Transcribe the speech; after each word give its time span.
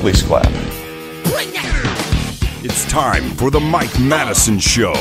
Please 0.00 0.22
clap. 0.22 0.46
It's 2.64 2.84
time 2.90 3.30
for 3.36 3.50
the 3.50 3.60
Mike 3.60 3.98
Madison 4.00 4.58
Show, 4.58 4.94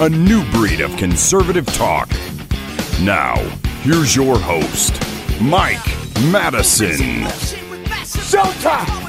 a 0.00 0.08
new 0.08 0.44
breed 0.50 0.80
of 0.80 0.96
conservative 0.96 1.66
talk. 1.66 2.08
Now, 3.02 3.36
here's 3.82 4.16
your 4.16 4.38
host, 4.38 5.00
Mike 5.40 5.86
Madison. 6.30 7.24
Showtime. 8.04 9.04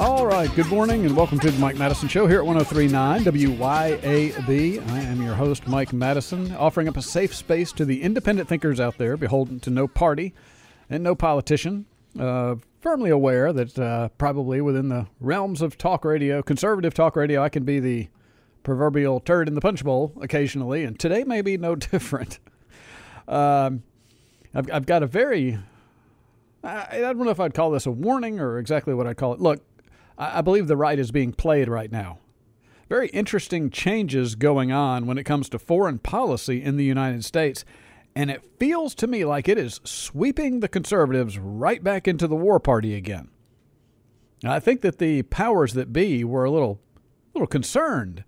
All 0.00 0.24
right, 0.24 0.50
good 0.54 0.68
morning 0.68 1.04
and 1.04 1.14
welcome 1.14 1.38
to 1.40 1.50
the 1.50 1.58
Mike 1.58 1.76
Madison 1.76 2.08
Show 2.08 2.26
here 2.26 2.38
at 2.38 2.46
1039 2.46 3.22
WYAB. 3.22 4.88
I 4.88 5.00
am 5.00 5.20
your 5.20 5.34
host, 5.34 5.68
Mike 5.68 5.92
Madison, 5.92 6.54
offering 6.54 6.88
up 6.88 6.96
a 6.96 7.02
safe 7.02 7.34
space 7.34 7.70
to 7.72 7.84
the 7.84 8.00
independent 8.00 8.48
thinkers 8.48 8.80
out 8.80 8.96
there, 8.96 9.18
beholden 9.18 9.60
to 9.60 9.68
no 9.68 9.86
party 9.86 10.32
and 10.88 11.04
no 11.04 11.14
politician. 11.14 11.84
Uh, 12.18 12.54
firmly 12.80 13.10
aware 13.10 13.52
that 13.52 13.78
uh, 13.78 14.08
probably 14.16 14.62
within 14.62 14.88
the 14.88 15.06
realms 15.20 15.60
of 15.60 15.76
talk 15.76 16.06
radio, 16.06 16.40
conservative 16.42 16.94
talk 16.94 17.14
radio, 17.14 17.42
I 17.42 17.50
can 17.50 17.64
be 17.64 17.78
the 17.78 18.08
proverbial 18.62 19.20
turd 19.20 19.48
in 19.48 19.54
the 19.54 19.60
punch 19.60 19.84
bowl 19.84 20.14
occasionally, 20.22 20.82
and 20.82 20.98
today 20.98 21.24
may 21.24 21.42
be 21.42 21.58
no 21.58 21.74
different. 21.76 22.38
Um, 23.28 23.82
I've, 24.54 24.72
I've 24.72 24.86
got 24.86 25.02
a 25.02 25.06
very 25.06 25.58
I, 26.62 26.86
I 26.92 27.00
don't 27.00 27.18
know 27.18 27.30
if 27.30 27.40
I'd 27.40 27.54
call 27.54 27.70
this 27.70 27.86
a 27.86 27.90
warning 27.90 28.40
or 28.40 28.58
exactly 28.58 28.94
what 28.94 29.06
I'd 29.06 29.16
call 29.16 29.32
it. 29.32 29.40
Look, 29.40 29.62
I, 30.20 30.42
believe 30.42 30.68
the 30.68 30.76
right 30.76 30.98
is 30.98 31.10
being 31.10 31.32
played 31.32 31.66
right 31.66 31.90
now. 31.90 32.18
Very 32.90 33.08
interesting 33.08 33.70
changes 33.70 34.34
going 34.34 34.70
on 34.70 35.06
when 35.06 35.16
it 35.16 35.24
comes 35.24 35.48
to 35.48 35.58
foreign 35.58 35.98
policy 35.98 36.62
in 36.62 36.76
the 36.76 36.84
United 36.84 37.24
States. 37.24 37.64
And 38.14 38.30
it 38.30 38.42
feels 38.58 38.94
to 38.96 39.06
me 39.06 39.24
like 39.24 39.48
it 39.48 39.56
is 39.56 39.80
sweeping 39.82 40.60
the 40.60 40.68
conservatives 40.68 41.38
right 41.38 41.82
back 41.82 42.06
into 42.06 42.26
the 42.26 42.36
war 42.36 42.60
party 42.60 42.94
again. 42.94 43.28
I 44.44 44.60
think 44.60 44.82
that 44.82 44.98
the 44.98 45.22
powers 45.22 45.72
that 45.72 45.92
be 45.92 46.22
were 46.22 46.44
a 46.44 46.50
little, 46.50 46.80
little 47.34 47.46
concerned. 47.46 48.24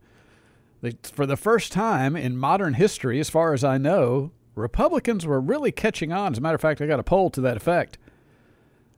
For 1.03 1.27
the 1.27 1.37
first 1.37 1.73
time 1.73 2.17
in 2.17 2.37
modern 2.39 2.75
history, 2.75 3.21
as 3.21 3.29
far 3.29 3.53
as 3.53 3.65
I 3.65 3.77
know, 3.77 4.33
Republicans 4.55 5.27
were 5.27 5.41
really 5.41 5.73
catching 5.73 6.13
on. 6.13 6.33
As 6.33 6.39
a 6.39 6.41
matter 6.41 6.55
of 6.55 6.61
fact, 6.61 6.81
I 6.81 6.87
got 6.87 7.01
a 7.01 7.05
poll 7.05 7.29
to 7.31 7.41
that 7.43 7.57
effect 7.57 7.99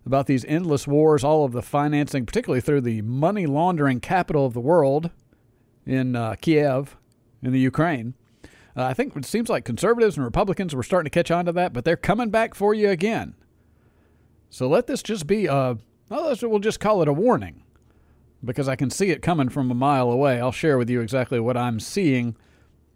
about 0.06 0.26
these 0.26 0.44
endless 0.44 0.86
wars, 0.86 1.24
all 1.24 1.44
of 1.44 1.52
the 1.52 1.62
financing, 1.62 2.26
particularly 2.26 2.60
through 2.60 2.82
the 2.82 3.02
money 3.02 3.46
laundering 3.46 4.00
capital 4.00 4.44
of 4.44 4.52
the 4.52 4.60
world 4.60 5.10
in 5.86 6.14
uh, 6.14 6.34
Kiev, 6.40 6.96
in 7.42 7.52
the 7.52 7.60
Ukraine. 7.60 8.14
Uh, 8.76 8.84
I 8.84 8.94
think 8.94 9.16
it 9.16 9.24
seems 9.24 9.48
like 9.48 9.64
conservatives 9.64 10.16
and 10.16 10.24
Republicans 10.24 10.74
were 10.74 10.82
starting 10.82 11.10
to 11.10 11.14
catch 11.14 11.30
on 11.30 11.44
to 11.46 11.52
that, 11.52 11.72
but 11.72 11.84
they're 11.84 11.96
coming 11.96 12.30
back 12.30 12.54
for 12.54 12.74
you 12.74 12.90
again. 12.90 13.34
So 14.50 14.68
let 14.68 14.86
this 14.86 15.02
just 15.02 15.26
be 15.26 15.46
a, 15.46 15.78
well, 16.08 16.36
we'll 16.42 16.58
just 16.58 16.80
call 16.80 17.02
it 17.02 17.08
a 17.08 17.12
warning 17.12 17.62
because 18.44 18.68
I 18.68 18.76
can 18.76 18.90
see 18.90 19.10
it 19.10 19.22
coming 19.22 19.48
from 19.48 19.70
a 19.70 19.74
mile 19.74 20.10
away. 20.10 20.40
I'll 20.40 20.52
share 20.52 20.76
with 20.76 20.90
you 20.90 21.00
exactly 21.00 21.40
what 21.40 21.56
I'm 21.56 21.80
seeing. 21.80 22.36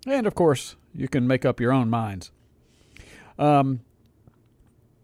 And 0.07 0.27
of 0.27 0.35
course, 0.35 0.77
you 0.95 1.09
can 1.09 1.27
make 1.27 1.45
up 1.45 1.61
your 1.61 1.73
own 1.73 1.89
minds. 1.89 2.31
Um, 3.39 3.81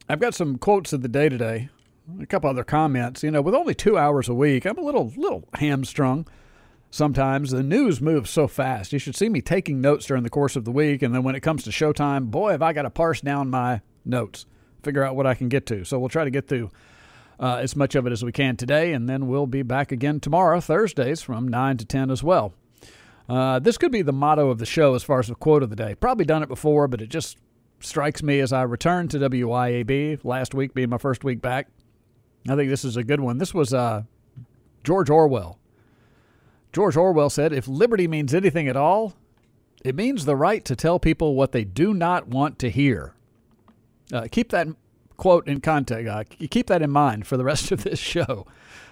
I've 0.08 0.20
got 0.20 0.34
some 0.34 0.58
quotes 0.58 0.92
of 0.92 1.02
the 1.02 1.08
day 1.08 1.28
today 1.28 1.70
a 2.20 2.26
couple 2.26 2.50
other 2.50 2.64
comments. 2.64 3.22
You 3.22 3.30
know, 3.30 3.42
with 3.42 3.54
only 3.54 3.74
two 3.74 3.96
hours 3.98 4.28
a 4.28 4.34
week, 4.34 4.64
I'm 4.64 4.78
a 4.78 4.82
little 4.82 5.12
little 5.16 5.48
hamstrung. 5.54 6.26
Sometimes 6.90 7.50
the 7.50 7.62
news 7.62 8.00
moves 8.00 8.30
so 8.30 8.46
fast. 8.46 8.92
You 8.92 9.00
should 9.00 9.16
see 9.16 9.28
me 9.28 9.40
taking 9.40 9.80
notes 9.80 10.06
during 10.06 10.22
the 10.22 10.30
course 10.30 10.54
of 10.54 10.64
the 10.64 10.70
week, 10.70 11.02
and 11.02 11.12
then 11.12 11.24
when 11.24 11.34
it 11.34 11.40
comes 11.40 11.64
to 11.64 11.70
showtime, 11.70 12.30
boy, 12.30 12.52
have 12.52 12.62
I 12.62 12.72
got 12.72 12.82
to 12.82 12.90
parse 12.90 13.20
down 13.20 13.50
my 13.50 13.80
notes, 14.04 14.46
figure 14.84 15.02
out 15.02 15.16
what 15.16 15.26
I 15.26 15.34
can 15.34 15.48
get 15.48 15.66
to. 15.66 15.84
So 15.84 15.98
we'll 15.98 16.08
try 16.08 16.22
to 16.22 16.30
get 16.30 16.46
through 16.46 16.70
uh, 17.40 17.56
as 17.56 17.74
much 17.74 17.96
of 17.96 18.06
it 18.06 18.12
as 18.12 18.24
we 18.24 18.30
can 18.30 18.56
today, 18.56 18.92
and 18.92 19.08
then 19.08 19.26
we'll 19.26 19.48
be 19.48 19.62
back 19.62 19.90
again 19.90 20.20
tomorrow, 20.20 20.60
Thursdays 20.60 21.20
from 21.20 21.48
nine 21.48 21.76
to 21.78 21.84
ten 21.84 22.12
as 22.12 22.22
well. 22.22 22.54
Uh, 23.28 23.58
this 23.58 23.76
could 23.76 23.90
be 23.90 24.02
the 24.02 24.12
motto 24.12 24.50
of 24.50 24.58
the 24.58 24.66
show 24.66 24.94
as 24.94 25.02
far 25.02 25.18
as 25.18 25.26
the 25.26 25.34
quote 25.34 25.64
of 25.64 25.70
the 25.70 25.76
day. 25.76 25.96
Probably 25.96 26.24
done 26.24 26.42
it 26.44 26.48
before, 26.48 26.86
but 26.86 27.00
it 27.00 27.08
just 27.08 27.38
strikes 27.80 28.22
me 28.22 28.38
as 28.38 28.52
I 28.52 28.62
return 28.62 29.08
to 29.08 29.18
WYAB 29.18 30.24
last 30.24 30.54
week 30.54 30.74
being 30.74 30.90
my 30.90 30.98
first 30.98 31.24
week 31.24 31.40
back. 31.42 31.68
I 32.48 32.56
think 32.56 32.70
this 32.70 32.84
is 32.84 32.96
a 32.96 33.04
good 33.04 33.20
one. 33.20 33.38
This 33.38 33.54
was 33.54 33.72
uh, 33.72 34.02
George 34.82 35.08
Orwell. 35.10 35.58
George 36.72 36.96
Orwell 36.96 37.30
said, 37.30 37.52
If 37.52 37.66
liberty 37.68 38.06
means 38.06 38.34
anything 38.34 38.68
at 38.68 38.76
all, 38.76 39.14
it 39.84 39.94
means 39.94 40.24
the 40.24 40.36
right 40.36 40.64
to 40.64 40.76
tell 40.76 40.98
people 40.98 41.34
what 41.34 41.52
they 41.52 41.64
do 41.64 41.94
not 41.94 42.28
want 42.28 42.58
to 42.60 42.70
hear. 42.70 43.14
Uh, 44.12 44.26
keep 44.30 44.50
that 44.50 44.68
quote 45.16 45.46
in 45.46 45.60
context. 45.60 46.08
Uh, 46.08 46.24
keep 46.24 46.66
that 46.66 46.82
in 46.82 46.90
mind 46.90 47.26
for 47.26 47.36
the 47.36 47.44
rest 47.52 47.72
of 47.72 47.84
this 47.84 47.98
show. 47.98 48.46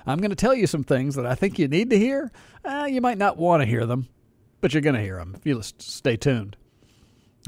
I'm 0.07 0.19
going 0.19 0.31
to 0.31 0.37
tell 0.37 0.55
you 0.55 0.67
some 0.67 0.85
things 0.85 1.15
that 1.15 1.27
I 1.27 1.35
think 1.35 1.59
you 1.59 1.69
need 1.69 1.91
to 1.91 1.99
hear. 1.99 2.31
Uh, 2.65 2.87
you 2.91 3.01
might 3.01 3.19
not 3.19 3.37
want 3.37 3.62
to 3.62 3.67
hear 3.67 3.87
them, 3.87 4.09
but 4.61 4.73
you're 4.73 4.81
going 4.81 4.97
to 4.97 5.03
hear 5.03 5.17
them 5.17 5.35
if 5.37 5.47
you 5.47 5.61
stay 5.62 6.17
tuned. 6.17 6.57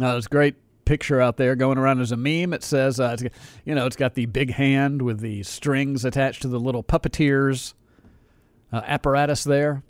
Uh, 0.00 0.16
it's 0.16 0.26
great 0.26 0.56
picture 0.84 1.20
out 1.20 1.36
there 1.36 1.56
going 1.56 1.78
around 1.78 2.00
as 2.00 2.12
a 2.12 2.16
meme. 2.16 2.52
It 2.52 2.62
says, 2.62 3.00
uh, 3.00 3.16
you 3.64 3.74
know, 3.74 3.86
it's 3.86 3.96
got 3.96 4.14
the 4.14 4.26
big 4.26 4.52
hand 4.52 5.02
with 5.02 5.20
the 5.20 5.42
strings 5.42 6.04
attached 6.04 6.42
to 6.42 6.48
the 6.48 6.60
little 6.60 6.82
puppeteers 6.82 7.74
uh, 8.72 8.82
apparatus 8.84 9.44
there. 9.44 9.82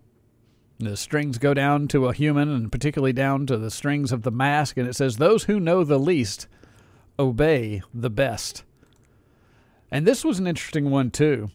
The 0.79 0.97
strings 0.97 1.39
go 1.39 1.55
down 1.55 1.89
to 1.89 2.09
a 2.09 2.13
human, 2.13 2.49
and 2.49 2.71
particularly 2.71 3.13
down 3.13 3.47
to 3.47 3.57
the 3.57 3.71
strings 3.71 4.11
of 4.11 4.23
the 4.23 4.33
mask, 4.33 4.77
and 4.77 4.89
it 4.89 4.95
says, 4.95 5.17
"Those 5.17 5.45
who 5.45 5.61
know 5.61 5.85
the 5.85 5.99
least 5.99 6.49
obey 7.19 7.81
the 7.93 8.11
best." 8.11 8.65
And 9.91 10.05
this 10.05 10.25
was 10.25 10.41
an 10.41 10.49
interesting 10.49 10.91
one 10.91 11.11
too. 11.13 11.51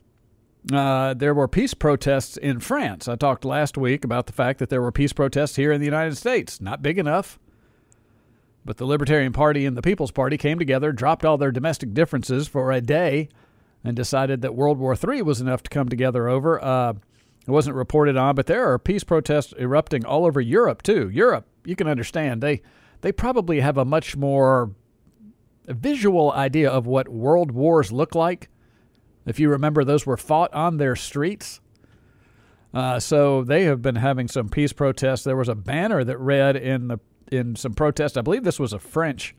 Uh, 0.71 1.13
there 1.13 1.33
were 1.33 1.47
peace 1.47 1.73
protests 1.73 2.37
in 2.37 2.59
France. 2.59 3.07
I 3.07 3.15
talked 3.15 3.43
last 3.43 3.77
week 3.77 4.03
about 4.03 4.27
the 4.27 4.33
fact 4.33 4.59
that 4.59 4.69
there 4.69 4.81
were 4.81 4.91
peace 4.91 5.13
protests 5.13 5.55
here 5.55 5.71
in 5.71 5.81
the 5.81 5.85
United 5.85 6.15
States. 6.17 6.61
Not 6.61 6.81
big 6.81 6.97
enough. 6.97 7.39
But 8.65 8.77
the 8.77 8.85
Libertarian 8.85 9.33
Party 9.33 9.65
and 9.65 9.75
the 9.77 9.81
People's 9.81 10.11
Party 10.11 10.37
came 10.37 10.59
together, 10.59 10.91
dropped 10.91 11.25
all 11.25 11.37
their 11.37 11.51
domestic 11.51 11.93
differences 11.93 12.47
for 12.47 12.71
a 12.71 12.81
day, 12.81 13.29
and 13.83 13.95
decided 13.95 14.41
that 14.41 14.55
World 14.55 14.77
War 14.77 14.95
III 14.95 15.21
was 15.21 15.41
enough 15.41 15.63
to 15.63 15.69
come 15.69 15.89
together 15.89 16.27
over. 16.27 16.63
Uh, 16.63 16.93
it 17.47 17.51
wasn't 17.51 17.75
reported 17.75 18.17
on, 18.17 18.35
but 18.35 18.45
there 18.45 18.71
are 18.71 18.77
peace 18.77 19.03
protests 19.03 19.53
erupting 19.57 20.05
all 20.05 20.25
over 20.25 20.41
Europe 20.41 20.81
too. 20.81 21.09
Europe, 21.09 21.47
you 21.65 21.75
can 21.75 21.87
understand 21.87 22.41
they 22.41 22.61
they 23.01 23.11
probably 23.11 23.61
have 23.61 23.77
a 23.77 23.85
much 23.85 24.17
more 24.17 24.71
visual 25.65 26.31
idea 26.33 26.69
of 26.69 26.85
what 26.85 27.07
world 27.07 27.51
wars 27.51 27.91
look 27.91 28.13
like. 28.13 28.49
If 29.25 29.39
you 29.39 29.49
remember, 29.49 29.83
those 29.83 30.05
were 30.05 30.17
fought 30.17 30.53
on 30.53 30.77
their 30.77 30.95
streets. 30.95 31.61
Uh, 32.73 32.99
so 32.99 33.43
they 33.43 33.63
have 33.63 33.81
been 33.81 33.95
having 33.95 34.27
some 34.27 34.49
peace 34.49 34.73
protests. 34.73 35.23
There 35.23 35.35
was 35.35 35.49
a 35.49 35.55
banner 35.55 36.03
that 36.03 36.17
read 36.19 36.55
in 36.55 36.87
the 36.87 36.99
in 37.31 37.55
some 37.55 37.73
protest. 37.73 38.17
I 38.17 38.21
believe 38.21 38.43
this 38.43 38.59
was 38.59 38.73
a 38.73 38.79
French 38.79 39.35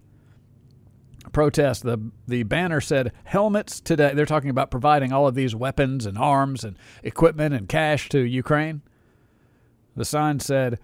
protest. 1.33 1.83
The 1.83 2.11
the 2.27 2.43
banner 2.45 2.81
said 2.81 3.13
helmets 3.25 3.81
today. 3.81 4.15
They're 4.15 4.27
talking 4.27 4.51
about 4.51 4.71
providing 4.71 5.13
all 5.13 5.27
of 5.27 5.35
these 5.35 5.55
weapons 5.55 6.07
and 6.07 6.17
arms 6.17 6.65
and 6.65 6.77
equipment 7.03 7.55
and 7.55 7.69
cash 7.69 8.09
to 8.11 8.21
Ukraine. 8.21 8.83
The 9.97 10.05
sign 10.05 10.41
said, 10.41 10.79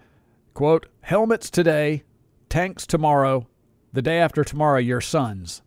quote, 0.53 0.87
helmets 1.01 1.49
today, 1.49 2.03
tanks 2.49 2.85
tomorrow, 2.85 3.47
the 3.93 4.01
day 4.01 4.19
after 4.19 4.43
tomorrow, 4.43 4.79
your 4.79 5.01
sons. 5.01 5.61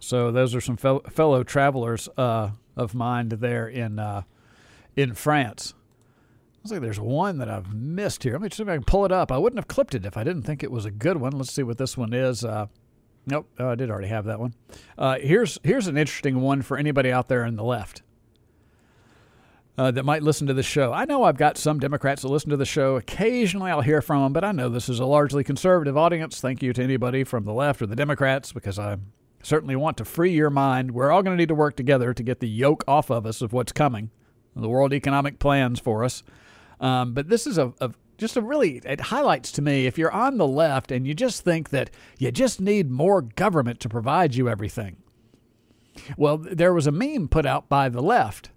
So 0.00 0.30
those 0.30 0.54
are 0.54 0.60
some 0.60 0.76
fellow 0.76 1.42
travelers 1.42 2.08
uh, 2.16 2.50
of 2.76 2.94
mine 2.94 3.28
there 3.28 3.66
in 3.66 3.98
uh, 3.98 4.22
in 4.94 5.14
France. 5.14 5.74
Looks 6.66 6.72
like 6.72 6.82
there's 6.82 6.98
one 6.98 7.38
that 7.38 7.48
I've 7.48 7.72
missed 7.72 8.24
here. 8.24 8.32
Let 8.32 8.42
me 8.42 8.48
see 8.50 8.64
if 8.64 8.68
I 8.68 8.74
can 8.74 8.82
pull 8.82 9.04
it 9.04 9.12
up. 9.12 9.30
I 9.30 9.38
wouldn't 9.38 9.58
have 9.58 9.68
clipped 9.68 9.94
it 9.94 10.04
if 10.04 10.16
I 10.16 10.24
didn't 10.24 10.42
think 10.42 10.64
it 10.64 10.72
was 10.72 10.84
a 10.84 10.90
good 10.90 11.16
one. 11.18 11.30
Let's 11.30 11.52
see 11.52 11.62
what 11.62 11.78
this 11.78 11.96
one 11.96 12.12
is. 12.12 12.44
Uh, 12.44 12.66
nope, 13.24 13.48
oh, 13.60 13.68
I 13.68 13.76
did 13.76 13.88
already 13.88 14.08
have 14.08 14.24
that 14.24 14.40
one. 14.40 14.52
Uh, 14.98 15.16
here's 15.20 15.60
here's 15.62 15.86
an 15.86 15.96
interesting 15.96 16.40
one 16.40 16.62
for 16.62 16.76
anybody 16.76 17.12
out 17.12 17.28
there 17.28 17.44
in 17.44 17.54
the 17.54 17.62
left. 17.62 18.02
uh, 19.78 19.90
that 19.90 20.04
might 20.04 20.22
listen 20.22 20.46
to 20.46 20.54
the 20.54 20.62
show. 20.62 20.92
I 20.92 21.04
know 21.04 21.24
I've 21.24 21.36
got 21.36 21.58
some 21.58 21.78
Democrats 21.78 22.22
that 22.22 22.28
listen 22.28 22.50
to 22.50 22.56
the 22.56 22.64
show. 22.64 22.96
Occasionally 22.96 23.70
I'll 23.70 23.82
hear 23.82 24.00
from 24.00 24.22
them, 24.22 24.32
but 24.32 24.44
I 24.44 24.52
know 24.52 24.68
this 24.68 24.88
is 24.88 25.00
a 25.00 25.04
largely 25.06 25.44
conservative 25.44 25.96
audience. 25.96 26.40
Thank 26.40 26.62
you 26.62 26.72
to 26.72 26.82
anybody 26.82 27.24
from 27.24 27.44
the 27.44 27.52
left 27.52 27.82
or 27.82 27.86
the 27.86 27.96
Democrats 27.96 28.52
because 28.52 28.78
I 28.78 28.96
certainly 29.42 29.76
want 29.76 29.98
to 29.98 30.04
free 30.04 30.32
your 30.32 30.50
mind. 30.50 30.92
We're 30.92 31.10
all 31.10 31.22
going 31.22 31.36
to 31.36 31.40
need 31.40 31.48
to 31.48 31.54
work 31.54 31.76
together 31.76 32.14
to 32.14 32.22
get 32.22 32.40
the 32.40 32.48
yoke 32.48 32.84
off 32.88 33.10
of 33.10 33.26
us 33.26 33.42
of 33.42 33.52
what's 33.52 33.72
coming, 33.72 34.10
the 34.54 34.68
World 34.68 34.94
Economic 34.94 35.38
Plans 35.38 35.78
for 35.78 36.04
us. 36.04 36.22
Um, 36.80 37.14
but 37.14 37.28
this 37.28 37.46
is 37.46 37.58
a, 37.58 37.72
a 37.80 37.92
just 38.18 38.36
a 38.36 38.42
really 38.42 38.80
it 38.84 39.00
highlights 39.00 39.52
to 39.52 39.62
me 39.62 39.86
if 39.86 39.98
you're 39.98 40.12
on 40.12 40.38
the 40.38 40.46
left 40.46 40.90
and 40.90 41.06
you 41.06 41.14
just 41.14 41.42
think 41.42 41.70
that 41.70 41.90
you 42.18 42.30
just 42.30 42.60
need 42.60 42.90
more 42.90 43.22
government 43.22 43.80
to 43.80 43.88
provide 43.88 44.34
you 44.34 44.48
everything. 44.48 44.96
Well, 46.16 46.38
there 46.38 46.74
was 46.74 46.86
a 46.86 46.92
meme 46.92 47.28
put 47.28 47.46
out 47.46 47.68
by 47.68 47.88
the 47.88 48.02
left 48.02 48.50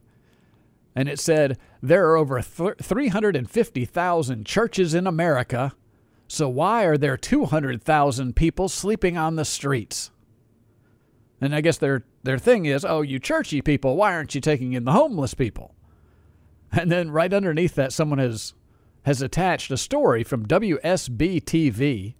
and 0.96 1.08
it 1.08 1.20
said 1.20 1.58
there 1.82 2.10
are 2.10 2.18
over 2.18 2.42
350,000 2.42 4.46
churches 4.46 4.94
in 4.94 5.08
America. 5.08 5.74
So 6.28 6.50
why 6.50 6.84
are 6.84 6.98
there 6.98 7.18
200,000 7.18 8.36
people 8.36 8.70
sleeping 8.70 9.18
on 9.18 9.36
the 9.36 9.46
streets? 9.46 10.12
And 11.42 11.56
I 11.56 11.62
guess 11.62 11.78
their 11.78 12.04
their 12.24 12.38
thing 12.38 12.66
is, 12.66 12.84
"Oh, 12.84 13.02
you 13.02 13.18
churchy 13.18 13.62
people, 13.62 13.96
why 13.96 14.14
aren't 14.14 14.36
you 14.36 14.42
taking 14.42 14.74
in 14.74 14.84
the 14.84 14.92
homeless 14.92 15.34
people?" 15.34 15.74
And 16.78 16.92
then 16.92 17.10
right 17.10 17.34
underneath 17.34 17.76
that 17.76 17.94
someone 17.94 18.20
has 18.20 18.54
has 19.04 19.22
attached 19.22 19.72
a 19.72 19.78
story 19.78 20.24
from 20.24 20.46
WSB 20.46 21.42
TV 21.44 22.14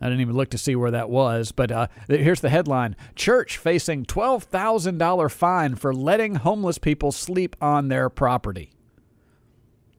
I 0.00 0.06
didn't 0.06 0.20
even 0.20 0.36
look 0.36 0.50
to 0.50 0.58
see 0.58 0.76
where 0.76 0.92
that 0.92 1.10
was, 1.10 1.50
but 1.50 1.72
uh, 1.72 1.88
here's 2.06 2.40
the 2.40 2.50
headline 2.50 2.94
Church 3.16 3.58
facing 3.58 4.04
$12,000 4.04 5.30
fine 5.30 5.74
for 5.74 5.92
letting 5.92 6.36
homeless 6.36 6.78
people 6.78 7.10
sleep 7.10 7.56
on 7.60 7.88
their 7.88 8.08
property. 8.08 8.70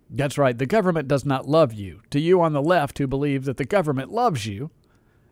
That's 0.09 0.37
right, 0.37 0.57
the 0.57 0.65
government 0.65 1.07
does 1.07 1.25
not 1.25 1.47
love 1.47 1.73
you. 1.73 2.01
To 2.11 2.19
you 2.19 2.41
on 2.41 2.53
the 2.53 2.61
left 2.61 2.97
who 2.97 3.07
believe 3.07 3.45
that 3.45 3.57
the 3.57 3.65
government 3.65 4.11
loves 4.11 4.45
you, 4.45 4.71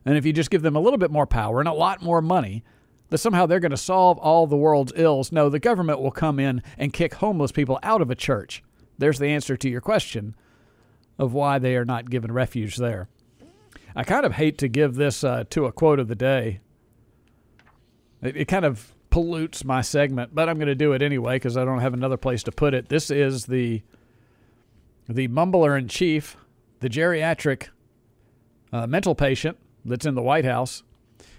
and 0.06 0.18
if 0.18 0.26
you 0.26 0.34
just 0.34 0.52
give 0.52 0.62
them 0.62 0.76
a 0.76 0.82
little 0.82 1.00
bit 1.00 1.12
more 1.12 1.26
power 1.26 1.60
and 1.60 1.70
a 1.70 1.74
lot 1.74 2.02
more 2.04 2.22
money, 2.22 2.64
that 3.09 3.18
somehow 3.19 3.45
they're 3.45 3.59
going 3.59 3.71
to 3.71 3.77
solve 3.77 4.18
all 4.19 4.48
the 4.48 4.57
world's 4.57 4.94
ills. 4.95 5.31
No, 5.31 5.50
the 5.50 5.59
government 5.59 6.01
will 6.01 6.12
come 6.12 6.39
in 6.39 6.62
and 6.77 6.94
kick 6.94 7.15
homeless 7.15 7.51
people 7.51 7.80
out 7.83 8.01
of 8.01 8.12
a 8.12 8.15
church. 8.15 8.63
There's 8.98 9.19
the 9.19 9.27
answer 9.27 9.56
to 9.57 9.69
your 9.69 9.81
question 9.81 10.36
of 11.18 11.33
why 11.33 11.59
they 11.59 11.75
are 11.75 11.86
not 11.86 12.09
given 12.09 12.31
refuge 12.31 12.77
there. 12.77 13.07
I 13.95 14.04
kind 14.04 14.25
of 14.25 14.33
hate 14.33 14.57
to 14.59 14.68
give 14.68 14.95
this 14.95 15.24
uh, 15.24 15.45
to 15.50 15.65
a 15.65 15.71
quote 15.71 16.00
of 16.00 16.07
the 16.07 16.15
day. 16.15 16.59
It, 18.21 18.38
it 18.38 18.45
kind 18.48 18.65
of 18.65 18.94
pollutes 19.10 19.63
my 19.63 19.81
segment, 19.81 20.36
but 20.36 20.50
I'm 20.50 20.57
going 20.57 20.68
to 20.68 20.75
do 20.75 20.94
it 20.94 21.01
anyway 21.01 21.38
because 21.38 21.57
I 21.57 21.65
don't 21.65 21.80
have 21.80 21.94
another 21.94 22.18
place 22.18 22.44
to 22.44 22.51
put 22.51 22.74
it. 22.74 22.89
This 22.89 23.10
is 23.10 23.45
the 23.45 23.81
the 25.10 25.30
mumbler 25.30 25.80
in 25.80 25.88
chief, 25.88 26.36
the 26.81 26.89
geriatric 26.89 27.69
uh, 28.74 28.86
mental 28.88 29.15
patient 29.15 29.57
that's 29.86 30.06
in 30.06 30.15
the 30.15 30.21
White 30.21 30.44
House, 30.44 30.83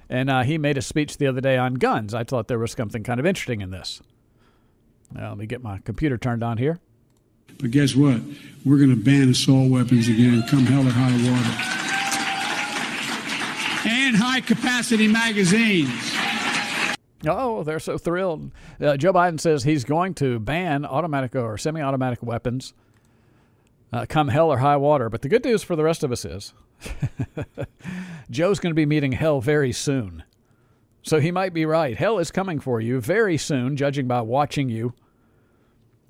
and 0.08 0.30
uh, 0.30 0.42
he 0.42 0.58
made 0.58 0.78
a 0.78 0.82
speech 0.82 1.18
the 1.18 1.26
other 1.26 1.40
day 1.40 1.56
on 1.56 1.74
guns. 1.74 2.14
I 2.14 2.24
thought 2.24 2.48
there 2.48 2.58
was 2.58 2.72
something 2.72 3.02
kind 3.02 3.20
of 3.20 3.26
interesting 3.26 3.60
in 3.60 3.70
this. 3.70 4.00
Now, 5.12 5.30
let 5.30 5.38
me 5.38 5.46
get 5.46 5.62
my 5.62 5.78
computer 5.78 6.18
turned 6.18 6.42
on 6.42 6.58
here. 6.58 6.78
But 7.60 7.70
guess 7.70 7.94
what? 7.96 8.20
We're 8.64 8.76
going 8.76 8.90
to 8.90 8.96
ban 8.96 9.30
assault 9.30 9.70
weapons 9.70 10.08
again, 10.08 10.44
come 10.48 10.66
hell 10.66 10.86
or 10.86 10.90
high 10.90 11.30
water 11.30 11.78
and 13.88 14.16
high 14.16 14.40
capacity 14.40 15.08
magazines. 15.08 15.90
Oh, 17.26 17.64
they're 17.64 17.80
so 17.80 17.98
thrilled. 17.98 18.52
Uh, 18.80 18.96
Joe 18.96 19.12
Biden 19.12 19.40
says 19.40 19.64
he's 19.64 19.84
going 19.84 20.14
to 20.14 20.38
ban 20.38 20.84
automatic 20.84 21.34
or 21.34 21.58
semi 21.58 21.80
automatic 21.80 22.22
weapons 22.22 22.74
uh, 23.92 24.06
come 24.08 24.28
hell 24.28 24.52
or 24.52 24.58
high 24.58 24.76
water. 24.76 25.08
But 25.08 25.22
the 25.22 25.28
good 25.28 25.44
news 25.44 25.62
for 25.62 25.76
the 25.76 25.84
rest 25.84 26.02
of 26.02 26.12
us 26.12 26.24
is 26.24 26.54
Joe's 28.30 28.60
going 28.60 28.70
to 28.70 28.74
be 28.74 28.86
meeting 28.86 29.12
hell 29.12 29.40
very 29.40 29.72
soon. 29.72 30.24
So 31.02 31.20
he 31.20 31.30
might 31.30 31.54
be 31.54 31.64
right. 31.64 31.96
Hell 31.96 32.18
is 32.18 32.30
coming 32.30 32.60
for 32.60 32.80
you 32.80 33.00
very 33.00 33.38
soon, 33.38 33.76
judging 33.76 34.06
by 34.06 34.20
watching 34.20 34.68
you. 34.68 34.92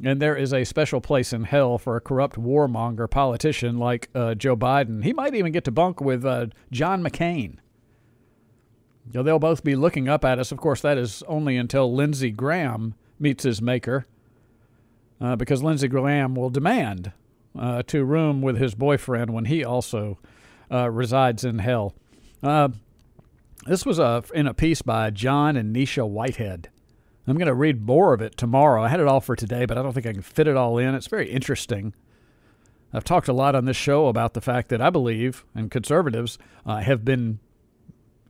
And 0.02 0.22
there 0.22 0.36
is 0.36 0.52
a 0.52 0.64
special 0.64 1.00
place 1.00 1.32
in 1.32 1.44
hell 1.44 1.76
for 1.76 1.96
a 1.96 2.00
corrupt 2.00 2.36
warmonger 2.36 3.10
politician 3.10 3.78
like 3.78 4.08
uh, 4.14 4.34
Joe 4.34 4.56
Biden. 4.56 5.04
He 5.04 5.12
might 5.12 5.34
even 5.34 5.52
get 5.52 5.64
to 5.64 5.72
bunk 5.72 6.00
with 6.00 6.25
uh, 6.25 6.46
John 6.70 7.02
McCain. 7.02 7.58
You 9.06 9.14
know, 9.14 9.22
they'll 9.22 9.38
both 9.38 9.64
be 9.64 9.75
looking 9.75 10.08
up 10.08 10.25
at 10.25 10.38
us. 10.38 10.52
Of 10.52 10.58
course, 10.58 10.80
that 10.82 10.98
is 10.98 11.22
only 11.26 11.56
until 11.56 11.92
Lindsey 11.92 12.30
Graham 12.30 12.94
meets 13.19 13.42
his 13.42 13.60
maker, 13.60 14.06
uh, 15.20 15.34
because 15.34 15.62
Lindsey 15.62 15.88
Graham 15.88 16.34
will 16.34 16.50
demand 16.50 17.12
uh, 17.56 17.83
to 17.85 18.05
room 18.05 18.41
with 18.43 18.59
his 18.59 18.75
boyfriend 18.75 19.31
when 19.33 19.45
he 19.45 19.65
also 19.65 20.19
uh, 20.71 20.91
resides 20.91 21.45
in 21.45 21.61
hell. 21.61 21.95
Uh, 22.43 22.69
this 23.67 23.85
was 23.85 23.99
a, 23.99 24.25
in 24.35 24.47
a 24.47 24.55
piece 24.55 24.83
by 24.83 25.11
John 25.11 25.56
and 25.56 25.75
Nisha 25.75 26.09
Whitehead. 26.09 26.71
I'm 27.27 27.37
going 27.37 27.47
to 27.47 27.55
read 27.55 27.87
more 27.87 28.15
of 28.15 28.23
it 28.23 28.39
tomorrow. 28.39 28.83
I 28.83 28.89
had 28.89 29.00
it 29.00 29.06
all 29.06 29.21
for 29.21 29.37
today, 29.37 29.67
but 29.67 29.77
I 29.77 29.83
don't 29.83 29.93
think 29.93 30.06
I 30.06 30.12
can 30.12 30.23
fit 30.23 30.49
it 30.49 30.56
all 30.56 30.79
in. 30.79 30.95
It's 30.95 31.09
very 31.09 31.31
interesting. 31.31 31.95
I've 32.93 33.05
talked 33.05 33.29
a 33.29 33.35
lot 33.35 33.55
on 33.55 33.67
this 33.67 33.77
show 33.77 34.06
about 34.06 34.33
the 34.33 34.41
fact 34.41 34.71
that 34.71 34.81
I 34.81 34.89
believe, 34.89 35.45
and 35.55 35.71
conservatives 35.71 36.39
uh, 36.65 36.79
have 36.79 37.05
been 37.05 37.39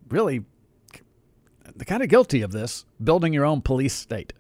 really 0.09 0.45
kind 1.87 2.03
of 2.03 2.09
guilty 2.09 2.43
of 2.43 2.51
this, 2.51 2.85
building 3.03 3.33
your 3.33 3.45
own 3.45 3.61
police 3.61 3.95
state. 3.95 4.33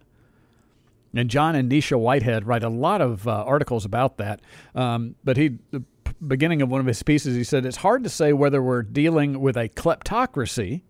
And 1.14 1.30
John 1.30 1.54
and 1.54 1.70
Nisha 1.70 1.98
Whitehead 1.98 2.46
write 2.46 2.62
a 2.62 2.68
lot 2.68 3.00
of 3.00 3.26
uh, 3.26 3.44
articles 3.44 3.84
about 3.84 4.18
that. 4.18 4.40
Um, 4.74 5.14
but 5.24 5.36
he, 5.36 5.58
the 5.70 5.82
beginning 6.26 6.62
of 6.62 6.68
one 6.68 6.80
of 6.80 6.86
his 6.86 7.02
pieces, 7.02 7.34
he 7.34 7.44
said 7.44 7.64
it's 7.64 7.78
hard 7.78 8.04
to 8.04 8.10
say 8.10 8.32
whether 8.32 8.62
we're 8.62 8.82
dealing 8.82 9.40
with 9.40 9.56
a 9.56 9.68
kleptocracy, 9.68 10.82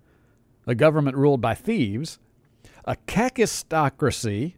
a 0.67 0.75
government 0.75 1.17
ruled 1.17 1.41
by 1.41 1.55
thieves, 1.55 2.19
a 2.85 2.97
kakistocracy, 3.07 4.55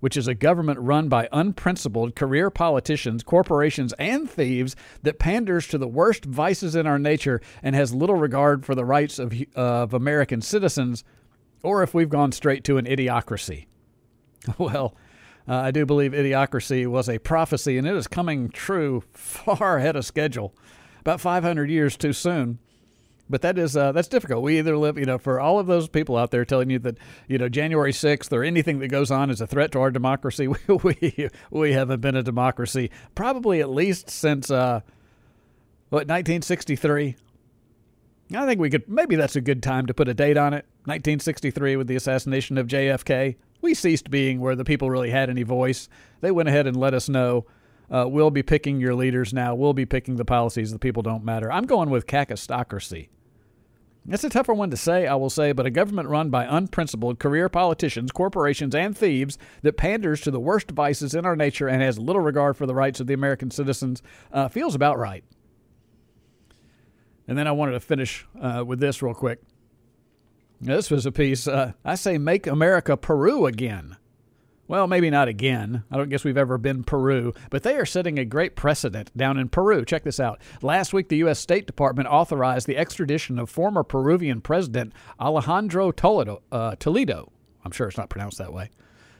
which 0.00 0.16
is 0.16 0.26
a 0.26 0.34
government 0.34 0.78
run 0.80 1.08
by 1.08 1.28
unprincipled 1.32 2.16
career 2.16 2.50
politicians, 2.50 3.22
corporations, 3.22 3.92
and 3.98 4.28
thieves 4.28 4.74
that 5.02 5.18
panders 5.18 5.66
to 5.68 5.78
the 5.78 5.88
worst 5.88 6.24
vices 6.24 6.74
in 6.74 6.86
our 6.86 6.98
nature 6.98 7.40
and 7.62 7.74
has 7.74 7.94
little 7.94 8.16
regard 8.16 8.64
for 8.64 8.74
the 8.74 8.84
rights 8.84 9.18
of, 9.18 9.32
of 9.54 9.94
American 9.94 10.40
citizens, 10.40 11.04
or 11.62 11.82
if 11.82 11.94
we've 11.94 12.08
gone 12.08 12.32
straight 12.32 12.64
to 12.64 12.78
an 12.78 12.86
idiocracy. 12.86 13.66
Well, 14.58 14.96
uh, 15.48 15.56
I 15.56 15.70
do 15.70 15.84
believe 15.84 16.12
idiocracy 16.12 16.86
was 16.86 17.08
a 17.08 17.18
prophecy, 17.18 17.76
and 17.76 17.86
it 17.86 17.94
is 17.94 18.06
coming 18.06 18.48
true 18.50 19.02
far 19.12 19.78
ahead 19.78 19.96
of 19.96 20.04
schedule, 20.04 20.54
about 21.00 21.20
500 21.20 21.70
years 21.70 21.96
too 21.96 22.12
soon 22.12 22.58
but 23.30 23.42
that 23.42 23.56
is 23.56 23.76
uh, 23.76 23.92
that's 23.92 24.08
difficult. 24.08 24.42
We 24.42 24.58
either 24.58 24.76
live, 24.76 24.98
you 24.98 25.06
know, 25.06 25.16
for 25.16 25.38
all 25.38 25.60
of 25.60 25.68
those 25.68 25.88
people 25.88 26.16
out 26.16 26.32
there 26.32 26.44
telling 26.44 26.68
you 26.68 26.80
that 26.80 26.98
you 27.28 27.38
know 27.38 27.48
January 27.48 27.92
sixth 27.92 28.32
or 28.32 28.42
anything 28.42 28.80
that 28.80 28.88
goes 28.88 29.10
on 29.10 29.30
is 29.30 29.40
a 29.40 29.46
threat 29.46 29.70
to 29.72 29.80
our 29.80 29.90
democracy. 29.90 30.48
We 30.70 30.76
we, 30.82 31.28
we 31.50 31.72
haven't 31.72 32.00
been 32.00 32.16
a 32.16 32.22
democracy 32.22 32.90
probably 33.14 33.60
at 33.60 33.70
least 33.70 34.10
since 34.10 34.50
uh, 34.50 34.80
what 35.90 36.08
1963. 36.08 37.16
I 38.34 38.46
think 38.46 38.60
we 38.60 38.70
could 38.70 38.88
maybe 38.88 39.14
that's 39.14 39.36
a 39.36 39.40
good 39.40 39.62
time 39.62 39.86
to 39.86 39.94
put 39.94 40.08
a 40.08 40.14
date 40.14 40.36
on 40.36 40.52
it. 40.52 40.66
1963 40.84 41.76
with 41.76 41.86
the 41.86 41.96
assassination 41.96 42.58
of 42.58 42.66
JFK. 42.66 43.36
We 43.60 43.74
ceased 43.74 44.10
being 44.10 44.40
where 44.40 44.56
the 44.56 44.64
people 44.64 44.90
really 44.90 45.10
had 45.10 45.30
any 45.30 45.42
voice. 45.42 45.88
They 46.20 46.30
went 46.30 46.48
ahead 46.48 46.66
and 46.66 46.76
let 46.76 46.94
us 46.94 47.08
know 47.08 47.46
uh, 47.90 48.06
we'll 48.08 48.30
be 48.30 48.42
picking 48.42 48.80
your 48.80 48.94
leaders 48.94 49.32
now. 49.32 49.54
We'll 49.54 49.74
be 49.74 49.86
picking 49.86 50.16
the 50.16 50.24
policies. 50.24 50.70
The 50.70 50.78
people 50.78 51.02
don't 51.02 51.24
matter. 51.24 51.50
I'm 51.50 51.66
going 51.66 51.90
with 51.90 52.06
kakistocracy. 52.06 53.08
It's 54.08 54.24
a 54.24 54.30
tougher 54.30 54.54
one 54.54 54.70
to 54.70 54.76
say, 54.76 55.06
I 55.06 55.14
will 55.14 55.28
say, 55.28 55.52
but 55.52 55.66
a 55.66 55.70
government 55.70 56.08
run 56.08 56.30
by 56.30 56.44
unprincipled 56.44 57.18
career 57.18 57.48
politicians, 57.48 58.12
corporations, 58.12 58.74
and 58.74 58.96
thieves 58.96 59.36
that 59.62 59.76
panders 59.76 60.22
to 60.22 60.30
the 60.30 60.40
worst 60.40 60.70
vices 60.70 61.14
in 61.14 61.26
our 61.26 61.36
nature 61.36 61.68
and 61.68 61.82
has 61.82 61.98
little 61.98 62.22
regard 62.22 62.56
for 62.56 62.66
the 62.66 62.74
rights 62.74 63.00
of 63.00 63.08
the 63.08 63.14
American 63.14 63.50
citizens 63.50 64.02
uh, 64.32 64.48
feels 64.48 64.74
about 64.74 64.98
right. 64.98 65.22
And 67.28 67.36
then 67.36 67.46
I 67.46 67.52
wanted 67.52 67.72
to 67.72 67.80
finish 67.80 68.26
uh, 68.40 68.64
with 68.66 68.80
this 68.80 69.02
real 69.02 69.14
quick. 69.14 69.40
This 70.60 70.90
was 70.90 71.06
a 71.06 71.12
piece. 71.12 71.48
Uh, 71.48 71.72
I 71.84 71.94
say, 71.94 72.18
make 72.18 72.46
America 72.46 72.96
Peru 72.96 73.46
again. 73.46 73.96
Well, 74.68 74.86
maybe 74.86 75.10
not 75.10 75.26
again. 75.26 75.82
I 75.90 75.96
don't 75.96 76.10
guess 76.10 76.22
we've 76.22 76.36
ever 76.36 76.56
been 76.56 76.84
Peru, 76.84 77.32
but 77.50 77.64
they 77.64 77.74
are 77.74 77.86
setting 77.86 78.18
a 78.18 78.24
great 78.24 78.54
precedent 78.54 79.10
down 79.16 79.36
in 79.36 79.48
Peru. 79.48 79.84
Check 79.84 80.04
this 80.04 80.20
out. 80.20 80.40
Last 80.62 80.92
week, 80.92 81.08
the 81.08 81.16
U.S. 81.16 81.40
State 81.40 81.66
Department 81.66 82.08
authorized 82.08 82.68
the 82.68 82.76
extradition 82.76 83.38
of 83.38 83.50
former 83.50 83.82
Peruvian 83.82 84.40
President 84.40 84.92
Alejandro 85.18 85.90
Toledo. 85.90 86.42
Uh, 86.52 86.76
Toledo. 86.76 87.32
I'm 87.64 87.72
sure 87.72 87.88
it's 87.88 87.98
not 87.98 88.10
pronounced 88.10 88.38
that 88.38 88.52
way. 88.52 88.70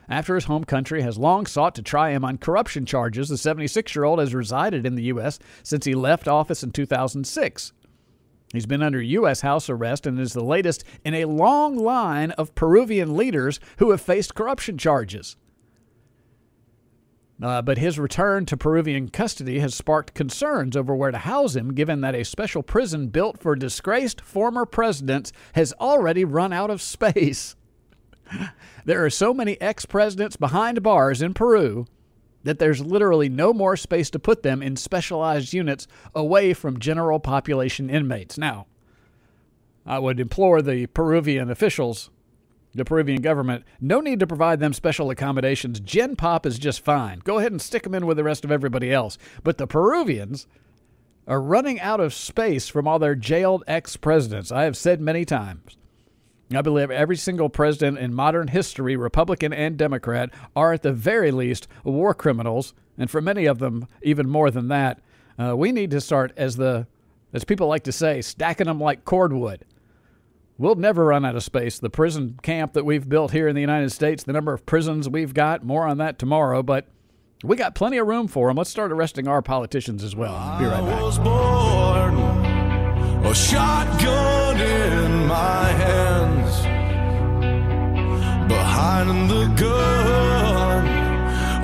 After 0.07 0.35
his 0.35 0.45
home 0.45 0.63
country 0.63 1.01
has 1.01 1.17
long 1.17 1.45
sought 1.45 1.75
to 1.75 1.81
try 1.81 2.11
him 2.11 2.23
on 2.23 2.37
corruption 2.37 2.85
charges, 2.85 3.27
the 3.27 3.37
76 3.37 3.93
year 3.95 4.05
old 4.05 4.19
has 4.19 4.33
resided 4.33 4.85
in 4.85 4.95
the 4.95 5.03
U.S. 5.03 5.37
since 5.63 5.85
he 5.85 5.95
left 5.95 6.27
office 6.27 6.63
in 6.63 6.71
2006. 6.71 7.73
He's 8.51 8.65
been 8.65 8.83
under 8.83 9.01
U.S. 9.01 9.41
house 9.41 9.69
arrest 9.69 10.05
and 10.05 10.19
is 10.19 10.33
the 10.33 10.43
latest 10.43 10.83
in 11.05 11.13
a 11.13 11.25
long 11.25 11.77
line 11.77 12.31
of 12.31 12.55
Peruvian 12.55 13.15
leaders 13.15 13.59
who 13.77 13.91
have 13.91 14.01
faced 14.01 14.35
corruption 14.35 14.77
charges. 14.77 15.37
Uh, 17.41 17.61
but 17.61 17.79
his 17.79 17.97
return 17.97 18.45
to 18.45 18.55
Peruvian 18.55 19.09
custody 19.09 19.59
has 19.59 19.73
sparked 19.73 20.13
concerns 20.13 20.77
over 20.77 20.95
where 20.95 21.09
to 21.09 21.17
house 21.17 21.55
him, 21.55 21.73
given 21.73 22.01
that 22.01 22.13
a 22.13 22.23
special 22.23 22.61
prison 22.61 23.07
built 23.07 23.39
for 23.39 23.55
disgraced 23.55 24.21
former 24.21 24.65
presidents 24.65 25.31
has 25.53 25.73
already 25.79 26.23
run 26.23 26.53
out 26.53 26.69
of 26.69 26.81
space. 26.81 27.55
there 28.85 29.03
are 29.03 29.09
so 29.09 29.33
many 29.33 29.59
ex 29.59 29.85
presidents 29.87 30.35
behind 30.35 30.83
bars 30.83 31.21
in 31.21 31.33
Peru 31.33 31.87
that 32.43 32.59
there's 32.59 32.81
literally 32.81 33.29
no 33.29 33.53
more 33.53 33.77
space 33.77 34.09
to 34.11 34.19
put 34.19 34.43
them 34.43 34.61
in 34.61 34.75
specialized 34.75 35.53
units 35.53 35.87
away 36.15 36.53
from 36.53 36.79
general 36.79 37.19
population 37.19 37.89
inmates. 37.89 38.37
Now, 38.37 38.67
I 39.85 39.99
would 39.99 40.19
implore 40.19 40.61
the 40.61 40.87
Peruvian 40.87 41.49
officials, 41.49 42.09
the 42.73 42.85
Peruvian 42.85 43.21
government, 43.21 43.63
no 43.79 43.99
need 43.99 44.19
to 44.19 44.27
provide 44.27 44.59
them 44.59 44.73
special 44.73 45.09
accommodations. 45.09 45.79
Gen 45.79 46.15
Pop 46.15 46.45
is 46.45 46.59
just 46.59 46.85
fine. 46.85 47.19
Go 47.19 47.39
ahead 47.39 47.51
and 47.51 47.61
stick 47.61 47.83
them 47.83 47.95
in 47.95 48.05
with 48.05 48.17
the 48.17 48.23
rest 48.23 48.45
of 48.45 48.51
everybody 48.51 48.93
else. 48.93 49.17
But 49.43 49.57
the 49.57 49.67
Peruvians 49.67 50.47
are 51.27 51.41
running 51.41 51.79
out 51.79 51.99
of 51.99 52.13
space 52.13 52.67
from 52.67 52.87
all 52.87 52.99
their 52.99 53.15
jailed 53.15 53.63
ex 53.67 53.97
presidents. 53.97 54.51
I 54.51 54.63
have 54.63 54.77
said 54.77 55.01
many 55.01 55.25
times. 55.25 55.77
I 56.57 56.61
believe 56.61 56.91
every 56.91 57.17
single 57.17 57.49
president 57.49 57.97
in 57.97 58.13
modern 58.13 58.47
history, 58.47 58.95
Republican 58.95 59.53
and 59.53 59.77
Democrat, 59.77 60.29
are 60.55 60.73
at 60.73 60.81
the 60.81 60.93
very 60.93 61.31
least 61.31 61.67
war 61.83 62.13
criminals, 62.13 62.73
and 62.97 63.09
for 63.09 63.21
many 63.21 63.45
of 63.45 63.59
them, 63.59 63.87
even 64.01 64.29
more 64.29 64.51
than 64.51 64.67
that. 64.69 64.99
Uh, 65.39 65.55
we 65.55 65.71
need 65.71 65.91
to 65.91 66.01
start, 66.01 66.33
as 66.37 66.57
the 66.57 66.87
as 67.33 67.43
people 67.43 67.67
like 67.67 67.83
to 67.83 67.91
say, 67.91 68.21
stacking 68.21 68.67
them 68.67 68.79
like 68.79 69.05
cordwood. 69.05 69.65
We'll 70.57 70.75
never 70.75 71.05
run 71.05 71.25
out 71.25 71.35
of 71.35 71.43
space. 71.43 71.79
The 71.79 71.89
prison 71.89 72.37
camp 72.43 72.73
that 72.73 72.85
we've 72.85 73.07
built 73.07 73.31
here 73.31 73.47
in 73.47 73.55
the 73.55 73.61
United 73.61 73.91
States, 73.91 74.23
the 74.23 74.33
number 74.33 74.53
of 74.53 74.65
prisons 74.65 75.09
we've 75.09 75.33
got, 75.33 75.63
more 75.63 75.87
on 75.87 75.97
that 75.97 76.19
tomorrow, 76.19 76.61
but 76.61 76.87
we 77.43 77.55
got 77.55 77.73
plenty 77.73 77.97
of 77.97 78.05
room 78.05 78.27
for 78.27 78.47
them. 78.47 78.57
Let's 78.57 78.69
start 78.69 78.91
arresting 78.91 79.27
our 79.27 79.41
politicians 79.41 80.03
as 80.03 80.15
well. 80.15 80.59
Be 80.59 80.65
right 80.65 80.85
back. 80.85 81.01
A 83.25 83.33
shotgun 83.33 84.59
in 84.59 85.25
my 85.25 85.71
the 89.07 89.49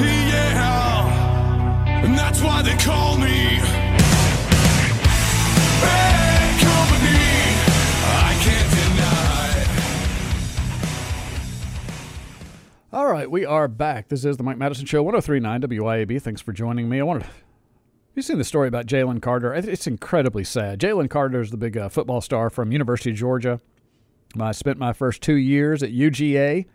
Yeah, 0.00 1.06
and 2.04 2.16
that's 2.16 2.40
why 2.40 2.62
they 2.62 2.76
call 2.76 3.18
me. 3.18 3.60
All 12.92 13.06
right, 13.06 13.30
we 13.30 13.44
are 13.44 13.68
back. 13.68 14.08
This 14.08 14.24
is 14.24 14.36
the 14.36 14.42
Mike 14.42 14.58
Madison 14.58 14.84
Show, 14.84 15.04
1039 15.04 15.62
WYAB. 15.62 16.20
Thanks 16.20 16.40
for 16.40 16.52
joining 16.52 16.88
me. 16.88 16.98
I 16.98 17.04
wanted 17.04 17.24
You've 18.20 18.26
seen 18.26 18.36
the 18.36 18.44
story 18.44 18.68
about 18.68 18.84
Jalen 18.84 19.22
Carter. 19.22 19.54
It's 19.54 19.86
incredibly 19.86 20.44
sad. 20.44 20.78
Jalen 20.78 21.08
Carter 21.08 21.40
is 21.40 21.50
the 21.50 21.56
big 21.56 21.78
uh, 21.78 21.88
football 21.88 22.20
star 22.20 22.50
from 22.50 22.70
University 22.70 23.12
of 23.12 23.16
Georgia. 23.16 23.62
I 24.38 24.52
spent 24.52 24.76
my 24.76 24.92
first 24.92 25.22
two 25.22 25.36
years 25.36 25.82
at 25.82 25.90
UGA, 25.90 26.66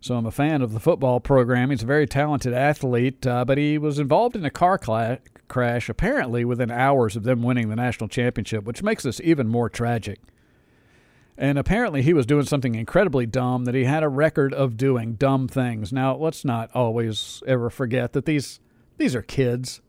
so 0.00 0.14
I'm 0.14 0.24
a 0.24 0.30
fan 0.30 0.62
of 0.62 0.72
the 0.72 0.78
football 0.78 1.18
program. 1.18 1.70
He's 1.70 1.82
a 1.82 1.86
very 1.86 2.06
talented 2.06 2.54
athlete, 2.54 3.26
uh, 3.26 3.44
but 3.44 3.58
he 3.58 3.76
was 3.76 3.98
involved 3.98 4.36
in 4.36 4.44
a 4.44 4.50
car 4.50 4.78
crash 5.48 5.88
apparently 5.88 6.44
within 6.44 6.70
hours 6.70 7.16
of 7.16 7.24
them 7.24 7.42
winning 7.42 7.68
the 7.68 7.74
national 7.74 8.06
championship, 8.06 8.62
which 8.62 8.84
makes 8.84 9.02
this 9.02 9.20
even 9.24 9.48
more 9.48 9.68
tragic. 9.68 10.20
And 11.36 11.58
apparently, 11.58 12.02
he 12.02 12.14
was 12.14 12.24
doing 12.24 12.46
something 12.46 12.76
incredibly 12.76 13.26
dumb 13.26 13.64
that 13.64 13.74
he 13.74 13.82
had 13.82 14.04
a 14.04 14.08
record 14.08 14.54
of 14.54 14.76
doing 14.76 15.14
dumb 15.14 15.48
things. 15.48 15.92
Now, 15.92 16.14
let's 16.14 16.44
not 16.44 16.70
always 16.72 17.42
ever 17.48 17.68
forget 17.68 18.12
that 18.12 18.26
these 18.26 18.60
these 18.96 19.16
are 19.16 19.22
kids. 19.22 19.80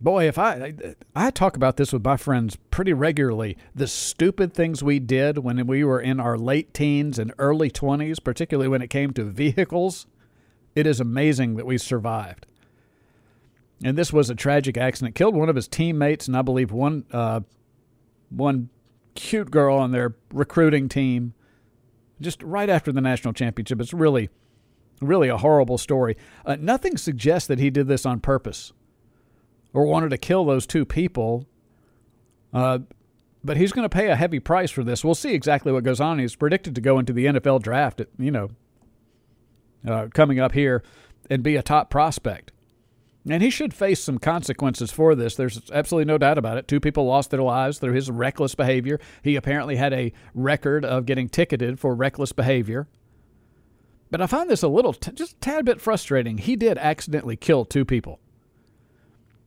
Boy, 0.00 0.26
if 0.26 0.38
I 0.38 0.72
I 1.14 1.30
talk 1.30 1.56
about 1.56 1.76
this 1.76 1.92
with 1.92 2.02
my 2.02 2.16
friends 2.16 2.56
pretty 2.70 2.94
regularly, 2.94 3.58
the 3.74 3.86
stupid 3.86 4.54
things 4.54 4.82
we 4.82 4.98
did 4.98 5.38
when 5.38 5.66
we 5.66 5.84
were 5.84 6.00
in 6.00 6.18
our 6.18 6.38
late 6.38 6.72
teens 6.72 7.18
and 7.18 7.34
early 7.38 7.70
20s, 7.70 8.22
particularly 8.24 8.68
when 8.68 8.80
it 8.80 8.88
came 8.88 9.12
to 9.12 9.24
vehicles, 9.24 10.06
it 10.74 10.86
is 10.86 11.00
amazing 11.00 11.56
that 11.56 11.66
we 11.66 11.76
survived. 11.76 12.46
And 13.84 13.96
this 13.96 14.10
was 14.10 14.30
a 14.30 14.34
tragic 14.34 14.78
accident. 14.78 15.14
Killed 15.14 15.36
one 15.36 15.50
of 15.50 15.56
his 15.56 15.68
teammates, 15.68 16.26
and 16.26 16.36
I 16.36 16.42
believe 16.42 16.72
one 16.72 17.04
uh, 17.12 17.40
one 18.30 18.70
cute 19.14 19.50
girl 19.50 19.76
on 19.76 19.90
their 19.90 20.14
recruiting 20.32 20.88
team 20.88 21.34
just 22.22 22.42
right 22.42 22.70
after 22.70 22.90
the 22.90 23.02
national 23.02 23.34
championship. 23.34 23.80
It's 23.82 23.92
really, 23.92 24.30
really 25.02 25.28
a 25.28 25.36
horrible 25.36 25.76
story. 25.76 26.16
Uh, 26.46 26.56
nothing 26.58 26.96
suggests 26.96 27.48
that 27.48 27.58
he 27.58 27.68
did 27.68 27.86
this 27.86 28.06
on 28.06 28.20
purpose 28.20 28.72
or 29.72 29.84
wanted 29.84 30.10
to 30.10 30.18
kill 30.18 30.44
those 30.44 30.66
two 30.66 30.84
people. 30.84 31.46
Uh, 32.52 32.80
but 33.42 33.56
he's 33.56 33.72
going 33.72 33.88
to 33.88 33.94
pay 33.94 34.08
a 34.08 34.16
heavy 34.16 34.40
price 34.40 34.70
for 34.70 34.84
this. 34.84 35.04
We'll 35.04 35.14
see 35.14 35.32
exactly 35.32 35.72
what 35.72 35.84
goes 35.84 36.00
on. 36.00 36.18
He's 36.18 36.36
predicted 36.36 36.74
to 36.74 36.80
go 36.80 36.98
into 36.98 37.12
the 37.12 37.26
NFL 37.26 37.62
draft, 37.62 38.00
at, 38.00 38.08
you 38.18 38.30
know, 38.30 38.50
uh, 39.86 40.08
coming 40.12 40.38
up 40.38 40.52
here 40.52 40.82
and 41.30 41.42
be 41.42 41.56
a 41.56 41.62
top 41.62 41.90
prospect. 41.90 42.52
And 43.28 43.42
he 43.42 43.50
should 43.50 43.74
face 43.74 44.02
some 44.02 44.18
consequences 44.18 44.90
for 44.90 45.14
this. 45.14 45.34
There's 45.34 45.70
absolutely 45.70 46.10
no 46.10 46.18
doubt 46.18 46.38
about 46.38 46.56
it. 46.56 46.66
Two 46.66 46.80
people 46.80 47.04
lost 47.04 47.30
their 47.30 47.42
lives 47.42 47.78
through 47.78 47.92
his 47.92 48.10
reckless 48.10 48.54
behavior. 48.54 48.98
He 49.22 49.36
apparently 49.36 49.76
had 49.76 49.92
a 49.92 50.12
record 50.34 50.84
of 50.84 51.06
getting 51.06 51.28
ticketed 51.28 51.78
for 51.78 51.94
reckless 51.94 52.32
behavior. 52.32 52.88
But 54.10 54.22
I 54.22 54.26
find 54.26 54.50
this 54.50 54.62
a 54.62 54.68
little, 54.68 54.94
t- 54.94 55.12
just 55.12 55.34
a 55.34 55.40
tad 55.40 55.64
bit 55.66 55.80
frustrating. 55.80 56.38
He 56.38 56.56
did 56.56 56.78
accidentally 56.78 57.36
kill 57.36 57.64
two 57.64 57.84
people. 57.84 58.20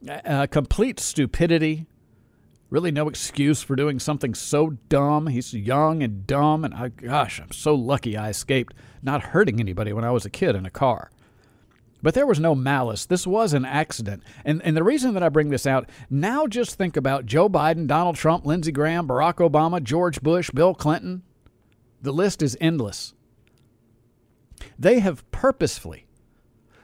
Uh, 0.07 0.47
complete 0.47 0.99
stupidity. 0.99 1.87
Really, 2.69 2.91
no 2.91 3.07
excuse 3.07 3.61
for 3.61 3.75
doing 3.75 3.99
something 3.99 4.33
so 4.33 4.71
dumb. 4.89 5.27
He's 5.27 5.53
young 5.53 6.01
and 6.01 6.25
dumb, 6.25 6.65
and 6.65 6.73
I, 6.73 6.87
gosh, 6.89 7.39
I'm 7.39 7.51
so 7.51 7.75
lucky 7.75 8.17
I 8.17 8.29
escaped 8.29 8.73
not 9.01 9.21
hurting 9.21 9.59
anybody 9.59 9.93
when 9.93 10.03
I 10.03 10.11
was 10.11 10.25
a 10.25 10.29
kid 10.29 10.55
in 10.55 10.65
a 10.65 10.71
car. 10.71 11.11
But 12.01 12.15
there 12.15 12.27
was 12.27 12.39
no 12.39 12.53
malice. 12.53 13.05
This 13.05 13.25
was 13.25 13.53
an 13.53 13.63
accident. 13.63 14.23
And, 14.43 14.61
and 14.63 14.75
the 14.75 14.83
reason 14.83 15.13
that 15.13 15.23
I 15.23 15.29
bring 15.29 15.49
this 15.49 15.65
out, 15.65 15.89
now 16.09 16.47
just 16.47 16.75
think 16.75 16.97
about 16.97 17.25
Joe 17.25 17.47
Biden, 17.47 17.87
Donald 17.87 18.17
Trump, 18.17 18.45
Lindsey 18.45 18.73
Graham, 18.73 19.07
Barack 19.07 19.35
Obama, 19.35 19.81
George 19.81 20.21
Bush, 20.21 20.49
Bill 20.49 20.73
Clinton. 20.73 21.23
The 22.01 22.11
list 22.11 22.41
is 22.41 22.57
endless. 22.59 23.13
They 24.77 24.99
have 24.99 25.29
purposefully, 25.31 26.07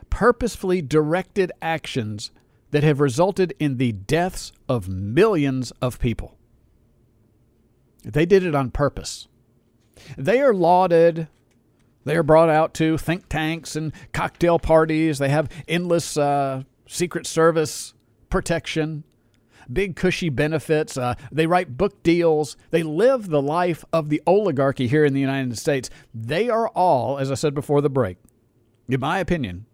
purposefully 0.09 0.81
directed 0.81 1.51
actions 1.61 2.31
that 2.71 2.83
have 2.83 2.99
resulted 2.99 3.53
in 3.59 3.77
the 3.77 3.91
deaths 3.91 4.51
of 4.67 4.87
millions 4.87 5.71
of 5.81 5.99
people. 5.99 6.37
They 8.03 8.25
did 8.25 8.43
it 8.43 8.55
on 8.55 8.71
purpose. 8.71 9.27
They 10.17 10.39
are 10.39 10.53
lauded. 10.53 11.27
They 12.05 12.15
are 12.15 12.23
brought 12.23 12.49
out 12.49 12.73
to 12.75 12.97
think 12.97 13.27
tanks 13.27 13.75
and 13.75 13.91
cocktail 14.13 14.59
parties. 14.59 15.19
They 15.19 15.29
have 15.29 15.49
endless 15.67 16.15
uh, 16.17 16.63
Secret 16.87 17.27
Service 17.27 17.93
protection, 18.29 19.03
big 19.71 19.95
cushy 19.95 20.29
benefits. 20.29 20.97
Uh, 20.97 21.15
they 21.31 21.45
write 21.45 21.77
book 21.77 22.01
deals. 22.03 22.55
They 22.71 22.83
live 22.83 23.29
the 23.29 23.41
life 23.41 23.83
of 23.91 24.09
the 24.09 24.21
oligarchy 24.25 24.87
here 24.87 25.05
in 25.05 25.13
the 25.13 25.19
United 25.19 25.57
States. 25.57 25.89
They 26.13 26.49
are 26.49 26.69
all, 26.69 27.19
as 27.19 27.31
I 27.31 27.35
said 27.35 27.53
before 27.53 27.81
the 27.81 27.89
break, 27.89 28.17
in 28.87 28.99
my 28.99 29.19
opinion, 29.19 29.65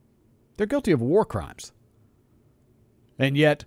they're 0.58 0.68
guilty 0.68 0.92
of 0.92 1.02
war 1.02 1.25
crimes. 1.25 1.72
And 3.17 3.38
yet, 3.38 3.65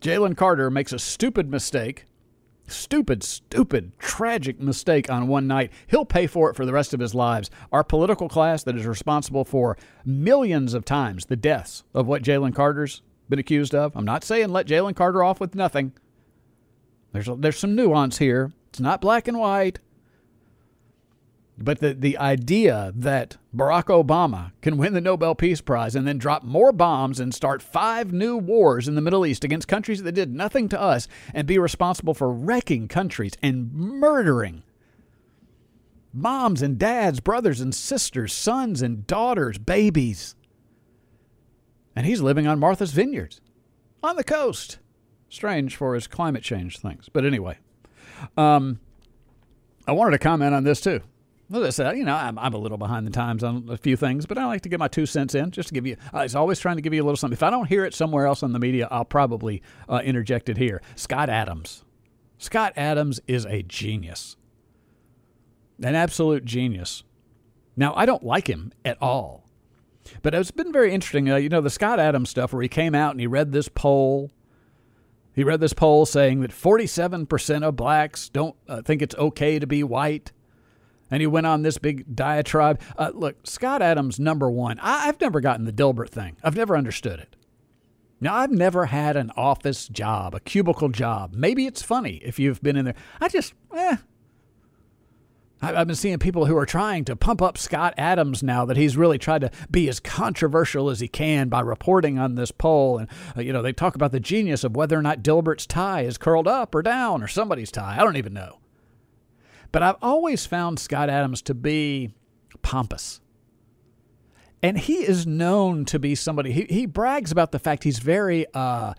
Jalen 0.00 0.36
Carter 0.36 0.70
makes 0.70 0.92
a 0.92 0.98
stupid 0.98 1.50
mistake, 1.50 2.06
stupid, 2.66 3.22
stupid, 3.22 3.92
tragic 3.98 4.60
mistake 4.60 5.10
on 5.10 5.28
one 5.28 5.46
night. 5.46 5.72
He'll 5.86 6.04
pay 6.04 6.26
for 6.26 6.50
it 6.50 6.56
for 6.56 6.64
the 6.64 6.72
rest 6.72 6.94
of 6.94 7.00
his 7.00 7.14
lives. 7.14 7.50
Our 7.72 7.84
political 7.84 8.28
class 8.28 8.62
that 8.64 8.76
is 8.76 8.86
responsible 8.86 9.44
for 9.44 9.76
millions 10.04 10.74
of 10.74 10.84
times 10.84 11.26
the 11.26 11.36
deaths 11.36 11.84
of 11.94 12.06
what 12.06 12.22
Jalen 12.22 12.54
Carter's 12.54 13.02
been 13.28 13.38
accused 13.38 13.74
of. 13.74 13.94
I'm 13.96 14.04
not 14.04 14.24
saying 14.24 14.48
let 14.48 14.66
Jalen 14.66 14.96
Carter 14.96 15.22
off 15.22 15.40
with 15.40 15.54
nothing. 15.54 15.92
There's 17.12 17.28
there's 17.38 17.58
some 17.58 17.74
nuance 17.74 18.18
here. 18.18 18.52
It's 18.68 18.80
not 18.80 19.00
black 19.00 19.28
and 19.28 19.38
white. 19.38 19.78
But 21.62 21.80
the, 21.80 21.92
the 21.92 22.16
idea 22.16 22.90
that 22.96 23.36
Barack 23.54 23.84
Obama 23.84 24.52
can 24.62 24.78
win 24.78 24.94
the 24.94 25.00
Nobel 25.00 25.34
Peace 25.34 25.60
Prize 25.60 25.94
and 25.94 26.08
then 26.08 26.16
drop 26.16 26.42
more 26.42 26.72
bombs 26.72 27.20
and 27.20 27.34
start 27.34 27.60
five 27.60 28.14
new 28.14 28.38
wars 28.38 28.88
in 28.88 28.94
the 28.94 29.02
Middle 29.02 29.26
East 29.26 29.44
against 29.44 29.68
countries 29.68 30.02
that 30.02 30.12
did 30.12 30.34
nothing 30.34 30.70
to 30.70 30.80
us 30.80 31.06
and 31.34 31.46
be 31.46 31.58
responsible 31.58 32.14
for 32.14 32.32
wrecking 32.32 32.88
countries 32.88 33.34
and 33.42 33.74
murdering 33.74 34.62
moms 36.14 36.62
and 36.62 36.78
dads, 36.78 37.20
brothers 37.20 37.60
and 37.60 37.74
sisters, 37.74 38.32
sons 38.32 38.80
and 38.80 39.06
daughters, 39.06 39.58
babies. 39.58 40.34
And 41.94 42.06
he's 42.06 42.22
living 42.22 42.46
on 42.46 42.58
Martha's 42.58 42.92
Vineyards 42.92 43.42
on 44.02 44.16
the 44.16 44.24
coast. 44.24 44.78
Strange 45.28 45.76
for 45.76 45.94
his 45.94 46.06
climate 46.06 46.42
change 46.42 46.78
things. 46.78 47.10
But 47.12 47.26
anyway. 47.26 47.58
Um, 48.38 48.80
I 49.86 49.92
wanted 49.92 50.12
to 50.12 50.18
comment 50.18 50.54
on 50.54 50.64
this 50.64 50.80
too. 50.80 51.02
As 51.52 51.62
I 51.62 51.70
said, 51.70 51.96
you 51.96 52.04
know, 52.04 52.14
I'm, 52.14 52.38
I'm 52.38 52.54
a 52.54 52.58
little 52.58 52.78
behind 52.78 53.06
the 53.06 53.10
times 53.10 53.42
on 53.42 53.66
a 53.68 53.76
few 53.76 53.96
things, 53.96 54.24
but 54.24 54.38
I 54.38 54.46
like 54.46 54.62
to 54.62 54.68
get 54.68 54.78
my 54.78 54.86
two 54.86 55.04
cents 55.04 55.34
in 55.34 55.50
just 55.50 55.68
to 55.68 55.74
give 55.74 55.84
you. 55.84 55.96
I 56.12 56.22
was 56.22 56.36
always 56.36 56.60
trying 56.60 56.76
to 56.76 56.82
give 56.82 56.94
you 56.94 57.02
a 57.02 57.04
little 57.04 57.16
something. 57.16 57.36
If 57.36 57.42
I 57.42 57.50
don't 57.50 57.66
hear 57.66 57.84
it 57.84 57.92
somewhere 57.92 58.26
else 58.26 58.44
on 58.44 58.52
the 58.52 58.60
media, 58.60 58.86
I'll 58.90 59.04
probably 59.04 59.60
uh, 59.88 60.00
interject 60.04 60.48
it 60.48 60.58
here. 60.58 60.80
Scott 60.94 61.28
Adams. 61.28 61.84
Scott 62.38 62.72
Adams 62.76 63.20
is 63.26 63.44
a 63.46 63.62
genius, 63.62 64.36
an 65.82 65.94
absolute 65.94 66.44
genius. 66.44 67.02
Now, 67.76 67.94
I 67.96 68.06
don't 68.06 68.22
like 68.22 68.48
him 68.48 68.72
at 68.84 68.96
all, 69.02 69.48
but 70.22 70.34
it's 70.34 70.50
been 70.52 70.72
very 70.72 70.94
interesting. 70.94 71.30
Uh, 71.30 71.36
you 71.36 71.48
know, 71.48 71.60
the 71.60 71.68
Scott 71.68 71.98
Adams 71.98 72.30
stuff 72.30 72.52
where 72.52 72.62
he 72.62 72.68
came 72.68 72.94
out 72.94 73.10
and 73.10 73.20
he 73.20 73.26
read 73.26 73.50
this 73.50 73.68
poll. 73.68 74.30
He 75.34 75.44
read 75.44 75.60
this 75.60 75.72
poll 75.72 76.06
saying 76.06 76.40
that 76.40 76.50
47% 76.50 77.62
of 77.62 77.76
blacks 77.76 78.28
don't 78.28 78.56
uh, 78.68 78.82
think 78.82 79.02
it's 79.02 79.14
okay 79.16 79.58
to 79.58 79.66
be 79.66 79.82
white 79.82 80.32
and 81.10 81.20
he 81.20 81.26
went 81.26 81.46
on 81.46 81.62
this 81.62 81.78
big 81.78 82.14
diatribe. 82.14 82.80
Uh, 82.96 83.10
look, 83.14 83.46
Scott 83.46 83.82
Adams, 83.82 84.20
number 84.20 84.50
one, 84.50 84.78
I, 84.80 85.08
I've 85.08 85.20
never 85.20 85.40
gotten 85.40 85.64
the 85.64 85.72
Dilbert 85.72 86.10
thing. 86.10 86.36
I've 86.42 86.56
never 86.56 86.76
understood 86.76 87.20
it. 87.20 87.36
Now, 88.20 88.34
I've 88.34 88.52
never 88.52 88.86
had 88.86 89.16
an 89.16 89.30
office 89.34 89.88
job, 89.88 90.34
a 90.34 90.40
cubicle 90.40 90.90
job. 90.90 91.32
Maybe 91.32 91.66
it's 91.66 91.82
funny 91.82 92.16
if 92.22 92.38
you've 92.38 92.62
been 92.62 92.76
in 92.76 92.84
there. 92.84 92.94
I 93.18 93.28
just, 93.28 93.54
eh. 93.74 93.96
I've 95.62 95.86
been 95.86 95.96
seeing 95.96 96.18
people 96.18 96.46
who 96.46 96.56
are 96.56 96.66
trying 96.66 97.04
to 97.04 97.16
pump 97.16 97.42
up 97.42 97.58
Scott 97.58 97.92
Adams 97.98 98.42
now 98.42 98.64
that 98.64 98.78
he's 98.78 98.96
really 98.96 99.18
tried 99.18 99.42
to 99.42 99.50
be 99.70 99.90
as 99.90 100.00
controversial 100.00 100.88
as 100.88 101.00
he 101.00 101.08
can 101.08 101.50
by 101.50 101.60
reporting 101.60 102.18
on 102.18 102.34
this 102.34 102.50
poll. 102.50 102.96
And, 102.96 103.08
uh, 103.36 103.42
you 103.42 103.52
know, 103.52 103.60
they 103.60 103.72
talk 103.72 103.94
about 103.94 104.10
the 104.12 104.20
genius 104.20 104.64
of 104.64 104.74
whether 104.74 104.98
or 104.98 105.02
not 105.02 105.22
Dilbert's 105.22 105.66
tie 105.66 106.02
is 106.02 106.16
curled 106.16 106.48
up 106.48 106.74
or 106.74 106.82
down 106.82 107.22
or 107.22 107.28
somebody's 107.28 107.70
tie. 107.70 107.96
I 107.98 108.04
don't 108.04 108.16
even 108.16 108.32
know. 108.32 108.59
But 109.72 109.82
I've 109.82 109.96
always 110.02 110.46
found 110.46 110.78
Scott 110.78 111.08
Adams 111.08 111.42
to 111.42 111.54
be 111.54 112.12
pompous. 112.62 113.20
And 114.62 114.76
he 114.78 114.96
is 114.96 115.26
known 115.26 115.84
to 115.86 115.98
be 115.98 116.14
somebody, 116.14 116.52
he, 116.52 116.66
he 116.68 116.86
brags 116.86 117.32
about 117.32 117.52
the 117.52 117.58
fact 117.58 117.84
he's 117.84 117.98
very, 117.98 118.46
uh, 118.52 118.92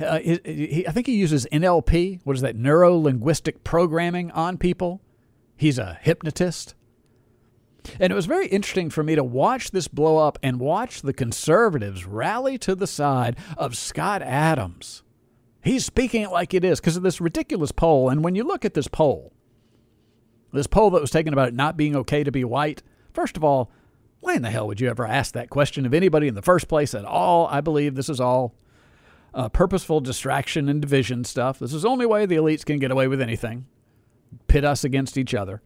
uh, 0.00 0.18
he, 0.18 0.40
he, 0.44 0.88
I 0.88 0.90
think 0.90 1.06
he 1.06 1.14
uses 1.14 1.46
NLP, 1.52 2.20
what 2.24 2.34
is 2.34 2.42
that, 2.42 2.56
neuro 2.56 2.96
linguistic 2.96 3.62
programming 3.62 4.30
on 4.32 4.58
people. 4.58 5.00
He's 5.56 5.78
a 5.78 5.98
hypnotist. 6.02 6.74
And 8.00 8.10
it 8.10 8.16
was 8.16 8.26
very 8.26 8.48
interesting 8.48 8.90
for 8.90 9.04
me 9.04 9.14
to 9.14 9.22
watch 9.22 9.70
this 9.70 9.88
blow 9.88 10.18
up 10.18 10.38
and 10.42 10.58
watch 10.58 11.02
the 11.02 11.12
conservatives 11.12 12.06
rally 12.06 12.58
to 12.58 12.74
the 12.74 12.86
side 12.86 13.36
of 13.56 13.76
Scott 13.76 14.22
Adams. 14.22 15.02
He's 15.62 15.84
speaking 15.84 16.22
it 16.22 16.30
like 16.30 16.54
it 16.54 16.64
is 16.64 16.80
because 16.80 16.96
of 16.96 17.02
this 17.02 17.20
ridiculous 17.20 17.72
poll. 17.72 18.08
And 18.08 18.24
when 18.24 18.34
you 18.34 18.42
look 18.42 18.64
at 18.64 18.74
this 18.74 18.88
poll, 18.88 19.32
this 20.54 20.66
poll 20.66 20.90
that 20.90 21.00
was 21.00 21.10
taken 21.10 21.32
about 21.32 21.48
it 21.48 21.54
not 21.54 21.76
being 21.76 21.96
okay 21.96 22.24
to 22.24 22.32
be 22.32 22.44
white, 22.44 22.82
first 23.12 23.36
of 23.36 23.44
all, 23.44 23.70
why 24.20 24.34
in 24.34 24.42
the 24.42 24.50
hell 24.50 24.66
would 24.66 24.80
you 24.80 24.88
ever 24.88 25.06
ask 25.06 25.34
that 25.34 25.50
question 25.50 25.84
of 25.84 25.92
anybody 25.92 26.28
in 26.28 26.34
the 26.34 26.42
first 26.42 26.68
place 26.68 26.94
at 26.94 27.04
all? 27.04 27.46
I 27.48 27.60
believe 27.60 27.94
this 27.94 28.08
is 28.08 28.20
all 28.20 28.54
uh, 29.34 29.48
purposeful 29.50 30.00
distraction 30.00 30.68
and 30.68 30.80
division 30.80 31.24
stuff. 31.24 31.58
This 31.58 31.74
is 31.74 31.82
the 31.82 31.88
only 31.88 32.06
way 32.06 32.24
the 32.24 32.36
elites 32.36 32.64
can 32.64 32.78
get 32.78 32.90
away 32.90 33.06
with 33.08 33.20
anything 33.20 33.66
pit 34.48 34.64
us 34.64 34.84
against 34.84 35.16
each 35.16 35.34
other. 35.34 35.62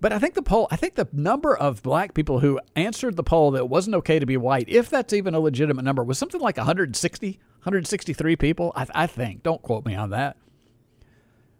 But 0.00 0.12
I 0.12 0.18
think 0.18 0.34
the 0.34 0.42
poll, 0.42 0.66
I 0.70 0.76
think 0.76 0.94
the 0.94 1.08
number 1.12 1.56
of 1.56 1.82
black 1.82 2.12
people 2.12 2.40
who 2.40 2.58
answered 2.74 3.16
the 3.16 3.22
poll 3.22 3.52
that 3.52 3.60
it 3.60 3.68
wasn't 3.68 3.94
okay 3.96 4.18
to 4.18 4.26
be 4.26 4.36
white, 4.36 4.68
if 4.68 4.90
that's 4.90 5.12
even 5.12 5.32
a 5.34 5.40
legitimate 5.40 5.84
number, 5.84 6.02
was 6.02 6.18
something 6.18 6.40
like 6.40 6.56
160, 6.56 7.30
163 7.30 8.36
people. 8.36 8.72
I, 8.74 8.86
I 8.94 9.06
think. 9.06 9.44
Don't 9.44 9.62
quote 9.62 9.86
me 9.86 9.94
on 9.94 10.10
that. 10.10 10.36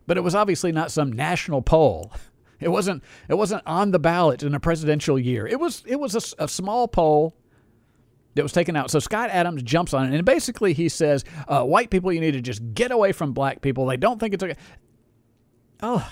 But 0.07 0.17
it 0.17 0.23
was 0.23 0.35
obviously 0.35 0.73
not 0.73 0.91
some 0.91 1.13
national 1.13 1.63
poll. 1.63 2.13
It 2.61 2.69
wasn't. 2.69 3.03
It 3.29 3.35
wasn't 3.35 3.63
on 3.67 3.91
the 3.91 3.99
ballot 3.99 4.43
in 4.43 4.55
a 4.55 4.61
presidential 4.61 5.19
year. 5.19 5.47
It 5.47 5.59
was. 5.59 5.83
It 5.87 5.99
was 5.99 6.15
a, 6.15 6.45
a 6.45 6.49
small 6.49 6.87
poll 6.89 7.35
that 8.35 8.43
was 8.43 8.53
taken 8.53 8.77
out. 8.77 8.91
So 8.91 8.99
Scott 8.99 9.31
Adams 9.31 9.63
jumps 9.63 9.93
on 9.93 10.07
it, 10.07 10.17
and 10.17 10.25
basically 10.25 10.73
he 10.73 10.89
says, 10.89 11.25
uh, 11.49 11.65
"White 11.65 11.91
people, 11.91 12.13
you 12.13 12.21
need 12.21 12.33
to 12.33 12.41
just 12.41 12.63
get 12.75 12.93
away 12.93 13.13
from 13.13 13.33
black 13.33 13.63
people. 13.63 13.87
They 13.87 13.97
don't 13.97 14.21
think 14.21 14.35
it's 14.35 14.45
okay." 14.45 14.57
Oh, 15.83 16.09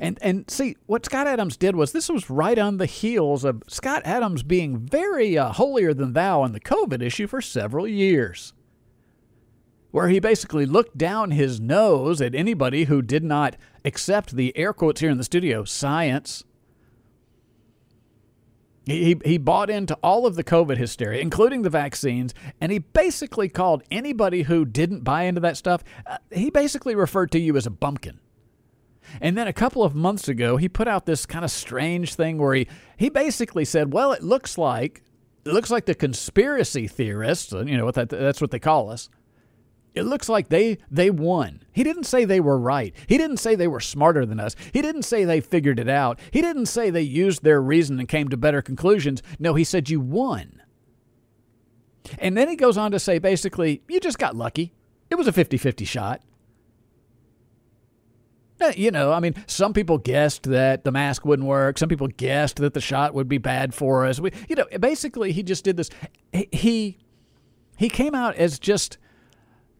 and 0.00 0.18
and 0.22 0.48
see 0.50 0.76
what 0.86 1.04
Scott 1.04 1.26
Adams 1.26 1.56
did 1.56 1.76
was 1.76 1.92
this 1.92 2.08
was 2.08 2.30
right 2.30 2.58
on 2.58 2.78
the 2.78 2.86
heels 2.86 3.44
of 3.44 3.62
Scott 3.68 4.02
Adams 4.04 4.42
being 4.42 4.78
very 4.78 5.36
uh, 5.36 5.52
holier 5.52 5.94
than 5.94 6.12
thou 6.12 6.42
on 6.42 6.52
the 6.52 6.60
COVID 6.60 7.02
issue 7.02 7.26
for 7.26 7.40
several 7.40 7.86
years 7.86 8.52
where 9.94 10.08
he 10.08 10.18
basically 10.18 10.66
looked 10.66 10.98
down 10.98 11.30
his 11.30 11.60
nose 11.60 12.20
at 12.20 12.34
anybody 12.34 12.82
who 12.82 13.00
did 13.00 13.22
not 13.22 13.54
accept 13.84 14.34
the 14.34 14.52
air 14.56 14.72
quotes 14.72 15.00
here 15.00 15.08
in 15.08 15.18
the 15.18 15.22
studio 15.22 15.62
science. 15.62 16.42
He, 18.86 19.16
he 19.24 19.38
bought 19.38 19.70
into 19.70 19.94
all 20.02 20.26
of 20.26 20.34
the 20.34 20.42
COVID 20.42 20.78
hysteria, 20.78 21.20
including 21.20 21.62
the 21.62 21.70
vaccines, 21.70 22.34
and 22.60 22.72
he 22.72 22.80
basically 22.80 23.48
called 23.48 23.84
anybody 23.88 24.42
who 24.42 24.64
didn't 24.64 25.04
buy 25.04 25.22
into 25.22 25.40
that 25.42 25.56
stuff, 25.56 25.84
uh, 26.08 26.18
he 26.32 26.50
basically 26.50 26.96
referred 26.96 27.30
to 27.30 27.38
you 27.38 27.56
as 27.56 27.64
a 27.64 27.70
bumpkin. 27.70 28.18
And 29.20 29.38
then 29.38 29.46
a 29.46 29.52
couple 29.52 29.84
of 29.84 29.94
months 29.94 30.26
ago, 30.26 30.56
he 30.56 30.68
put 30.68 30.88
out 30.88 31.06
this 31.06 31.24
kind 31.24 31.44
of 31.44 31.52
strange 31.52 32.16
thing 32.16 32.38
where 32.38 32.54
he, 32.54 32.66
he 32.96 33.10
basically 33.10 33.64
said, 33.64 33.92
well, 33.92 34.10
it 34.10 34.24
looks 34.24 34.58
like 34.58 35.04
it 35.44 35.52
looks 35.52 35.70
like 35.70 35.86
the 35.86 35.94
conspiracy 35.94 36.88
theorists, 36.88 37.52
you 37.52 37.76
know 37.76 37.92
that's 37.92 38.40
what 38.40 38.50
they 38.50 38.58
call 38.58 38.90
us, 38.90 39.08
it 39.94 40.02
looks 40.02 40.28
like 40.28 40.48
they 40.48 40.78
they 40.90 41.10
won. 41.10 41.62
He 41.72 41.84
didn't 41.84 42.04
say 42.04 42.24
they 42.24 42.40
were 42.40 42.58
right. 42.58 42.94
He 43.06 43.16
didn't 43.16 43.36
say 43.36 43.54
they 43.54 43.68
were 43.68 43.80
smarter 43.80 44.26
than 44.26 44.40
us. 44.40 44.56
He 44.72 44.82
didn't 44.82 45.04
say 45.04 45.24
they 45.24 45.40
figured 45.40 45.78
it 45.78 45.88
out. 45.88 46.18
He 46.30 46.40
didn't 46.40 46.66
say 46.66 46.90
they 46.90 47.02
used 47.02 47.44
their 47.44 47.62
reason 47.62 47.98
and 47.98 48.08
came 48.08 48.28
to 48.28 48.36
better 48.36 48.60
conclusions. 48.60 49.22
No, 49.38 49.54
he 49.54 49.64
said 49.64 49.88
you 49.88 50.00
won. 50.00 50.60
And 52.18 52.36
then 52.36 52.48
he 52.48 52.56
goes 52.56 52.76
on 52.76 52.90
to 52.90 52.98
say 52.98 53.18
basically, 53.18 53.82
you 53.88 54.00
just 54.00 54.18
got 54.18 54.36
lucky. 54.36 54.72
It 55.10 55.14
was 55.14 55.28
a 55.28 55.32
50-50 55.32 55.86
shot. 55.86 56.22
Uh, 58.60 58.72
you 58.76 58.90
know, 58.90 59.12
I 59.12 59.20
mean, 59.20 59.34
some 59.46 59.72
people 59.72 59.98
guessed 59.98 60.44
that 60.44 60.84
the 60.84 60.92
mask 60.92 61.24
wouldn't 61.24 61.48
work. 61.48 61.78
Some 61.78 61.88
people 61.88 62.06
guessed 62.08 62.56
that 62.56 62.74
the 62.74 62.80
shot 62.80 63.14
would 63.14 63.28
be 63.28 63.38
bad 63.38 63.74
for 63.74 64.06
us. 64.06 64.20
We, 64.20 64.32
you 64.48 64.56
know, 64.56 64.66
basically, 64.78 65.32
he 65.32 65.42
just 65.42 65.64
did 65.64 65.76
this. 65.76 65.90
He 66.32 66.98
he 67.76 67.88
came 67.88 68.14
out 68.14 68.36
as 68.36 68.58
just 68.58 68.98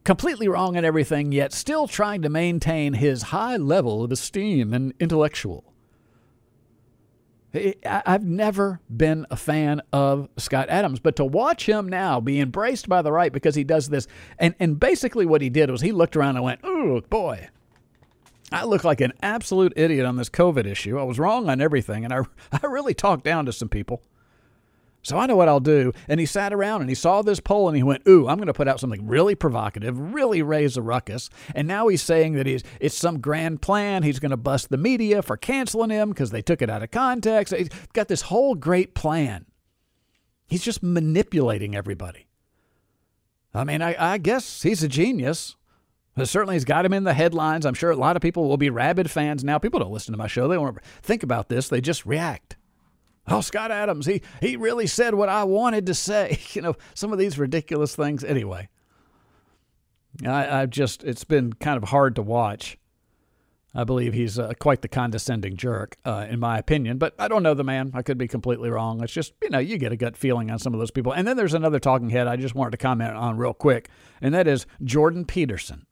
completely 0.04 0.48
wrong 0.48 0.76
in 0.76 0.84
everything, 0.84 1.32
yet 1.32 1.52
still 1.52 1.88
trying 1.88 2.22
to 2.22 2.28
maintain 2.28 2.94
his 2.94 3.22
high 3.22 3.56
level 3.56 4.04
of 4.04 4.12
esteem 4.12 4.72
and 4.72 4.92
intellectual. 5.00 5.64
I've 7.84 8.24
never 8.24 8.80
been 8.94 9.26
a 9.30 9.36
fan 9.36 9.80
of 9.92 10.28
Scott 10.36 10.68
Adams, 10.68 10.98
but 10.98 11.16
to 11.16 11.24
watch 11.24 11.68
him 11.68 11.88
now 11.88 12.20
be 12.20 12.40
embraced 12.40 12.88
by 12.88 13.00
the 13.00 13.12
right 13.12 13.32
because 13.32 13.54
he 13.54 13.62
does 13.62 13.88
this, 13.88 14.08
and, 14.38 14.54
and 14.58 14.78
basically 14.78 15.24
what 15.24 15.40
he 15.40 15.50
did 15.50 15.70
was 15.70 15.80
he 15.80 15.92
looked 15.92 16.16
around 16.16 16.34
and 16.34 16.44
went, 16.44 16.60
oh 16.64 17.00
boy, 17.02 17.48
I 18.50 18.64
look 18.64 18.82
like 18.82 19.00
an 19.00 19.12
absolute 19.22 19.72
idiot 19.76 20.04
on 20.04 20.16
this 20.16 20.28
COVID 20.28 20.66
issue. 20.66 20.98
I 20.98 21.04
was 21.04 21.18
wrong 21.18 21.48
on 21.48 21.60
everything, 21.60 22.04
and 22.04 22.12
I, 22.12 22.22
I 22.52 22.66
really 22.66 22.94
talked 22.94 23.24
down 23.24 23.46
to 23.46 23.52
some 23.52 23.68
people. 23.68 24.02
So 25.04 25.18
I 25.18 25.26
know 25.26 25.36
what 25.36 25.48
I'll 25.48 25.60
do. 25.60 25.92
And 26.08 26.18
he 26.18 26.24
sat 26.24 26.52
around 26.52 26.80
and 26.80 26.88
he 26.88 26.94
saw 26.94 27.20
this 27.20 27.38
poll 27.38 27.68
and 27.68 27.76
he 27.76 27.82
went, 27.82 28.02
Ooh, 28.08 28.26
I'm 28.26 28.38
going 28.38 28.46
to 28.46 28.54
put 28.54 28.66
out 28.66 28.80
something 28.80 29.06
really 29.06 29.34
provocative, 29.34 30.14
really 30.14 30.40
raise 30.40 30.78
a 30.78 30.82
ruckus. 30.82 31.28
And 31.54 31.68
now 31.68 31.88
he's 31.88 32.02
saying 32.02 32.32
that 32.34 32.46
he's 32.46 32.64
it's 32.80 32.96
some 32.96 33.20
grand 33.20 33.60
plan. 33.60 34.02
He's 34.02 34.18
going 34.18 34.30
to 34.30 34.38
bust 34.38 34.70
the 34.70 34.78
media 34.78 35.22
for 35.22 35.36
canceling 35.36 35.90
him 35.90 36.08
because 36.08 36.30
they 36.30 36.40
took 36.40 36.62
it 36.62 36.70
out 36.70 36.82
of 36.82 36.90
context. 36.90 37.54
He's 37.54 37.68
got 37.92 38.08
this 38.08 38.22
whole 38.22 38.54
great 38.54 38.94
plan. 38.94 39.44
He's 40.46 40.64
just 40.64 40.82
manipulating 40.82 41.76
everybody. 41.76 42.26
I 43.52 43.64
mean, 43.64 43.82
I, 43.82 44.14
I 44.14 44.18
guess 44.18 44.62
he's 44.62 44.82
a 44.82 44.88
genius. 44.88 45.56
Certainly, 46.22 46.54
he's 46.54 46.64
got 46.64 46.86
him 46.86 46.92
in 46.92 47.04
the 47.04 47.14
headlines. 47.14 47.66
I'm 47.66 47.74
sure 47.74 47.90
a 47.90 47.96
lot 47.96 48.16
of 48.16 48.22
people 48.22 48.48
will 48.48 48.56
be 48.56 48.70
rabid 48.70 49.10
fans 49.10 49.44
now. 49.44 49.58
People 49.58 49.80
don't 49.80 49.92
listen 49.92 50.12
to 50.12 50.18
my 50.18 50.28
show. 50.28 50.48
They 50.48 50.54
don't 50.54 50.78
think 51.02 51.22
about 51.22 51.48
this. 51.48 51.68
They 51.68 51.80
just 51.80 52.06
react. 52.06 52.56
Oh, 53.26 53.40
Scott 53.40 53.70
Adams, 53.70 54.06
he, 54.06 54.22
he 54.40 54.56
really 54.56 54.87
said 54.87 55.14
what 55.14 55.28
I 55.28 55.44
wanted 55.44 55.87
to 55.87 55.94
say. 55.94 56.38
You 56.54 56.62
know, 56.62 56.76
some 56.94 57.12
of 57.12 57.18
these 57.18 57.38
ridiculous 57.38 57.96
things. 57.96 58.22
Anyway, 58.22 58.68
I, 60.24 60.62
I 60.62 60.66
just, 60.66 61.02
it's 61.02 61.24
been 61.24 61.52
kind 61.54 61.76
of 61.76 61.88
hard 61.88 62.14
to 62.16 62.22
watch. 62.22 62.78
I 63.74 63.82
believe 63.82 64.12
he's 64.12 64.38
uh, 64.38 64.52
quite 64.60 64.82
the 64.82 64.88
condescending 64.88 65.56
jerk, 65.56 65.96
uh, 66.04 66.26
in 66.30 66.38
my 66.38 66.58
opinion. 66.58 66.98
But 66.98 67.14
I 67.18 67.26
don't 67.26 67.42
know 67.42 67.54
the 67.54 67.64
man. 67.64 67.90
I 67.92 68.02
could 68.02 68.18
be 68.18 68.28
completely 68.28 68.70
wrong. 68.70 69.02
It's 69.02 69.12
just, 69.12 69.32
you 69.42 69.50
know, 69.50 69.58
you 69.58 69.78
get 69.78 69.90
a 69.90 69.96
gut 69.96 70.16
feeling 70.16 70.50
on 70.50 70.60
some 70.60 70.74
of 70.74 70.78
those 70.78 70.92
people. 70.92 71.12
And 71.12 71.26
then 71.26 71.37
there's 71.37 71.54
another 71.54 71.80
talking 71.80 72.10
head 72.10 72.28
I 72.28 72.37
just 72.37 72.54
wanted 72.54 72.70
to 72.70 72.76
comment 72.76 73.14
on 73.14 73.37
real 73.37 73.54
quick, 73.54 73.88
and 74.20 74.32
that 74.32 74.46
is 74.46 74.66
Jordan 74.84 75.24
Peterson. 75.24 75.87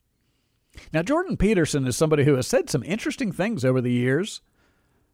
Now, 0.93 1.03
Jordan 1.03 1.37
Peterson 1.37 1.87
is 1.87 1.97
somebody 1.97 2.25
who 2.25 2.35
has 2.35 2.47
said 2.47 2.71
some 2.71 2.85
interesting 2.85 3.33
things 3.33 3.65
over 3.65 3.81
the 3.81 3.93
years. 3.93 4.43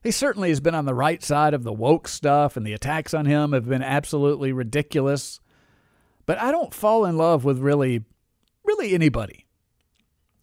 He 0.03 0.11
certainly 0.11 0.49
has 0.51 0.61
been 0.61 0.75
on 0.75 0.85
the 0.85 0.95
right 0.95 1.23
side 1.23 1.55
of 1.55 1.65
the 1.65 1.73
woke 1.73 2.07
stuff, 2.09 2.57
and 2.57 2.67
the 2.67 2.73
attacks 2.73 3.13
on 3.13 3.27
him 3.27 3.53
have 3.53 3.69
been 3.69 3.83
absolutely 3.83 4.53
ridiculous. 4.53 5.41
But 6.25 6.39
I 6.39 6.53
don't 6.53 6.75
fall 6.75 7.05
in 7.05 7.17
love 7.17 7.45
with 7.45 7.59
really, 7.59 8.05
really 8.65 8.95
anybody. 8.95 9.47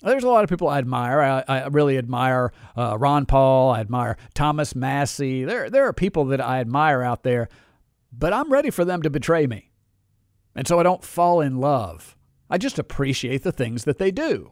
There's 0.01 0.23
a 0.23 0.29
lot 0.29 0.43
of 0.43 0.49
people 0.49 0.67
I 0.67 0.77
admire. 0.77 1.21
I, 1.21 1.43
I 1.47 1.67
really 1.67 1.97
admire 1.97 2.51
uh, 2.75 2.97
Ron 2.97 3.25
Paul. 3.25 3.71
I 3.71 3.79
admire 3.79 4.17
Thomas 4.33 4.75
Massie. 4.75 5.45
There, 5.45 5.69
there 5.69 5.87
are 5.87 5.93
people 5.93 6.25
that 6.25 6.41
I 6.41 6.59
admire 6.59 7.01
out 7.01 7.23
there, 7.23 7.47
but 8.11 8.33
I'm 8.33 8.51
ready 8.51 8.69
for 8.69 8.83
them 8.85 9.01
to 9.03 9.09
betray 9.09 9.47
me. 9.47 9.71
And 10.53 10.67
so 10.67 10.79
I 10.79 10.83
don't 10.83 11.03
fall 11.03 11.41
in 11.41 11.57
love. 11.57 12.15
I 12.49 12.57
just 12.57 12.77
appreciate 12.77 13.43
the 13.43 13.51
things 13.51 13.85
that 13.85 13.97
they 13.97 14.11
do. 14.11 14.51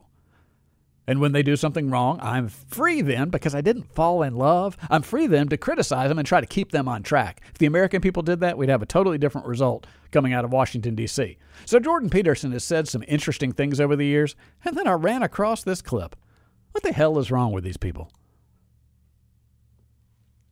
And 1.06 1.20
when 1.20 1.34
they 1.34 1.44
do 1.44 1.56
something 1.56 1.90
wrong, 1.90 2.20
I'm 2.22 2.48
free 2.48 3.02
then 3.02 3.30
because 3.30 3.54
I 3.54 3.62
didn't 3.62 3.94
fall 3.94 4.24
in 4.24 4.36
love. 4.36 4.78
I'm 4.90 5.02
free 5.02 5.28
then 5.28 5.50
to 5.50 5.58
criticize 5.58 6.10
them 6.10 6.18
and 6.18 6.28
try 6.28 6.40
to 6.40 6.48
keep 6.48 6.72
them 6.72 6.88
on 6.88 7.04
track. 7.04 7.42
If 7.52 7.58
the 7.58 7.66
American 7.66 8.00
people 8.00 8.24
did 8.24 8.40
that, 8.40 8.58
we'd 8.58 8.70
have 8.70 8.82
a 8.82 8.86
totally 8.86 9.18
different 9.18 9.48
result 9.48 9.86
coming 10.12 10.32
out 10.32 10.46
of 10.46 10.52
Washington, 10.52 10.96
D.C. 10.96 11.38
So 11.66 11.80
Jordan 11.80 12.10
Peterson 12.10 12.54
has 12.54 12.64
said 12.64 12.88
some 12.88 13.04
interesting 13.08 13.52
things 13.52 13.82
over 13.82 13.96
the 13.96 14.06
years, 14.06 14.36
and 14.64 14.78
then 14.78 14.88
I 14.88 14.94
ran 14.94 15.24
across 15.24 15.64
this 15.64 15.82
clip. 15.82 16.16
What 16.72 16.84
the 16.84 16.94
hell 16.94 17.20
is 17.20 17.32
wrong 17.32 17.52
with 17.52 17.64
these 17.64 17.78
people? 17.78 18.12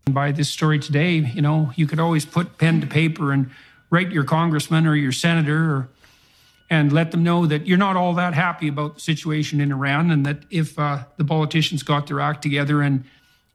By 0.09 0.31
this 0.33 0.49
story 0.49 0.79
today, 0.79 1.15
you 1.15 1.41
know, 1.41 1.71
you 1.75 1.87
could 1.87 1.99
always 1.99 2.25
put 2.25 2.57
pen 2.57 2.81
to 2.81 2.87
paper 2.87 3.31
and 3.31 3.51
write 3.89 4.11
your 4.11 4.23
congressman 4.25 4.85
or 4.85 4.95
your 4.95 5.11
senator 5.11 5.71
or 5.71 5.89
and 6.71 6.93
let 6.93 7.11
them 7.11 7.21
know 7.21 7.45
that 7.45 7.67
you're 7.67 7.77
not 7.77 7.97
all 7.97 8.13
that 8.13 8.33
happy 8.33 8.69
about 8.69 8.95
the 8.95 9.01
situation 9.01 9.59
in 9.59 9.73
Iran, 9.73 10.09
and 10.09 10.25
that 10.25 10.45
if 10.49 10.79
uh, 10.79 11.03
the 11.17 11.25
politicians 11.25 11.83
got 11.83 12.07
their 12.07 12.21
act 12.21 12.41
together 12.41 12.81
and 12.81 13.03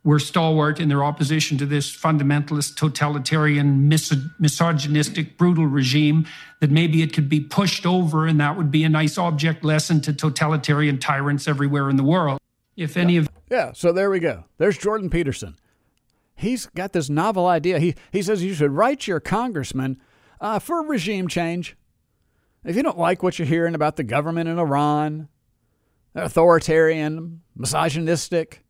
were 0.04 0.18
stalwart 0.18 0.78
in 0.78 0.90
their 0.90 1.02
opposition 1.02 1.56
to 1.58 1.64
this 1.64 1.90
fundamentalist, 1.90 2.76
totalitarian, 2.76 3.88
mis- 3.88 4.14
misogynistic, 4.38 5.38
brutal 5.38 5.66
regime, 5.66 6.26
that 6.60 6.70
maybe 6.70 7.02
it 7.02 7.14
could 7.14 7.28
be 7.28 7.40
pushed 7.40 7.86
over, 7.86 8.26
and 8.26 8.38
that 8.38 8.54
would 8.54 8.70
be 8.70 8.84
a 8.84 8.88
nice 8.88 9.16
object 9.16 9.64
lesson 9.64 10.02
to 10.02 10.12
totalitarian 10.12 10.98
tyrants 10.98 11.48
everywhere 11.48 11.88
in 11.88 11.96
the 11.96 12.04
world. 12.04 12.38
If 12.76 12.98
any 12.98 13.16
of 13.16 13.30
Yeah, 13.50 13.72
so 13.72 13.92
there 13.92 14.10
we 14.10 14.20
go. 14.20 14.44
There's 14.58 14.76
Jordan 14.76 15.08
Peterson. 15.08 15.56
He's 16.34 16.66
got 16.66 16.92
this 16.92 17.08
novel 17.08 17.46
idea. 17.46 17.78
He, 17.78 17.94
he 18.12 18.20
says 18.20 18.44
you 18.44 18.52
should 18.52 18.72
write 18.72 19.06
your 19.06 19.20
congressman 19.20 19.98
uh, 20.38 20.58
for 20.58 20.82
regime 20.82 21.28
change. 21.28 21.76
If 22.66 22.74
you 22.74 22.82
don't 22.82 22.98
like 22.98 23.22
what 23.22 23.38
you're 23.38 23.46
hearing 23.46 23.76
about 23.76 23.94
the 23.94 24.02
government 24.02 24.48
in 24.48 24.58
Iran, 24.58 25.28
authoritarian, 26.16 27.42
misogynistic, 27.54 28.64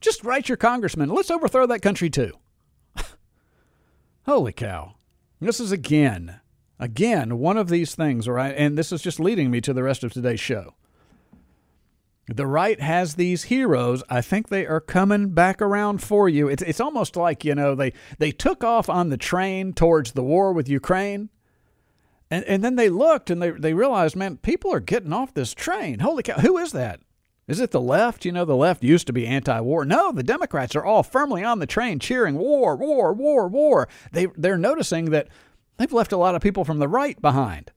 just 0.00 0.24
write 0.24 0.48
your 0.48 0.56
congressman. 0.56 1.10
Let's 1.10 1.30
overthrow 1.30 1.66
that 1.66 1.82
country 1.82 2.08
too. 2.08 2.32
Holy 4.24 4.52
cow. 4.52 4.94
This 5.38 5.60
is 5.60 5.70
again, 5.70 6.40
again, 6.80 7.38
one 7.38 7.58
of 7.58 7.68
these 7.68 7.94
things, 7.94 8.26
right? 8.26 8.54
And 8.56 8.78
this 8.78 8.90
is 8.90 9.02
just 9.02 9.20
leading 9.20 9.50
me 9.50 9.60
to 9.60 9.74
the 9.74 9.82
rest 9.82 10.02
of 10.02 10.14
today's 10.14 10.40
show. 10.40 10.74
The 12.28 12.46
right 12.46 12.80
has 12.80 13.14
these 13.14 13.44
heroes. 13.44 14.02
I 14.08 14.22
think 14.22 14.48
they 14.48 14.66
are 14.66 14.80
coming 14.80 15.28
back 15.28 15.60
around 15.60 16.02
for 16.02 16.26
you. 16.26 16.48
It's, 16.48 16.62
it's 16.62 16.80
almost 16.80 17.16
like, 17.16 17.44
you 17.44 17.54
know, 17.54 17.74
they, 17.74 17.92
they 18.18 18.32
took 18.32 18.64
off 18.64 18.88
on 18.88 19.10
the 19.10 19.18
train 19.18 19.74
towards 19.74 20.12
the 20.12 20.24
war 20.24 20.54
with 20.54 20.70
Ukraine. 20.70 21.28
And, 22.30 22.44
and 22.44 22.64
then 22.64 22.76
they 22.76 22.88
looked 22.88 23.30
and 23.30 23.40
they, 23.40 23.50
they 23.50 23.74
realized, 23.74 24.16
man, 24.16 24.36
people 24.38 24.72
are 24.72 24.80
getting 24.80 25.12
off 25.12 25.34
this 25.34 25.54
train. 25.54 26.00
Holy 26.00 26.22
cow, 26.22 26.40
who 26.40 26.58
is 26.58 26.72
that? 26.72 27.00
Is 27.46 27.60
it 27.60 27.70
the 27.70 27.80
left? 27.80 28.24
You 28.24 28.32
know, 28.32 28.44
the 28.44 28.56
left 28.56 28.82
used 28.82 29.06
to 29.06 29.12
be 29.12 29.26
anti 29.26 29.60
war. 29.60 29.84
No, 29.84 30.10
the 30.10 30.24
Democrats 30.24 30.74
are 30.74 30.84
all 30.84 31.04
firmly 31.04 31.44
on 31.44 31.60
the 31.60 31.66
train 31.66 32.00
cheering 32.00 32.36
war, 32.36 32.74
war, 32.74 33.12
war, 33.12 33.46
war. 33.46 33.88
They, 34.12 34.26
they're 34.36 34.58
noticing 34.58 35.10
that 35.10 35.28
they've 35.76 35.92
left 35.92 36.12
a 36.12 36.16
lot 36.16 36.34
of 36.34 36.42
people 36.42 36.64
from 36.64 36.78
the 36.78 36.88
right 36.88 37.20
behind. 37.22 37.70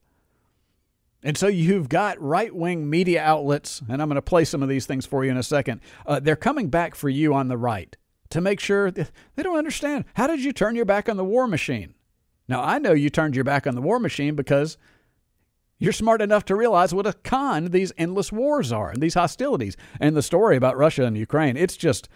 And 1.22 1.36
so 1.36 1.46
you've 1.46 1.88
got 1.88 2.20
right 2.20 2.54
wing 2.54 2.88
media 2.88 3.22
outlets, 3.22 3.82
and 3.88 4.00
I'm 4.00 4.08
going 4.08 4.16
to 4.16 4.22
play 4.22 4.44
some 4.44 4.62
of 4.62 4.68
these 4.68 4.86
things 4.86 5.04
for 5.04 5.24
you 5.24 5.30
in 5.30 5.36
a 5.36 5.42
second. 5.42 5.82
Uh, 6.06 6.18
they're 6.18 6.34
coming 6.34 6.68
back 6.68 6.94
for 6.94 7.10
you 7.10 7.34
on 7.34 7.48
the 7.48 7.58
right 7.58 7.94
to 8.30 8.40
make 8.40 8.58
sure 8.58 8.90
they 8.90 9.06
don't 9.36 9.58
understand. 9.58 10.06
How 10.14 10.26
did 10.26 10.42
you 10.42 10.52
turn 10.52 10.76
your 10.76 10.86
back 10.86 11.08
on 11.08 11.16
the 11.16 11.24
war 11.24 11.46
machine? 11.46 11.94
Now, 12.50 12.64
I 12.64 12.80
know 12.80 12.92
you 12.92 13.10
turned 13.10 13.36
your 13.36 13.44
back 13.44 13.68
on 13.68 13.76
the 13.76 13.80
war 13.80 14.00
machine 14.00 14.34
because 14.34 14.76
you're 15.78 15.92
smart 15.92 16.20
enough 16.20 16.44
to 16.46 16.56
realize 16.56 16.92
what 16.92 17.06
a 17.06 17.12
con 17.12 17.66
these 17.66 17.92
endless 17.96 18.32
wars 18.32 18.72
are 18.72 18.90
and 18.90 19.00
these 19.00 19.14
hostilities. 19.14 19.76
And 20.00 20.16
the 20.16 20.22
story 20.22 20.56
about 20.56 20.76
Russia 20.76 21.04
and 21.04 21.16
Ukraine, 21.16 21.56
it's 21.56 21.76
just, 21.76 22.08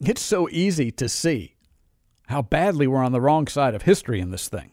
it's 0.00 0.22
so 0.22 0.48
easy 0.48 0.90
to 0.92 1.06
see 1.06 1.54
how 2.28 2.40
badly 2.40 2.86
we're 2.86 3.04
on 3.04 3.12
the 3.12 3.20
wrong 3.20 3.46
side 3.46 3.74
of 3.74 3.82
history 3.82 4.20
in 4.20 4.30
this 4.30 4.48
thing. 4.48 4.72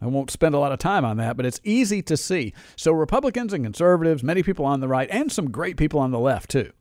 I 0.00 0.06
won't 0.06 0.32
spend 0.32 0.56
a 0.56 0.58
lot 0.58 0.72
of 0.72 0.80
time 0.80 1.04
on 1.04 1.18
that, 1.18 1.36
but 1.36 1.46
it's 1.46 1.60
easy 1.62 2.02
to 2.02 2.16
see. 2.16 2.52
So, 2.74 2.90
Republicans 2.90 3.52
and 3.52 3.64
conservatives, 3.64 4.24
many 4.24 4.42
people 4.42 4.64
on 4.64 4.80
the 4.80 4.88
right, 4.88 5.08
and 5.08 5.30
some 5.30 5.52
great 5.52 5.76
people 5.76 6.00
on 6.00 6.10
the 6.10 6.18
left, 6.18 6.50
too, 6.50 6.72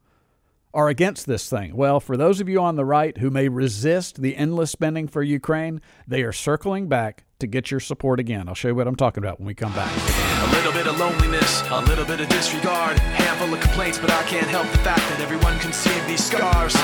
are 0.74 0.90
against 0.90 1.28
this 1.28 1.50
thing. 1.50 1.76
Well, 1.76 2.00
for 2.00 2.16
those 2.18 2.40
of 2.40 2.48
you 2.48 2.62
on 2.62 2.76
the 2.76 2.86
right 2.86 3.18
who 3.18 3.30
may 3.30 3.50
resist 3.50 4.22
the 4.22 4.36
endless 4.36 4.72
spending 4.72 5.08
for 5.08 5.22
Ukraine, 5.22 5.82
they 6.08 6.24
are 6.24 6.32
circling 6.32 6.88
back 6.88 7.26
to 7.40 7.48
get 7.48 7.72
your 7.72 7.80
support 7.80 8.20
again. 8.20 8.48
I'll 8.48 8.56
show 8.56 8.70
you 8.70 8.76
what 8.76 8.88
I'm 8.88 8.96
talking 8.96 9.24
about 9.24 9.40
when 9.40 9.48
we 9.48 9.56
come 9.56 9.74
back. 9.74 9.92
A 9.92 10.56
little 10.56 10.72
bit 10.72 10.88
of 10.88 11.00
loneliness, 11.00 11.64
a 11.72 11.82
little 11.82 12.06
bit 12.06 12.22
of 12.22 12.30
disregard, 12.30 13.00
handful 13.00 13.54
of 13.54 13.60
complaints, 13.60 13.98
but 13.98 14.12
I 14.12 14.24
can't 14.24 14.48
help 14.48 14.70
the 14.72 14.78
fact 14.80 15.02
that 15.10 15.20
everyone 15.20 15.58
can 15.60 15.74
see 15.74 15.98
these 16.08 16.24
scars. 16.24 16.76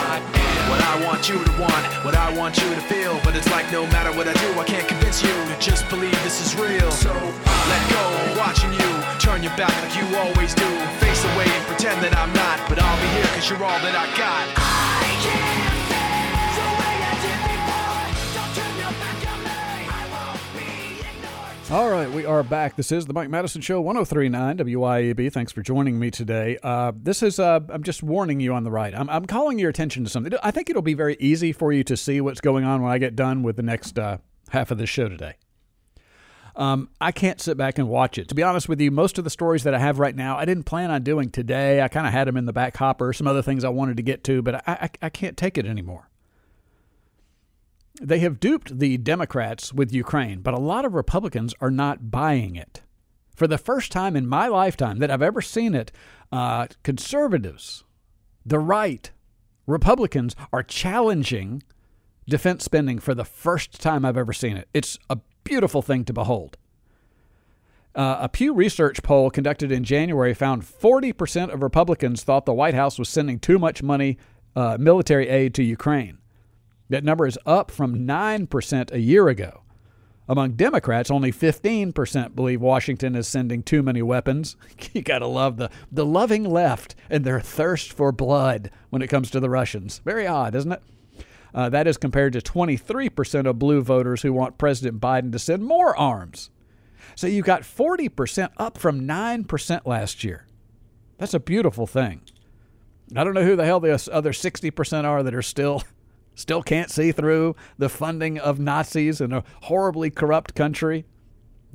What 0.68 0.82
I 0.82 1.06
want 1.06 1.30
you 1.30 1.38
to 1.42 1.52
want, 1.62 1.86
what 2.04 2.16
I 2.16 2.36
want 2.36 2.58
you 2.58 2.70
to 2.74 2.82
feel, 2.82 3.22
but 3.24 3.36
it's 3.36 3.50
like 3.52 3.72
no 3.72 3.86
matter 3.88 4.12
what 4.18 4.28
I 4.28 4.34
do, 4.34 4.60
I 4.60 4.66
can't 4.66 4.88
convince 4.88 5.24
you 5.24 5.30
to 5.30 5.56
just 5.60 5.88
believe 5.90 6.18
this 6.24 6.42
is 6.44 6.60
real. 6.60 6.92
So 6.92 7.14
let 7.14 7.84
go, 7.94 8.36
watching 8.38 8.74
you, 8.74 8.92
turn 9.20 9.44
your 9.44 9.56
back 9.56 9.72
like 9.82 9.96
you 9.96 10.06
always 10.18 10.54
do, 10.56 10.68
face 11.18 11.36
away 11.36 11.46
and 11.46 11.66
pretend 11.66 12.04
that 12.04 12.16
I'm 12.16 12.32
not, 12.34 12.70
but 12.70 12.80
I'll 12.80 13.02
be 13.02 13.08
here 13.08 13.26
cause 13.34 13.50
you're 13.50 13.64
all 13.64 13.80
that 13.80 13.96
I 13.96 14.06
got. 14.18 14.46
I 14.58 15.18
can't 15.26 15.82
feel 15.90 16.14
the 16.54 16.70
way 16.78 16.96
I 17.02 17.14
did 17.26 17.40
before. 17.50 18.06
Don't 18.38 18.54
turn 18.54 18.74
your 18.78 18.94
back 19.02 19.20
on 19.34 19.40
me. 19.42 19.58
I 19.90 20.04
won't 20.14 20.42
be 20.54 21.02
ignored. 21.02 21.72
All 21.72 21.90
right, 21.90 22.12
we 22.12 22.26
are 22.26 22.44
back. 22.44 22.76
This 22.76 22.92
is 22.92 23.06
the 23.06 23.14
Mike 23.14 23.30
Madison 23.30 23.62
Show, 23.62 23.82
1039 23.82 24.58
WYAB. 24.58 25.34
Thanks 25.34 25.52
for 25.52 25.62
joining 25.62 25.98
me 25.98 26.12
today. 26.12 26.58
Uh, 26.62 26.92
this 26.96 27.24
is, 27.24 27.40
uh, 27.40 27.62
I'm 27.70 27.84
just 27.84 28.04
warning 28.04 28.40
you 28.40 28.54
on 28.54 28.64
the 28.64 28.72
right. 28.72 28.94
I'm, 28.94 29.10
I'm 29.10 29.26
calling 29.26 29.58
your 29.58 29.70
attention 29.70 30.04
to 30.04 30.10
something. 30.10 30.34
I 30.44 30.52
think 30.52 30.70
it'll 30.70 30.82
be 30.82 30.94
very 30.94 31.18
easy 31.20 31.52
for 31.52 31.72
you 31.74 31.84
to 31.86 31.98
see 31.98 32.22
what's 32.22 32.42
going 32.42 32.64
on 32.64 32.84
when 32.84 32.92
I 32.92 32.98
get 33.00 33.16
done 33.16 33.44
with 33.44 33.56
the 33.56 33.64
next 33.64 33.98
uh, 33.98 34.18
half 34.50 34.72
of 34.72 34.78
the 34.78 34.86
show 34.86 35.10
today. 35.10 35.36
Um, 36.58 36.90
I 37.00 37.12
can't 37.12 37.40
sit 37.40 37.56
back 37.56 37.78
and 37.78 37.88
watch 37.88 38.18
it. 38.18 38.28
To 38.30 38.36
be 38.36 38.42
honest 38.42 38.68
with 38.68 38.82
you, 38.82 38.90
most 38.90 39.20
of 39.20 39.24
the 39.24 39.30
stories 39.30 39.64
that 39.64 39.76
I 39.76 39.80
have 39.80 40.00
right 40.00 40.16
now, 40.16 40.38
I 40.38 40.46
didn't 40.46 40.64
plan 40.64 40.90
on 40.90 41.04
doing 41.04 41.30
today. 41.30 41.82
I 41.82 41.88
kind 41.88 42.08
of 42.08 42.14
had 42.14 42.28
them 42.28 42.36
in 42.36 42.46
the 42.46 42.54
back 42.54 42.76
hopper, 42.76 43.14
some 43.14 43.28
other 43.28 43.44
things 43.44 43.64
I 43.64 43.70
wanted 43.70 43.98
to 43.98 44.04
get 44.04 44.24
to, 44.24 44.42
but 44.42 44.56
I, 44.56 44.62
I, 44.68 44.90
I 45.04 45.10
can't 45.10 45.38
take 45.38 45.60
it 45.60 45.68
anymore. 45.68 46.10
They 48.02 48.20
have 48.20 48.40
duped 48.40 48.80
the 48.80 48.98
Democrats 48.98 49.72
with 49.72 49.94
Ukraine, 49.94 50.42
but 50.42 50.56
a 50.56 50.60
lot 50.60 50.84
of 50.84 50.96
Republicans 50.96 51.54
are 51.62 51.72
not 51.72 52.10
buying 52.10 52.56
it. 52.56 52.82
For 53.36 53.46
the 53.46 53.60
first 53.60 53.92
time 53.92 54.16
in 54.16 54.26
my 54.26 54.48
lifetime 54.48 54.98
that 54.98 55.12
I've 55.12 55.22
ever 55.22 55.44
seen 55.44 55.76
it, 55.76 55.92
uh, 56.32 56.68
conservatives, 56.82 57.84
the 58.44 58.60
right, 58.60 59.12
Republicans 59.68 60.36
are 60.52 60.64
challenging 60.64 61.62
defense 62.28 62.64
spending 62.64 62.98
for 62.98 63.14
the 63.14 63.26
first 63.26 63.80
time 63.80 64.04
I've 64.06 64.18
ever 64.18 64.34
seen 64.34 64.58
it. 64.58 64.68
It's 64.74 64.98
a 65.10 65.20
beautiful 65.48 65.82
thing 65.82 66.04
to 66.06 66.14
behold. 66.14 66.58
Uh, 67.96 68.18
a 68.22 68.30
Pew 68.30 68.54
Research 68.54 69.02
poll 69.02 69.32
conducted 69.32 69.72
in 69.72 69.84
January 69.84 70.34
found 70.34 70.62
40% 70.62 71.52
of 71.52 71.64
Republicans 71.64 72.24
thought 72.24 72.46
the 72.46 72.54
White 72.54 72.76
House 72.76 73.00
was 73.00 73.10
sending 73.10 73.40
too 73.40 73.58
much 73.58 73.82
money, 73.82 74.18
uh, 74.56 74.78
military 74.80 75.28
aid 75.30 75.56
to 75.56 75.64
Ukraine. 75.64 76.20
That 76.90 77.04
number 77.04 77.26
is 77.26 77.40
up 77.46 77.72
from 77.72 78.06
9% 78.06 78.92
a 78.92 79.00
year 79.00 79.28
ago. 79.28 79.64
Among 80.30 80.52
Democrats, 80.52 81.10
only 81.10 81.32
15% 81.32 82.36
believe 82.36 82.62
Washington 82.62 83.16
is 83.16 83.28
sending 83.28 83.64
too 83.64 83.82
many 83.82 84.02
weapons. 84.02 84.56
You 84.94 85.02
got 85.02 85.20
to 85.20 85.28
love 85.28 85.58
the, 85.58 85.70
the 85.92 86.06
loving 86.06 86.44
left 86.44 86.96
and 87.10 87.24
their 87.24 87.40
thirst 87.40 87.94
for 87.94 88.12
blood 88.12 88.72
when 88.90 89.02
it 89.02 89.08
comes 89.08 89.32
to 89.32 89.40
the 89.40 89.50
Russians. 89.50 90.02
Very 90.04 90.28
odd, 90.28 90.56
isn't 90.56 90.72
it? 90.72 90.82
Uh, 91.58 91.70
that 91.70 91.88
is 91.88 91.98
compared 91.98 92.34
to 92.34 92.40
23% 92.40 93.48
of 93.48 93.58
blue 93.58 93.82
voters 93.82 94.22
who 94.22 94.32
want 94.32 94.60
President 94.60 95.02
Biden 95.02 95.32
to 95.32 95.40
send 95.40 95.66
more 95.66 95.98
arms. 95.98 96.52
So 97.16 97.26
you 97.26 97.42
got 97.42 97.64
40% 97.64 98.50
up 98.58 98.78
from 98.78 99.08
9% 99.08 99.82
last 99.88 100.24
year. 100.24 100.46
That's 101.18 101.34
a 101.34 101.40
beautiful 101.40 101.88
thing. 101.88 102.22
I 103.16 103.24
don't 103.24 103.34
know 103.34 103.44
who 103.44 103.56
the 103.56 103.66
hell 103.66 103.80
the 103.80 104.08
other 104.14 104.34
60% 104.34 105.04
are 105.06 105.24
that 105.24 105.34
are 105.34 105.42
still 105.42 105.82
still 106.36 106.62
can't 106.62 106.92
see 106.92 107.12
through 107.12 107.56
the 107.80 107.90
funding 107.90 108.38
of 108.38 108.60
Nazis 108.60 109.20
in 109.20 109.34
a 109.34 109.44
horribly 109.64 110.12
corrupt 110.12 110.54
country. 110.54 111.06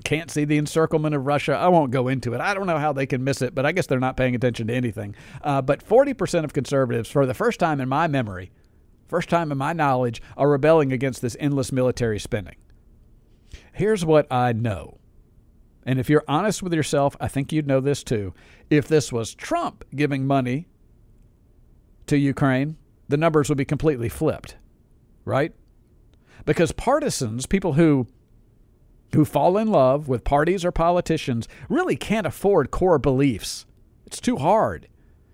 Can't 0.05 0.31
see 0.31 0.45
the 0.45 0.59
encirclement 0.59 1.17
of 1.17 1.27
Russia. 1.27 1.55
I 1.55 1.67
won't 1.67 1.91
go 1.91 2.07
into 2.07 2.35
it. 2.35 2.41
I 2.41 2.55
don't 2.55 2.69
know 2.69 2.79
how 2.79 2.93
they 2.93 3.07
can 3.07 3.25
miss 3.25 3.43
it, 3.43 3.53
but 3.53 3.67
I 3.67 3.73
guess 3.73 3.89
they're 3.89 3.99
not 3.99 4.17
paying 4.17 4.37
attention 4.37 4.69
to 4.69 4.75
anything. 4.75 5.17
Uh, 5.43 5.61
but 5.61 5.85
40% 5.85 6.45
of 6.45 6.53
conservatives, 6.53 7.11
for 7.11 7.27
the 7.27 7.35
first 7.35 7.59
time 7.59 7.81
in 7.81 7.89
my 7.89 8.07
memory, 8.07 8.53
first 9.13 9.29
time 9.29 9.53
in 9.53 9.59
my 9.59 9.75
knowledge, 9.75 10.23
are 10.39 10.49
rebelling 10.49 10.91
against 10.91 11.21
this 11.21 11.37
endless 11.39 11.71
military 11.71 12.19
spending. 12.19 12.57
Here's 13.75 14.07
what 14.07 14.27
I 14.33 14.55
know. 14.55 15.01
And 15.85 16.01
if 16.01 16.09
you're 16.09 16.25
honest 16.27 16.63
with 16.63 16.73
yourself, 16.73 17.15
I 17.21 17.29
think 17.29 17.53
you'd 17.53 17.67
know 17.67 17.81
this 17.81 18.03
too. 18.03 18.33
If 18.71 18.89
this 18.89 19.13
was 19.13 19.35
Trump 19.35 19.85
giving 19.95 20.27
money 20.27 20.67
to 22.07 22.17
Ukraine, 22.17 22.79
the 23.09 23.19
numbers 23.19 23.51
would 23.51 23.59
be 23.59 23.67
completely 23.67 24.09
flipped, 24.09 24.57
right? 25.27 25.53
Because 26.47 26.73
partisans, 26.73 27.45
people 27.45 27.75
who 27.75 28.07
who 29.15 29.27
fall 29.27 29.59
in 29.59 29.69
love 29.69 30.09
with 30.09 30.25
parties 30.25 30.65
or 30.65 30.73
politicians, 30.73 31.47
really 31.69 31.97
can't 31.97 32.27
afford 32.27 32.71
core 32.71 32.99
beliefs. 32.99 33.67
It's 34.07 34.23
too 34.23 34.39
hard. 34.39 34.89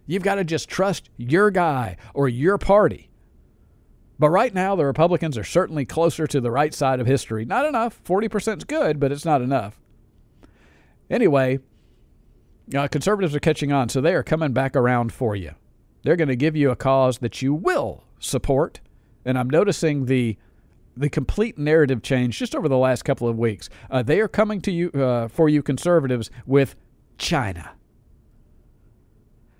You've 0.05 0.25
got 0.25 0.35
to 0.35 0.43
just 0.43 0.69
trust 0.69 1.11
your 1.17 1.53
guy 1.53 1.97
or 2.13 2.29
your 2.29 2.59
party. 2.59 3.08
But 4.19 4.31
right 4.31 4.53
now, 4.53 4.75
the 4.75 4.85
Republicans 4.85 5.39
are 5.39 5.45
certainly 5.45 5.85
closer 5.85 6.27
to 6.27 6.41
the 6.41 6.51
right 6.51 6.75
side 6.75 6.99
of 7.01 7.07
history. 7.07 7.45
Not 7.45 7.67
enough. 7.67 8.03
40% 8.05 8.59
is 8.59 8.65
good, 8.65 8.99
but 8.99 9.13
it's 9.13 9.25
not 9.25 9.43
enough. 9.43 9.81
Anyway, 11.09 11.61
uh, 12.77 12.89
conservatives 12.89 13.35
are 13.35 13.41
catching 13.41 13.73
on, 13.73 13.89
so 13.89 14.01
they 14.01 14.15
are 14.15 14.25
coming 14.25 14.53
back 14.53 14.75
around 14.75 15.13
for 15.13 15.37
you. 15.37 15.53
They're 16.03 16.17
going 16.17 16.29
to 16.29 16.37
give 16.37 16.57
you 16.57 16.71
a 16.71 16.77
cause 16.77 17.19
that 17.19 17.43
you 17.43 17.55
will 17.55 18.05
support. 18.19 18.81
And 19.25 19.39
I'm 19.39 19.51
noticing 19.51 20.07
the 20.07 20.37
the 20.97 21.09
complete 21.09 21.57
narrative 21.57 22.03
change 22.03 22.37
just 22.41 22.57
over 22.57 22.69
the 22.69 22.77
last 22.77 23.05
couple 23.05 23.29
of 23.29 23.39
weeks. 23.39 23.71
Uh, 23.89 24.03
they 24.03 24.19
are 24.19 24.27
coming 24.27 24.61
to 24.61 24.73
you 24.73 24.91
uh, 24.91 25.29
for 25.29 25.49
you 25.49 25.63
conservatives 25.63 26.29
with 26.45 26.75
China. 27.19 27.71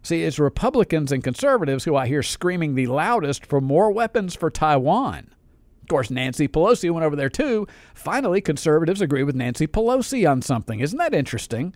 See, 0.03 0.23
it's 0.23 0.39
Republicans 0.39 1.13
and 1.13 1.25
conservatives 1.25 1.85
who 1.85 1.97
I 1.97 2.07
hear 2.07 2.23
screaming 2.23 2.75
the 2.75 2.87
loudest 2.87 3.45
for 3.45 3.61
more 3.61 3.91
weapons 3.91 4.35
for 4.35 4.51
Taiwan. 4.51 5.35
Of 5.83 5.89
course, 5.89 6.11
Nancy 6.11 6.49
Pelosi 6.49 6.91
went 6.91 7.05
over 7.05 7.17
there 7.17 7.29
too. 7.29 7.67
Finally, 7.95 8.41
conservatives 8.41 9.01
agree 9.01 9.23
with 9.23 9.35
Nancy 9.35 9.67
Pelosi 9.67 10.31
on 10.31 10.43
something. 10.43 10.81
Isn't 10.81 10.99
that 10.99 11.15
interesting? 11.15 11.75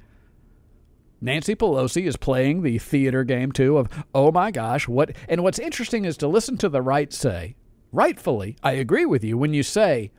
Nancy 1.21 1.55
Pelosi 1.55 2.05
is 2.07 2.17
playing 2.17 2.63
the 2.63 2.79
theater 2.79 3.25
game 3.25 3.53
too 3.53 3.79
of, 3.79 3.89
oh 4.15 4.33
my 4.33 4.51
gosh, 4.51 4.89
what. 4.89 5.17
And 5.29 5.43
what's 5.43 5.59
interesting 5.59 6.05
is 6.05 6.17
to 6.19 6.29
listen 6.29 6.59
to 6.59 6.69
the 6.69 6.83
right 6.83 7.13
say, 7.13 7.55
rightfully, 7.93 8.57
I 8.63 8.73
agree 8.73 9.07
with 9.07 9.23
you 9.23 9.39
when 9.39 9.55
you 9.55 9.63
say 9.63 10.11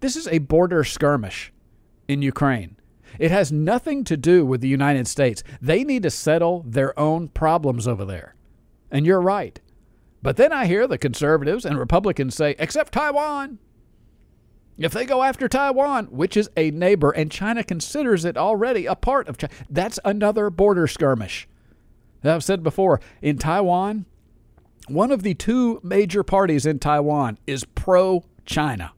this 0.00 0.16
is 0.16 0.28
a 0.28 0.38
border 0.38 0.84
skirmish 0.84 1.52
in 2.06 2.22
Ukraine. 2.22 2.76
It 3.18 3.30
has 3.30 3.50
nothing 3.52 4.04
to 4.04 4.16
do 4.16 4.44
with 4.44 4.60
the 4.60 4.68
United 4.68 5.06
States. 5.06 5.42
They 5.60 5.84
need 5.84 6.02
to 6.04 6.10
settle 6.10 6.64
their 6.66 6.98
own 6.98 7.28
problems 7.28 7.86
over 7.88 8.04
there. 8.04 8.34
And 8.90 9.06
you're 9.06 9.20
right. 9.20 9.60
But 10.22 10.36
then 10.36 10.52
I 10.52 10.66
hear 10.66 10.86
the 10.86 10.98
conservatives 10.98 11.64
and 11.64 11.78
Republicans 11.78 12.34
say, 12.34 12.54
except 12.58 12.92
Taiwan. 12.92 13.58
If 14.76 14.92
they 14.92 15.04
go 15.04 15.22
after 15.22 15.48
Taiwan, 15.48 16.06
which 16.06 16.36
is 16.36 16.48
a 16.56 16.70
neighbor, 16.70 17.10
and 17.10 17.30
China 17.30 17.62
considers 17.62 18.24
it 18.24 18.36
already 18.36 18.86
a 18.86 18.94
part 18.94 19.28
of 19.28 19.36
China, 19.36 19.52
that's 19.68 19.98
another 20.04 20.48
border 20.48 20.86
skirmish. 20.86 21.46
I've 22.24 22.44
said 22.44 22.62
before, 22.62 23.00
in 23.22 23.38
Taiwan, 23.38 24.06
one 24.88 25.10
of 25.12 25.22
the 25.22 25.34
two 25.34 25.80
major 25.82 26.22
parties 26.22 26.66
in 26.66 26.78
Taiwan 26.78 27.38
is 27.46 27.64
pro 27.74 28.24
China. 28.44 28.92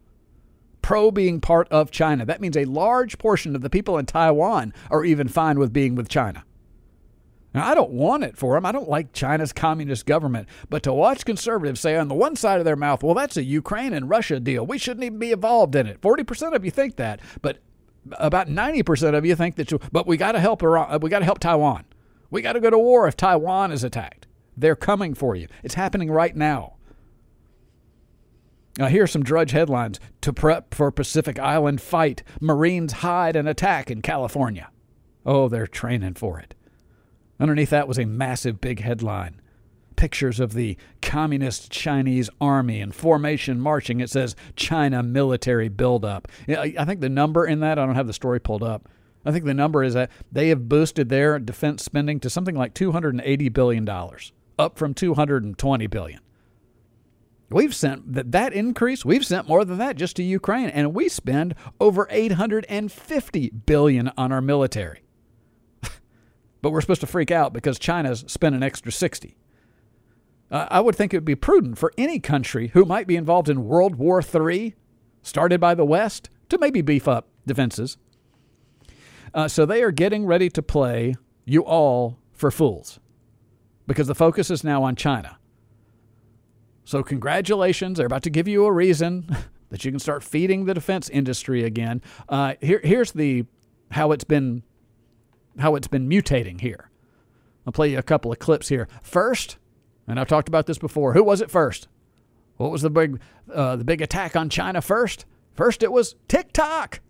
Pro 0.92 1.10
being 1.10 1.40
part 1.40 1.68
of 1.70 1.90
China. 1.90 2.26
That 2.26 2.42
means 2.42 2.54
a 2.54 2.66
large 2.66 3.16
portion 3.16 3.56
of 3.56 3.62
the 3.62 3.70
people 3.70 3.96
in 3.96 4.04
Taiwan 4.04 4.74
are 4.90 5.06
even 5.06 5.26
fine 5.26 5.58
with 5.58 5.72
being 5.72 5.94
with 5.94 6.06
China. 6.06 6.44
Now, 7.54 7.66
I 7.66 7.74
don't 7.74 7.92
want 7.92 8.24
it 8.24 8.36
for 8.36 8.52
them. 8.52 8.66
I 8.66 8.72
don't 8.72 8.90
like 8.90 9.14
China's 9.14 9.54
communist 9.54 10.04
government. 10.04 10.50
But 10.68 10.82
to 10.82 10.92
watch 10.92 11.24
conservatives 11.24 11.80
say 11.80 11.96
on 11.96 12.08
the 12.08 12.14
one 12.14 12.36
side 12.36 12.58
of 12.58 12.66
their 12.66 12.76
mouth, 12.76 13.02
well, 13.02 13.14
that's 13.14 13.38
a 13.38 13.42
Ukraine 13.42 13.94
and 13.94 14.10
Russia 14.10 14.38
deal. 14.38 14.66
We 14.66 14.76
shouldn't 14.76 15.02
even 15.02 15.18
be 15.18 15.32
involved 15.32 15.74
in 15.76 15.86
it. 15.86 15.98
40% 16.02 16.54
of 16.54 16.62
you 16.62 16.70
think 16.70 16.96
that. 16.96 17.20
But 17.40 17.60
about 18.18 18.48
90% 18.48 19.14
of 19.14 19.24
you 19.24 19.34
think 19.34 19.56
that, 19.56 19.70
you, 19.70 19.80
but 19.92 20.06
we 20.06 20.18
got 20.18 20.32
to 20.32 20.40
help 20.40 20.62
Iran. 20.62 20.88
Uh, 20.94 20.98
we 21.00 21.08
got 21.08 21.20
to 21.20 21.24
help 21.24 21.38
Taiwan. 21.38 21.86
We 22.30 22.42
got 22.42 22.52
to 22.52 22.60
go 22.60 22.68
to 22.68 22.78
war 22.78 23.08
if 23.08 23.16
Taiwan 23.16 23.72
is 23.72 23.82
attacked. 23.82 24.26
They're 24.58 24.76
coming 24.76 25.14
for 25.14 25.36
you. 25.36 25.48
It's 25.62 25.72
happening 25.72 26.10
right 26.10 26.36
now. 26.36 26.74
Now, 28.78 28.86
here 28.86 29.02
are 29.04 29.08
some 29.08 29.22
Drudge 29.22 29.50
headlines. 29.50 30.00
To 30.22 30.32
prep 30.32 30.74
for 30.74 30.90
Pacific 30.90 31.38
Island 31.38 31.80
fight, 31.80 32.22
Marines 32.40 32.92
hide 32.92 33.36
and 33.36 33.48
attack 33.48 33.90
in 33.90 34.00
California. 34.02 34.70
Oh, 35.26 35.48
they're 35.48 35.66
training 35.66 36.14
for 36.14 36.38
it. 36.38 36.54
Underneath 37.38 37.70
that 37.70 37.88
was 37.88 37.98
a 37.98 38.06
massive 38.06 38.60
big 38.60 38.80
headline. 38.80 39.40
Pictures 39.94 40.40
of 40.40 40.54
the 40.54 40.76
communist 41.02 41.70
Chinese 41.70 42.30
army 42.40 42.80
in 42.80 42.92
formation 42.92 43.60
marching. 43.60 44.00
It 44.00 44.10
says 44.10 44.34
China 44.56 45.02
military 45.02 45.68
buildup. 45.68 46.28
I 46.48 46.84
think 46.84 47.00
the 47.00 47.08
number 47.08 47.46
in 47.46 47.60
that, 47.60 47.78
I 47.78 47.84
don't 47.84 47.94
have 47.94 48.06
the 48.06 48.12
story 48.12 48.40
pulled 48.40 48.62
up. 48.62 48.88
I 49.24 49.32
think 49.32 49.44
the 49.44 49.54
number 49.54 49.84
is 49.84 49.94
that 49.94 50.10
they 50.32 50.48
have 50.48 50.68
boosted 50.68 51.08
their 51.08 51.38
defense 51.38 51.84
spending 51.84 52.20
to 52.20 52.30
something 52.30 52.56
like 52.56 52.74
$280 52.74 53.52
billion, 53.52 53.88
up 53.88 54.78
from 54.78 54.94
$220 54.94 55.90
billion. 55.90 56.20
We've 57.52 57.74
sent 57.74 58.14
that, 58.14 58.32
that 58.32 58.52
increase, 58.52 59.04
we've 59.04 59.26
sent 59.26 59.48
more 59.48 59.64
than 59.64 59.78
that 59.78 59.96
just 59.96 60.16
to 60.16 60.22
Ukraine, 60.22 60.68
and 60.68 60.94
we 60.94 61.08
spend 61.08 61.54
over 61.80 62.06
850 62.10 63.50
billion 63.50 64.10
on 64.16 64.32
our 64.32 64.40
military. 64.40 65.02
but 66.62 66.70
we're 66.70 66.80
supposed 66.80 67.00
to 67.02 67.06
freak 67.06 67.30
out 67.30 67.52
because 67.52 67.78
China's 67.78 68.24
spent 68.28 68.54
an 68.54 68.62
extra 68.62 68.90
60. 68.90 69.36
Uh, 70.50 70.66
I 70.70 70.80
would 70.80 70.94
think 70.96 71.12
it 71.12 71.18
would 71.18 71.24
be 71.24 71.34
prudent 71.34 71.78
for 71.78 71.92
any 71.96 72.20
country 72.20 72.68
who 72.68 72.84
might 72.84 73.06
be 73.06 73.16
involved 73.16 73.48
in 73.48 73.64
World 73.64 73.96
War 73.96 74.22
III, 74.22 74.74
started 75.22 75.60
by 75.60 75.74
the 75.74 75.84
West, 75.84 76.28
to 76.48 76.58
maybe 76.58 76.82
beef 76.82 77.08
up 77.08 77.28
defenses. 77.46 77.96
Uh, 79.34 79.48
so 79.48 79.64
they 79.64 79.82
are 79.82 79.90
getting 79.90 80.26
ready 80.26 80.50
to 80.50 80.62
play 80.62 81.14
you 81.44 81.64
all 81.64 82.18
for 82.32 82.50
fools 82.50 83.00
because 83.86 84.06
the 84.06 84.14
focus 84.14 84.50
is 84.50 84.62
now 84.62 84.82
on 84.82 84.94
China. 84.94 85.38
So, 86.84 87.02
congratulations. 87.02 87.98
They're 87.98 88.06
about 88.06 88.22
to 88.24 88.30
give 88.30 88.48
you 88.48 88.64
a 88.64 88.72
reason 88.72 89.36
that 89.70 89.84
you 89.84 89.90
can 89.90 90.00
start 90.00 90.24
feeding 90.24 90.64
the 90.64 90.74
defense 90.74 91.08
industry 91.08 91.64
again. 91.64 92.02
Uh, 92.28 92.54
here, 92.60 92.80
here's 92.82 93.12
the 93.12 93.46
how 93.90 94.12
it's 94.12 94.24
been 94.24 94.62
how 95.58 95.74
it's 95.74 95.88
been 95.88 96.08
mutating 96.08 96.60
here. 96.60 96.90
I'll 97.66 97.72
play 97.72 97.90
you 97.90 97.98
a 97.98 98.02
couple 98.02 98.32
of 98.32 98.38
clips 98.38 98.68
here. 98.68 98.88
First, 99.02 99.58
and 100.08 100.18
I've 100.18 100.28
talked 100.28 100.48
about 100.48 100.66
this 100.66 100.78
before. 100.78 101.12
Who 101.12 101.22
was 101.22 101.40
it 101.40 101.50
first? 101.50 101.88
What 102.56 102.70
was 102.70 102.82
the 102.82 102.90
big 102.90 103.20
uh, 103.52 103.76
the 103.76 103.84
big 103.84 104.00
attack 104.00 104.36
on 104.36 104.48
China 104.48 104.80
first? 104.80 105.24
First, 105.54 105.82
it 105.82 105.92
was 105.92 106.16
TikTok. 106.28 107.00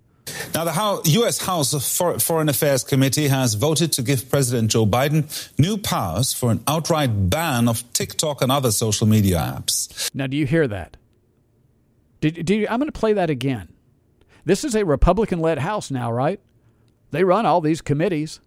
Now, 0.54 0.64
the 0.64 1.10
U.S. 1.10 1.38
House 1.38 1.72
of 1.72 2.22
Foreign 2.22 2.48
Affairs 2.48 2.84
Committee 2.84 3.28
has 3.28 3.54
voted 3.54 3.92
to 3.92 4.02
give 4.02 4.30
President 4.30 4.70
Joe 4.70 4.86
Biden 4.86 5.50
new 5.58 5.76
powers 5.76 6.32
for 6.32 6.50
an 6.50 6.62
outright 6.66 7.30
ban 7.30 7.68
of 7.68 7.90
TikTok 7.92 8.42
and 8.42 8.52
other 8.52 8.70
social 8.70 9.06
media 9.06 9.38
apps. 9.38 10.10
Now, 10.14 10.26
do 10.26 10.36
you 10.36 10.46
hear 10.46 10.68
that? 10.68 10.96
Did, 12.20 12.44
did 12.44 12.66
I'm 12.68 12.78
going 12.78 12.90
to 12.90 12.98
play 12.98 13.12
that 13.14 13.30
again. 13.30 13.68
This 14.44 14.64
is 14.64 14.74
a 14.74 14.84
Republican 14.84 15.40
led 15.40 15.58
House 15.58 15.90
now, 15.90 16.12
right? 16.12 16.40
They 17.10 17.24
run 17.24 17.46
all 17.46 17.60
these 17.60 17.80
committees. 17.80 18.40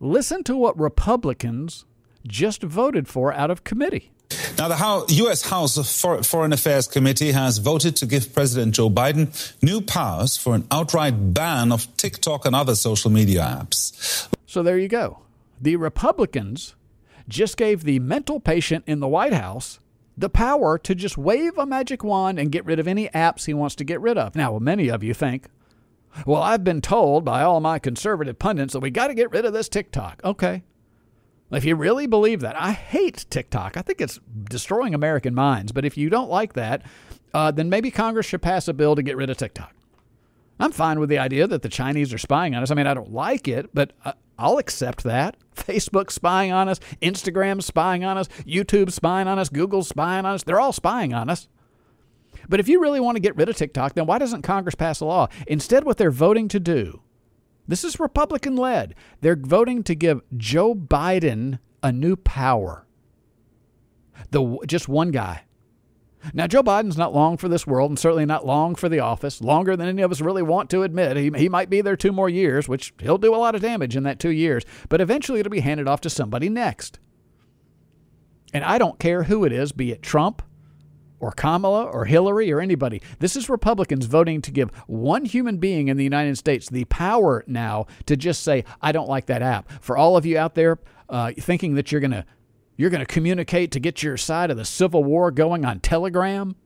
Listen 0.00 0.44
to 0.44 0.56
what 0.56 0.78
Republicans 0.78 1.86
just 2.26 2.62
voted 2.62 3.08
for 3.08 3.32
out 3.32 3.50
of 3.50 3.64
committee. 3.64 4.12
Now, 4.58 4.68
the 4.68 5.14
U.S. 5.14 5.42
House 5.42 5.76
of 5.76 6.26
Foreign 6.26 6.52
Affairs 6.52 6.88
Committee 6.88 7.32
has 7.32 7.58
voted 7.58 7.94
to 7.96 8.06
give 8.06 8.34
President 8.34 8.74
Joe 8.74 8.90
Biden 8.90 9.54
new 9.62 9.80
powers 9.80 10.36
for 10.36 10.54
an 10.54 10.66
outright 10.70 11.34
ban 11.34 11.72
of 11.72 11.94
TikTok 11.96 12.46
and 12.46 12.56
other 12.56 12.74
social 12.74 13.10
media 13.10 13.42
apps. 13.42 14.28
So 14.46 14.62
there 14.62 14.78
you 14.78 14.88
go. 14.88 15.20
The 15.60 15.76
Republicans 15.76 16.74
just 17.28 17.56
gave 17.56 17.84
the 17.84 17.98
mental 17.98 18.40
patient 18.40 18.84
in 18.86 19.00
the 19.00 19.08
White 19.08 19.32
House 19.32 19.78
the 20.16 20.30
power 20.30 20.78
to 20.78 20.94
just 20.94 21.18
wave 21.18 21.58
a 21.58 21.66
magic 21.66 22.02
wand 22.02 22.38
and 22.38 22.50
get 22.50 22.64
rid 22.64 22.78
of 22.78 22.88
any 22.88 23.08
apps 23.08 23.44
he 23.44 23.54
wants 23.54 23.74
to 23.76 23.84
get 23.84 24.00
rid 24.00 24.16
of. 24.16 24.34
Now, 24.34 24.58
many 24.58 24.88
of 24.88 25.02
you 25.02 25.12
think, 25.12 25.48
well, 26.24 26.42
I've 26.42 26.64
been 26.64 26.80
told 26.80 27.24
by 27.24 27.42
all 27.42 27.60
my 27.60 27.78
conservative 27.78 28.38
pundits 28.38 28.72
that 28.72 28.80
we 28.80 28.90
got 28.90 29.08
to 29.08 29.14
get 29.14 29.30
rid 29.30 29.44
of 29.44 29.52
this 29.52 29.68
TikTok. 29.68 30.22
Okay, 30.24 30.62
if 31.52 31.64
you 31.64 31.76
really 31.76 32.06
believe 32.06 32.40
that, 32.40 32.60
I 32.60 32.72
hate 32.72 33.26
TikTok. 33.30 33.76
I 33.76 33.82
think 33.82 34.00
it's 34.00 34.18
destroying 34.44 34.94
American 34.94 35.34
minds. 35.34 35.72
But 35.72 35.84
if 35.84 35.96
you 35.96 36.10
don't 36.10 36.28
like 36.28 36.54
that, 36.54 36.82
uh, 37.32 37.50
then 37.50 37.70
maybe 37.70 37.90
Congress 37.90 38.26
should 38.26 38.42
pass 38.42 38.66
a 38.68 38.74
bill 38.74 38.96
to 38.96 39.02
get 39.02 39.16
rid 39.16 39.30
of 39.30 39.36
TikTok. 39.36 39.72
I'm 40.58 40.72
fine 40.72 40.98
with 40.98 41.10
the 41.10 41.18
idea 41.18 41.46
that 41.46 41.62
the 41.62 41.68
Chinese 41.68 42.12
are 42.12 42.18
spying 42.18 42.54
on 42.54 42.62
us. 42.62 42.70
I 42.70 42.74
mean, 42.74 42.86
I 42.86 42.94
don't 42.94 43.12
like 43.12 43.46
it, 43.46 43.70
but 43.74 43.92
uh, 44.04 44.12
I'll 44.38 44.58
accept 44.58 45.04
that. 45.04 45.36
Facebook 45.54 46.10
spying 46.10 46.50
on 46.50 46.68
us, 46.68 46.80
Instagram 47.02 47.62
spying 47.62 48.04
on 48.04 48.16
us, 48.16 48.28
YouTube 48.46 48.90
spying 48.90 49.28
on 49.28 49.38
us, 49.38 49.48
Google 49.48 49.84
spying 49.84 50.24
on 50.24 50.34
us. 50.34 50.42
They're 50.42 50.60
all 50.60 50.72
spying 50.72 51.12
on 51.12 51.28
us. 51.28 51.48
But 52.48 52.60
if 52.60 52.68
you 52.68 52.80
really 52.80 53.00
want 53.00 53.16
to 53.16 53.20
get 53.20 53.36
rid 53.36 53.48
of 53.48 53.56
TikTok, 53.56 53.94
then 53.94 54.06
why 54.06 54.18
doesn't 54.18 54.42
Congress 54.42 54.74
pass 54.74 55.00
a 55.00 55.04
law? 55.04 55.28
Instead, 55.46 55.84
what 55.84 55.96
they're 55.96 56.10
voting 56.10 56.48
to 56.48 56.60
do 56.60 57.02
this 57.68 57.84
is 57.84 58.00
Republican 58.00 58.56
led. 58.56 58.94
They're 59.20 59.36
voting 59.36 59.82
to 59.84 59.94
give 59.94 60.20
Joe 60.36 60.74
Biden 60.74 61.58
a 61.82 61.92
new 61.92 62.16
power. 62.16 62.86
The 64.30 64.58
just 64.66 64.88
one 64.88 65.10
guy. 65.10 65.42
Now, 66.34 66.46
Joe 66.46 66.62
Biden's 66.62 66.96
not 66.96 67.14
long 67.14 67.36
for 67.36 67.48
this 67.48 67.66
world 67.66 67.90
and 67.90 67.98
certainly 67.98 68.26
not 68.26 68.46
long 68.46 68.74
for 68.74 68.88
the 68.88 68.98
office, 68.98 69.40
longer 69.40 69.76
than 69.76 69.88
any 69.88 70.02
of 70.02 70.10
us 70.10 70.20
really 70.20 70.42
want 70.42 70.70
to 70.70 70.82
admit. 70.82 71.16
He, 71.16 71.30
he 71.36 71.48
might 71.48 71.70
be 71.70 71.80
there 71.80 71.96
two 71.96 72.10
more 72.10 72.28
years, 72.28 72.68
which 72.68 72.92
he'll 73.00 73.18
do 73.18 73.34
a 73.34 73.38
lot 73.38 73.54
of 73.54 73.60
damage 73.62 73.96
in 73.96 74.02
that 74.04 74.18
two 74.18 74.30
years, 74.30 74.64
but 74.88 75.00
eventually 75.00 75.38
it'll 75.38 75.50
be 75.50 75.60
handed 75.60 75.86
off 75.86 76.00
to 76.00 76.10
somebody 76.10 76.48
next. 76.48 76.98
And 78.52 78.64
I 78.64 78.78
don't 78.78 78.98
care 78.98 79.24
who 79.24 79.44
it 79.44 79.52
is, 79.52 79.70
be 79.72 79.92
it 79.92 80.02
Trump 80.02 80.42
or 81.20 81.32
Kamala 81.32 81.84
or 81.84 82.04
Hillary 82.04 82.52
or 82.52 82.60
anybody. 82.60 83.00
This 83.18 83.36
is 83.36 83.48
Republicans 83.48 84.06
voting 84.06 84.42
to 84.42 84.50
give 84.50 84.70
one 84.86 85.24
human 85.24 85.58
being 85.58 85.88
in 85.88 85.96
the 85.96 86.04
United 86.04 86.36
States 86.38 86.68
the 86.68 86.84
power 86.86 87.44
now 87.46 87.86
to 88.06 88.16
just 88.16 88.42
say, 88.42 88.64
I 88.82 88.92
don't 88.92 89.08
like 89.08 89.26
that 89.26 89.42
app. 89.42 89.70
For 89.82 89.96
all 89.96 90.16
of 90.16 90.26
you 90.26 90.38
out 90.38 90.54
there 90.54 90.78
uh, 91.08 91.32
thinking 91.38 91.74
that 91.74 91.90
you're 91.92 92.00
going 92.00 92.10
to 92.10 92.24
you're 92.76 92.90
going 92.90 93.00
to 93.00 93.06
communicate 93.06 93.70
to 93.72 93.80
get 93.80 94.02
your 94.02 94.16
side 94.18 94.50
of 94.50 94.56
the 94.56 94.64
Civil 94.64 95.02
War 95.02 95.30
going 95.30 95.64
on 95.64 95.80
Telegram? 95.80 96.56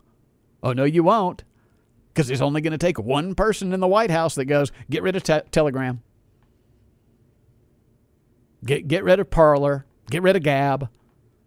Oh, 0.62 0.72
no, 0.72 0.84
you 0.84 1.04
won't. 1.04 1.44
Because 2.08 2.30
it's 2.30 2.40
only 2.40 2.60
going 2.60 2.72
to 2.72 2.78
take 2.78 2.98
one 2.98 3.36
person 3.36 3.72
in 3.72 3.78
the 3.78 3.86
White 3.86 4.10
House 4.10 4.34
that 4.34 4.46
goes, 4.46 4.72
get 4.90 5.04
rid 5.04 5.14
of 5.14 5.22
te- 5.22 5.42
Telegram, 5.52 6.02
get, 8.64 8.88
get 8.88 9.04
rid 9.04 9.20
of 9.20 9.30
Parler, 9.30 9.86
get 10.10 10.22
rid 10.22 10.34
of 10.34 10.42
Gab. 10.42 10.88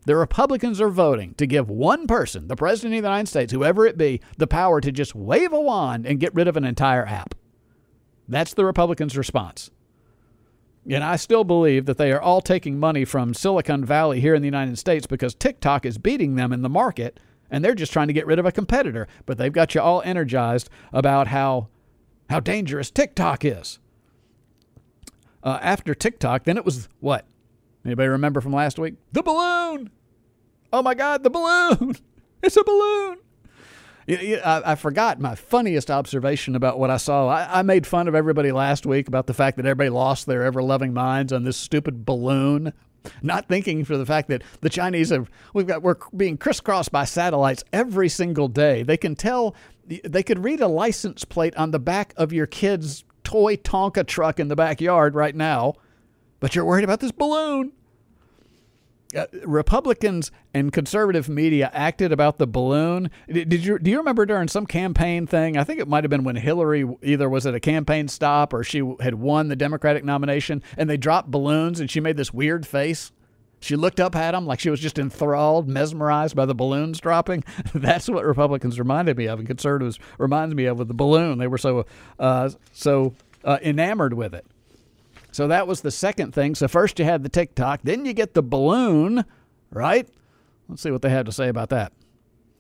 The 0.06 0.16
Republicans 0.16 0.82
are 0.82 0.90
voting 0.90 1.34
to 1.36 1.48
give 1.48 1.70
one 1.70 2.08
person, 2.08 2.48
the 2.48 2.56
President 2.56 2.96
of 2.96 3.04
the 3.04 3.08
United 3.08 3.30
States, 3.30 3.54
whoever 3.54 3.86
it 3.86 3.98
be, 3.98 4.20
the 4.38 4.48
power 4.48 4.82
to 4.82 4.92
just 4.92 5.16
wave 5.16 5.54
a 5.54 5.62
wand 5.62 6.06
and 6.06 6.20
get 6.20 6.36
rid 6.36 6.48
of 6.48 6.58
an 6.58 6.66
entire 6.66 7.06
app. 7.06 7.36
That's 8.28 8.54
the 8.54 8.66
Republicans' 8.66 9.18
response. 9.18 9.72
And 10.90 11.04
I 11.04 11.16
still 11.16 11.46
believe 11.46 11.86
that 11.86 11.98
they 11.98 12.12
are 12.12 12.22
all 12.22 12.42
taking 12.42 12.78
money 12.78 13.06
from 13.06 13.34
Silicon 13.34 13.86
Valley 13.86 14.20
here 14.20 14.36
in 14.36 14.42
the 14.42 14.48
United 14.48 14.78
States 14.78 15.08
because 15.08 15.34
TikTok 15.34 15.86
is 15.86 15.98
beating 15.98 16.36
them 16.36 16.52
in 16.52 16.62
the 16.62 16.70
market 16.70 17.20
and 17.50 17.64
they're 17.64 17.76
just 17.76 17.94
trying 17.94 18.08
to 18.08 18.14
get 18.14 18.26
rid 18.26 18.40
of 18.40 18.46
a 18.46 18.52
competitor. 18.52 19.08
But 19.26 19.38
they've 19.38 19.54
got 19.54 19.76
you 19.76 19.82
all 19.82 20.02
energized 20.04 20.70
about 20.92 21.28
how, 21.28 21.70
how 22.30 22.42
dangerous 22.42 22.92
TikTok 22.92 23.46
is. 23.46 23.80
Uh, 25.42 25.60
after 25.62 25.94
TikTok, 25.94 26.44
then 26.44 26.58
it 26.58 26.66
was 26.66 26.90
what? 27.00 27.26
Anybody 27.86 28.10
remember 28.10 28.42
from 28.42 28.54
last 28.54 28.80
week? 28.80 28.96
The 29.12 29.24
balloon. 29.24 29.90
Oh 30.72 30.82
my 30.82 30.94
God, 30.94 31.24
the 31.24 31.30
balloon. 31.30 31.96
It's 32.46 32.58
a 32.58 32.64
balloon. 32.66 33.20
I, 34.10 34.76
forgot 34.76 35.20
my 35.20 35.34
funniest 35.34 35.90
observation 35.90 36.56
about 36.56 36.78
what 36.78 36.90
I 36.90 36.98
saw. 36.98 37.30
I, 37.30 37.62
made 37.62 37.88
fun 37.88 38.10
of 38.10 38.16
everybody 38.16 38.52
last 38.52 38.86
week 38.86 39.08
about 39.08 39.28
the 39.28 39.34
fact 39.34 39.56
that 39.58 39.66
everybody 39.66 39.90
lost 39.90 40.26
their 40.26 40.44
ever 40.44 40.62
loving 40.62 40.94
minds 40.94 41.32
on 41.32 41.44
this 41.44 41.56
stupid 41.56 42.06
balloon, 42.06 42.74
not 43.22 43.48
thinking 43.48 43.86
for 43.86 43.98
the 43.98 44.06
fact 44.06 44.28
that 44.28 44.44
the 44.60 44.70
Chinese 44.70 45.10
have 45.10 45.30
we've 45.54 45.68
got 45.68 45.84
we're 45.84 45.96
being 46.18 46.38
crisscrossed 46.38 46.92
by 46.92 47.06
satellites 47.06 47.64
every 47.72 48.10
single 48.10 48.50
day. 48.50 48.84
They 48.84 48.98
can 48.98 49.16
tell 49.16 49.56
they 49.86 50.24
could 50.24 50.44
read 50.44 50.60
a 50.60 50.68
license 50.68 51.24
plate 51.24 51.56
on 51.56 51.72
the 51.72 51.80
back 51.80 52.14
of 52.18 52.34
your 52.34 52.46
kid's 52.46 53.06
toy 53.24 53.56
Tonka 53.56 54.06
truck 54.06 54.40
in 54.40 54.50
the 54.50 54.56
backyard 54.56 55.16
right 55.16 55.36
now, 55.36 55.76
but 56.44 56.56
you're 56.56 56.66
worried 56.66 56.84
about 56.84 57.00
this 57.00 57.14
balloon. 57.14 57.72
Uh, 59.16 59.28
Republicans 59.46 60.30
and 60.54 60.74
conservative 60.74 61.30
media 61.30 61.72
acted 61.74 62.12
about 62.12 62.38
the 62.38 62.46
balloon. 62.46 63.10
Did 63.32 63.64
you 63.64 63.80
do 63.80 63.90
you 63.90 63.98
remember 63.98 64.26
during 64.26 64.50
some 64.50 64.66
campaign 64.66 65.26
thing? 65.26 65.56
I 65.56 65.64
think 65.64 65.80
it 65.80 65.88
might 65.88 66.04
have 66.04 66.12
been 66.12 66.26
when 66.26 66.36
Hillary 66.36 66.86
either 67.02 67.30
was 67.30 67.46
at 67.46 67.56
a 67.56 67.62
campaign 67.62 68.10
stop 68.10 68.52
or 68.52 68.62
she 68.62 68.84
had 69.00 69.16
won 69.16 69.48
the 69.48 69.56
Democratic 69.56 70.04
nomination, 70.04 70.62
and 70.76 70.90
they 70.90 70.98
dropped 70.98 71.32
balloons, 71.32 71.80
and 71.80 71.90
she 71.90 72.02
made 72.02 72.18
this 72.18 72.34
weird 72.34 72.68
face. 72.68 73.14
She 73.62 73.78
looked 73.78 74.02
up 74.02 74.14
at 74.14 74.32
them 74.32 74.46
like 74.46 74.60
she 74.60 74.70
was 74.70 74.82
just 74.82 75.00
enthralled, 75.00 75.70
mesmerized 75.70 76.36
by 76.36 76.46
the 76.46 76.54
balloons 76.54 77.00
dropping. 77.00 77.46
That's 77.74 78.10
what 78.10 78.26
Republicans 78.26 78.78
reminded 78.78 79.18
me 79.18 79.28
of, 79.28 79.40
and 79.40 79.48
conservatives 79.48 79.98
reminds 80.18 80.56
me 80.56 80.66
of 80.66 80.78
with 80.78 80.90
the 80.90 80.94
balloon. 80.94 81.38
They 81.38 81.48
were 81.48 81.58
so 81.58 81.86
uh, 82.20 82.50
so 82.74 83.16
uh, 83.46 83.60
enamored 83.62 84.16
with 84.16 84.34
it. 84.34 84.46
So 85.34 85.48
that 85.48 85.68
was 85.68 85.82
the 85.82 85.90
second 85.90 86.34
thing. 86.34 86.54
So 86.54 86.68
first 86.68 87.00
you 87.00 87.06
had 87.06 87.24
the 87.24 87.30
TikTok, 87.30 87.82
then 87.84 88.06
you 88.06 88.14
get 88.14 88.36
the 88.36 88.44
balloon, 88.44 89.26
right? 89.72 90.08
Let's 90.70 90.84
see 90.84 90.92
what 90.92 91.02
they 91.02 91.10
had 91.10 91.26
to 91.26 91.32
say 91.32 91.50
about 91.50 91.70
that. 91.70 91.92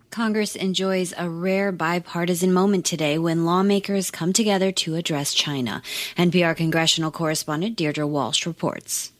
Congress 0.09 0.55
enjoys 0.55 1.13
a 1.15 1.29
rare 1.29 1.71
bipartisan 1.71 2.51
moment 2.51 2.83
today 2.83 3.19
when 3.19 3.45
lawmakers 3.45 4.09
come 4.09 4.33
together 4.33 4.71
to 4.71 4.95
address 4.95 5.35
China. 5.35 5.83
NPR 6.17 6.55
congressional 6.55 7.11
correspondent 7.11 7.75
Deirdre 7.75 8.07
Walsh 8.07 8.47
reports. 8.47 9.11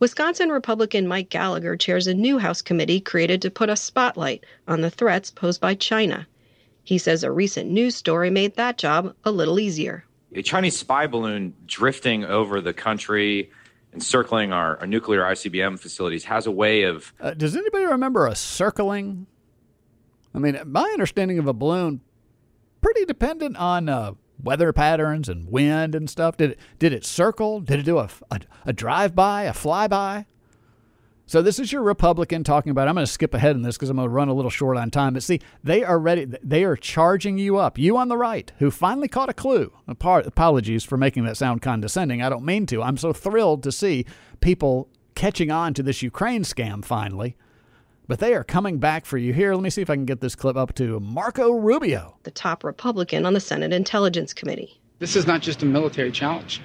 Wisconsin 0.00 0.48
Republican 0.48 1.06
Mike 1.06 1.28
Gallagher 1.28 1.76
chairs 1.76 2.06
a 2.06 2.14
new 2.14 2.38
House 2.38 2.62
committee 2.62 3.00
created 3.00 3.42
to 3.42 3.50
put 3.50 3.68
a 3.68 3.76
spotlight 3.76 4.44
on 4.66 4.80
the 4.80 4.90
threats 4.90 5.30
posed 5.30 5.60
by 5.60 5.74
China. 5.74 6.26
He 6.82 6.96
says 6.96 7.22
a 7.22 7.30
recent 7.30 7.70
news 7.70 7.96
story 7.96 8.30
made 8.30 8.56
that 8.56 8.78
job 8.78 9.14
a 9.24 9.30
little 9.30 9.60
easier 9.60 10.04
a 10.34 10.42
Chinese 10.42 10.76
spy 10.76 11.06
balloon 11.06 11.54
drifting 11.66 12.24
over 12.24 12.60
the 12.60 12.72
country 12.72 13.50
and 13.92 14.02
circling 14.02 14.52
our, 14.52 14.78
our 14.80 14.86
nuclear 14.86 15.22
ICBM 15.22 15.78
facilities 15.78 16.24
has 16.24 16.46
a 16.46 16.50
way 16.50 16.82
of. 16.82 17.12
Uh, 17.20 17.32
does 17.32 17.56
anybody 17.56 17.84
remember 17.84 18.26
a 18.26 18.34
circling? 18.34 19.26
I 20.34 20.38
mean, 20.38 20.60
my 20.66 20.88
understanding 20.92 21.38
of 21.38 21.46
a 21.46 21.52
balloon 21.52 22.00
pretty 22.80 23.04
dependent 23.04 23.56
on 23.56 23.88
uh, 23.88 24.12
weather 24.42 24.72
patterns 24.72 25.28
and 25.28 25.48
wind 25.50 25.94
and 25.94 26.10
stuff. 26.10 26.36
Did 26.36 26.52
it 26.52 26.58
did 26.78 26.92
it 26.92 27.04
circle? 27.04 27.60
Did 27.60 27.80
it 27.80 27.84
do 27.84 27.98
a, 27.98 28.10
a, 28.30 28.40
a 28.66 28.72
drive 28.72 29.14
by, 29.14 29.44
a 29.44 29.52
flyby? 29.52 30.26
So 31.26 31.40
this 31.40 31.58
is 31.58 31.72
your 31.72 31.82
Republican 31.82 32.44
talking 32.44 32.70
about. 32.70 32.86
I'm 32.86 32.94
going 32.94 33.06
to 33.06 33.10
skip 33.10 33.32
ahead 33.32 33.56
in 33.56 33.62
this 33.62 33.76
because 33.76 33.88
I'm 33.88 33.96
going 33.96 34.08
to 34.08 34.14
run 34.14 34.28
a 34.28 34.34
little 34.34 34.50
short 34.50 34.76
on 34.76 34.90
time. 34.90 35.14
But 35.14 35.22
see, 35.22 35.40
they 35.62 35.82
are 35.82 35.98
ready. 35.98 36.26
They 36.42 36.64
are 36.64 36.76
charging 36.76 37.38
you 37.38 37.56
up. 37.56 37.78
You 37.78 37.96
on 37.96 38.08
the 38.08 38.18
right, 38.18 38.52
who 38.58 38.70
finally 38.70 39.08
caught 39.08 39.30
a 39.30 39.34
clue. 39.34 39.72
Apologies 39.88 40.84
for 40.84 40.98
making 40.98 41.24
that 41.24 41.38
sound 41.38 41.62
condescending. 41.62 42.20
I 42.20 42.28
don't 42.28 42.44
mean 42.44 42.66
to. 42.66 42.82
I'm 42.82 42.98
so 42.98 43.14
thrilled 43.14 43.62
to 43.62 43.72
see 43.72 44.04
people 44.40 44.88
catching 45.14 45.50
on 45.50 45.72
to 45.74 45.82
this 45.82 46.02
Ukraine 46.02 46.42
scam 46.42 46.84
finally. 46.84 47.36
But 48.06 48.18
they 48.18 48.34
are 48.34 48.44
coming 48.44 48.76
back 48.78 49.06
for 49.06 49.16
you 49.16 49.32
here. 49.32 49.54
Let 49.54 49.62
me 49.62 49.70
see 49.70 49.80
if 49.80 49.88
I 49.88 49.94
can 49.94 50.04
get 50.04 50.20
this 50.20 50.34
clip 50.34 50.58
up 50.58 50.74
to 50.74 51.00
Marco 51.00 51.52
Rubio, 51.52 52.18
the 52.24 52.30
top 52.30 52.62
Republican 52.62 53.24
on 53.24 53.32
the 53.32 53.40
Senate 53.40 53.72
Intelligence 53.72 54.34
Committee. 54.34 54.78
This 54.98 55.16
is 55.16 55.26
not 55.26 55.40
just 55.40 55.62
a 55.62 55.66
military 55.66 56.12
challenge. 56.12 56.60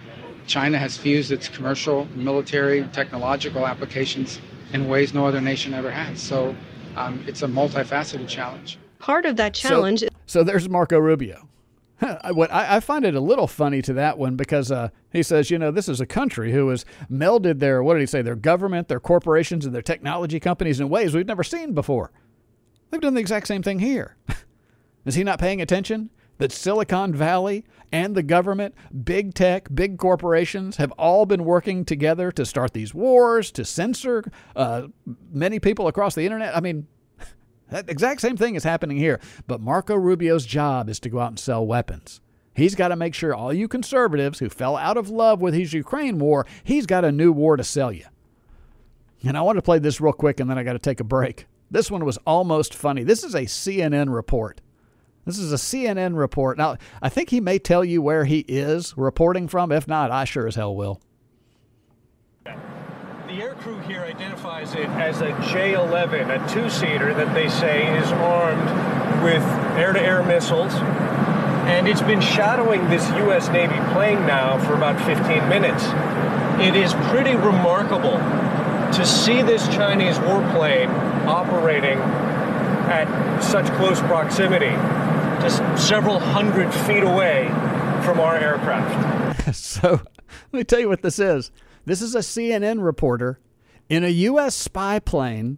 China 0.48 0.78
has 0.78 0.98
fused 0.98 1.32
its 1.32 1.48
commercial, 1.48 2.08
military, 2.15 2.84
technological 2.91 3.65
applications 3.65 4.41
in 4.74 4.88
ways 4.88 5.14
no 5.14 5.26
other 5.26 5.42
nation 5.42 5.74
ever 5.74 5.92
has. 5.92 6.22
So 6.22 6.56
um, 6.96 7.24
it's 7.28 7.42
a 7.42 7.48
multifaceted 7.48 8.28
challenge. 8.28 8.78
Part 9.00 9.26
of 9.26 9.36
that 9.38 9.54
challenge. 9.54 10.02
So, 10.02 10.08
so 10.26 10.44
there's 10.44 10.68
Marco 10.68 11.00
Rubio. 11.00 11.48
what 12.32 12.52
I, 12.52 12.78
I, 12.78 12.80
find 12.80 13.04
it 13.04 13.14
a 13.14 13.20
little 13.20 13.48
funny 13.48 13.82
to 13.82 13.94
that 13.94 14.18
one 14.18 14.38
because 14.38 14.72
uh, 14.72 14.90
he 15.12 15.22
says, 15.22 15.52
you 15.52 15.60
know, 15.60 15.70
this 15.70 15.90
is 15.90 16.00
a 16.00 16.06
country 16.06 16.54
who 16.54 16.70
has 16.70 16.86
melded 17.12 17.60
their 17.60 17.84
what 17.84 17.96
did 17.96 18.02
he 18.02 18.06
say, 18.06 18.22
their 18.22 18.36
government, 18.36 18.88
their 18.88 19.02
corporations, 19.02 19.66
and 19.66 19.76
their 19.76 19.82
technology 19.82 20.40
companies 20.40 20.80
in 20.80 20.88
ways 20.88 21.14
we've 21.14 21.26
never 21.26 21.44
seen 21.44 21.74
before. 21.74 22.12
They've 22.90 23.02
done 23.02 23.16
the 23.16 23.20
exact 23.20 23.48
same 23.48 23.62
thing 23.62 23.80
here. 23.80 24.16
is 25.06 25.16
he 25.16 25.24
not 25.24 25.40
paying 25.40 25.62
attention? 25.62 26.10
That 26.39 26.52
Silicon 26.52 27.13
Valley 27.13 27.63
and 27.91 28.15
the 28.15 28.23
government, 28.23 28.73
big 29.04 29.34
tech, 29.34 29.67
big 29.73 29.97
corporations 29.97 30.78
have 30.78 30.91
all 30.93 31.25
been 31.25 31.43
working 31.43 31.86
together 31.86 32.32
to 32.32 32.45
start 32.45 32.73
these 32.73 32.93
wars, 32.93 33.52
to 33.52 33.65
censor 33.65 34.23
uh, 34.56 34.88
many 35.32 35.60
people 35.60 35.88
across 35.88 36.15
the 36.15 36.25
internet. 36.25 36.56
I 36.56 36.62
mean, 36.62 36.88
that 37.69 37.89
exact 37.89 38.21
same 38.21 38.38
thing 38.38 38.56
is 38.56 38.63
happening 38.63 38.97
here. 38.97 39.19
But 39.47 39.62
Marco 39.62 39.95
Rubio's 39.95 40.45
job 40.45 40.89
is 40.89 40.99
to 41.02 41.10
go 41.10 41.19
out 41.19 41.30
and 41.30 41.39
sell 41.39 41.65
weapons. 41.65 42.21
He's 42.54 42.75
got 42.75 42.89
to 42.89 42.95
make 42.95 43.13
sure 43.13 43.34
all 43.34 43.54
you 43.54 43.67
conservatives 43.67 44.39
who 44.39 44.49
fell 44.49 44.75
out 44.75 44.97
of 44.97 45.10
love 45.10 45.41
with 45.41 45.54
his 45.54 45.73
Ukraine 45.73 46.19
war, 46.19 46.45
he's 46.63 46.86
got 46.86 47.06
a 47.06 47.12
new 47.12 47.32
war 47.32 47.58
to 47.58 47.63
sell 47.63 47.91
you. 47.91 48.06
And 49.23 49.38
I 49.38 49.41
want 49.41 49.58
to 49.58 49.62
play 49.62 49.80
this 49.80 49.99
real 49.99 50.13
quick 50.13 50.39
and 50.39 50.49
then 50.49 50.58
I 50.58 50.63
got 50.63 50.73
to 50.73 50.80
take 50.80 50.99
a 50.99 51.06
break. 51.06 51.45
This 51.71 51.91
one 51.91 52.06
was 52.06 52.17
almost 52.25 52.73
funny. 52.73 53.04
This 53.04 53.23
is 53.23 53.36
a 53.36 53.41
CNN 53.41 54.13
report. 54.13 54.62
This 55.30 55.38
is 55.38 55.54
a 55.54 55.58
CNN 55.58 56.18
report. 56.18 56.58
Now, 56.58 56.78
I 57.04 57.10
think 57.10 57.30
he 57.30 57.39
may 57.39 57.60
tell 57.60 57.86
you 57.86 58.02
where 58.02 58.26
he 58.26 58.39
is 58.48 58.98
reporting 58.98 59.48
from. 59.48 59.72
If 59.72 59.88
not, 59.88 60.10
I 60.10 60.24
sure 60.24 60.48
as 60.48 60.56
hell 60.56 60.76
will. 60.76 61.00
The 62.46 62.54
air 63.39 63.54
crew 63.54 63.78
here 63.82 64.02
identifies 64.02 64.74
it 64.74 64.89
as 64.89 65.22
a 65.22 65.39
J 65.52 65.74
11, 65.74 66.32
a 66.32 66.50
two 66.50 66.68
seater 66.68 67.13
that 67.13 67.32
they 67.36 67.48
say 67.48 67.96
is 67.96 68.12
armed 68.12 69.23
with 69.23 69.44
air 69.77 69.94
to 69.94 70.02
air 70.02 70.23
missiles. 70.23 70.73
And 70.73 71.88
it's 71.88 72.02
been 72.02 72.21
shadowing 72.21 72.90
this 72.90 73.08
U.S. 73.10 73.50
Navy 73.50 73.77
plane 73.94 74.25
now 74.25 74.58
for 74.65 74.73
about 74.73 75.00
15 75.06 75.48
minutes. 75.48 75.84
It 76.60 76.75
is 76.75 76.96
pretty 77.12 77.36
remarkable 77.36 78.17
to 78.98 79.06
see 79.06 79.44
this 79.44 79.67
Chinese 79.67 80.17
warplane 80.17 80.90
operating 81.27 82.00
at 82.90 83.44
such 83.44 83.67
close 83.73 84.00
proximity 84.00 84.73
just 85.42 85.87
several 85.87 86.19
hundred 86.19 86.71
feet 86.71 87.04
away 87.04 87.48
from 88.04 88.19
our 88.19 88.35
aircraft. 88.35 89.56
so 89.56 90.02
let 90.52 90.54
me 90.54 90.63
tell 90.63 90.79
you 90.79 90.90
what 90.90 91.02
this 91.02 91.19
is. 91.19 91.52
This 91.85 92.02
is 92.02 92.15
a 92.15 92.19
CNN 92.19 92.83
reporter 92.83 93.40
in 93.87 94.04
a 94.04 94.10
U.S. 94.10 94.56
spy 94.56 95.00
plane 95.00 95.58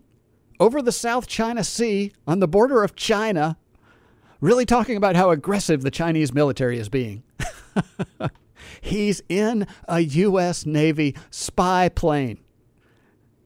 over 0.60 0.82
the 0.82 0.92
South 0.92 1.28
China 1.28 1.64
Sea 1.64 2.12
on 2.28 2.40
the 2.40 2.48
border 2.48 2.84
of 2.84 2.96
China, 2.96 3.58
really 4.40 4.66
talking 4.66 4.96
about 4.96 5.16
how 5.16 5.32
aggressive 5.32 5.82
the 5.82 5.92
Chinese 5.92 6.34
military 6.34 6.78
is 6.78 6.88
being. 6.88 7.24
He's 8.82 9.22
in 9.28 9.68
a 9.88 10.00
U.S. 10.00 10.66
Navy 10.66 11.16
spy 11.30 11.90
plane. 11.90 12.40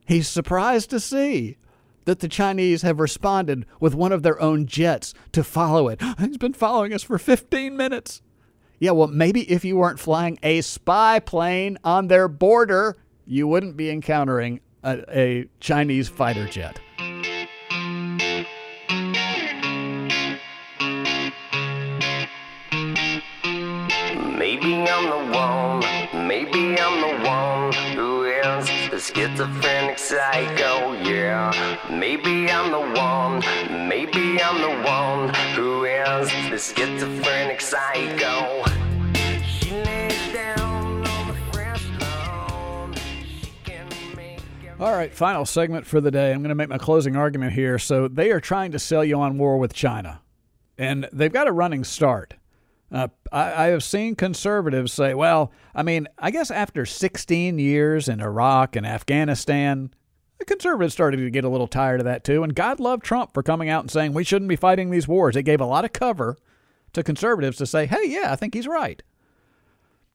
He's 0.05 0.27
surprised 0.27 0.89
to 0.91 0.99
see 0.99 1.57
that 2.05 2.19
the 2.19 2.27
Chinese 2.27 2.81
have 2.83 2.99
responded 2.99 3.65
with 3.79 3.93
one 3.93 4.11
of 4.11 4.23
their 4.23 4.41
own 4.41 4.65
jets 4.65 5.13
to 5.33 5.43
follow 5.43 5.89
it. 5.89 6.01
He's 6.19 6.37
been 6.37 6.53
following 6.53 6.93
us 6.93 7.03
for 7.03 7.17
15 7.17 7.75
minutes. 7.75 8.21
Yeah, 8.79 8.91
well, 8.91 9.07
maybe 9.07 9.49
if 9.51 9.63
you 9.65 9.77
weren't 9.77 9.99
flying 9.99 10.37
a 10.43 10.61
spy 10.61 11.19
plane 11.19 11.77
on 11.83 12.07
their 12.07 12.27
border, 12.27 12.97
you 13.25 13.47
wouldn't 13.47 13.77
be 13.77 13.89
encountering 13.89 14.59
a, 14.83 15.03
a 15.09 15.45
Chinese 15.59 16.07
fighter 16.09 16.47
jet. 16.47 16.79
Maybe 24.37 24.75
I'm 24.75 25.09
the 25.09 25.37
one, 25.37 26.27
maybe 26.27 26.79
I'm 26.79 27.01
the 27.01 27.27
one 27.27 27.73
who 27.95 28.25
is 28.25 28.67
the 28.91 28.99
schizophrenic 28.99 29.84
psycho, 30.05 30.93
yeah. 31.01 31.79
Maybe 31.89 32.51
I'm 32.51 32.69
the 32.69 32.99
one, 33.01 33.39
maybe 33.89 34.39
I'm 34.39 34.61
the 34.61 34.87
one 34.87 35.33
who 35.55 35.85
is 35.85 36.29
the 36.51 36.59
schizophrenic 36.59 37.59
psycho. 37.59 38.63
All 44.77 44.91
right, 44.91 45.11
final 45.11 45.45
segment 45.45 45.87
for 45.87 45.99
the 45.99 46.11
day. 46.11 46.31
I'm 46.33 46.41
going 46.41 46.49
to 46.49 46.55
make 46.55 46.69
my 46.69 46.77
closing 46.77 47.15
argument 47.15 47.53
here. 47.53 47.79
So 47.79 48.07
they 48.07 48.29
are 48.29 48.39
trying 48.39 48.73
to 48.73 48.79
sell 48.79 49.03
you 49.03 49.19
on 49.19 49.39
war 49.39 49.57
with 49.57 49.73
China, 49.73 50.21
and 50.77 51.09
they've 51.11 51.33
got 51.33 51.47
a 51.47 51.51
running 51.51 51.83
start. 51.83 52.35
Uh, 52.95 53.09
I, 53.29 53.65
I, 53.65 53.67
have 53.67 53.83
seen 53.83 54.15
conservatives 54.15 54.93
say, 54.93 55.13
well, 55.13 55.51
I 55.75 55.83
mean, 55.83 56.07
I 56.17 56.31
guess 56.31 56.49
after 56.49 56.85
16 56.85 57.59
years 57.59 58.07
in 58.07 58.21
Iraq 58.21 58.77
and 58.77 58.85
Afghanistan, 58.87 59.93
the 60.39 60.45
conservatives 60.45 60.93
started 60.93 61.17
to 61.17 61.29
get 61.29 61.43
a 61.43 61.49
little 61.49 61.67
tired 61.67 61.99
of 61.99 62.05
that 62.05 62.23
too. 62.23 62.41
And 62.41 62.55
God 62.55 62.79
love 62.79 63.01
Trump 63.01 63.33
for 63.33 63.43
coming 63.43 63.67
out 63.67 63.83
and 63.83 63.91
saying 63.91 64.13
we 64.13 64.23
shouldn't 64.23 64.47
be 64.47 64.55
fighting 64.55 64.91
these 64.91 65.09
wars. 65.09 65.35
It 65.35 65.43
gave 65.43 65.59
a 65.59 65.65
lot 65.65 65.83
of 65.83 65.91
cover 65.91 66.37
to 66.93 67.03
conservatives 67.03 67.57
to 67.57 67.65
say, 67.65 67.85
hey, 67.85 68.05
yeah, 68.05 68.31
I 68.31 68.37
think 68.37 68.53
he's 68.53 68.65
right. 68.65 69.03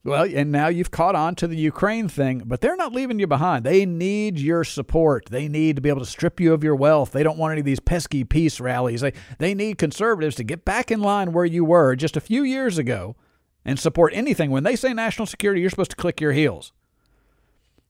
Well, 0.02 0.24
and 0.24 0.50
now 0.50 0.68
you've 0.68 0.90
caught 0.90 1.14
on 1.14 1.34
to 1.36 1.46
the 1.46 1.56
Ukraine 1.56 2.08
thing, 2.08 2.42
but 2.46 2.62
they're 2.62 2.76
not 2.76 2.94
leaving 2.94 3.18
you 3.18 3.26
behind. 3.26 3.66
They 3.66 3.84
need 3.84 4.38
your 4.38 4.64
support. 4.64 5.26
They 5.30 5.46
need 5.46 5.76
to 5.76 5.82
be 5.82 5.90
able 5.90 6.00
to 6.00 6.06
strip 6.06 6.40
you 6.40 6.54
of 6.54 6.64
your 6.64 6.74
wealth. 6.74 7.12
They 7.12 7.22
don't 7.22 7.36
want 7.36 7.52
any 7.52 7.60
of 7.60 7.66
these 7.66 7.80
pesky 7.80 8.24
peace 8.24 8.60
rallies. 8.60 9.02
They, 9.02 9.12
they 9.38 9.52
need 9.54 9.76
conservatives 9.76 10.36
to 10.36 10.44
get 10.44 10.64
back 10.64 10.90
in 10.90 11.02
line 11.02 11.32
where 11.32 11.44
you 11.44 11.66
were 11.66 11.96
just 11.96 12.16
a 12.16 12.20
few 12.20 12.42
years 12.42 12.78
ago 12.78 13.14
and 13.62 13.78
support 13.78 14.14
anything. 14.14 14.50
When 14.50 14.64
they 14.64 14.74
say 14.74 14.94
national 14.94 15.26
security, 15.26 15.60
you're 15.60 15.68
supposed 15.68 15.90
to 15.90 15.96
click 15.96 16.18
your 16.18 16.32
heels. 16.32 16.72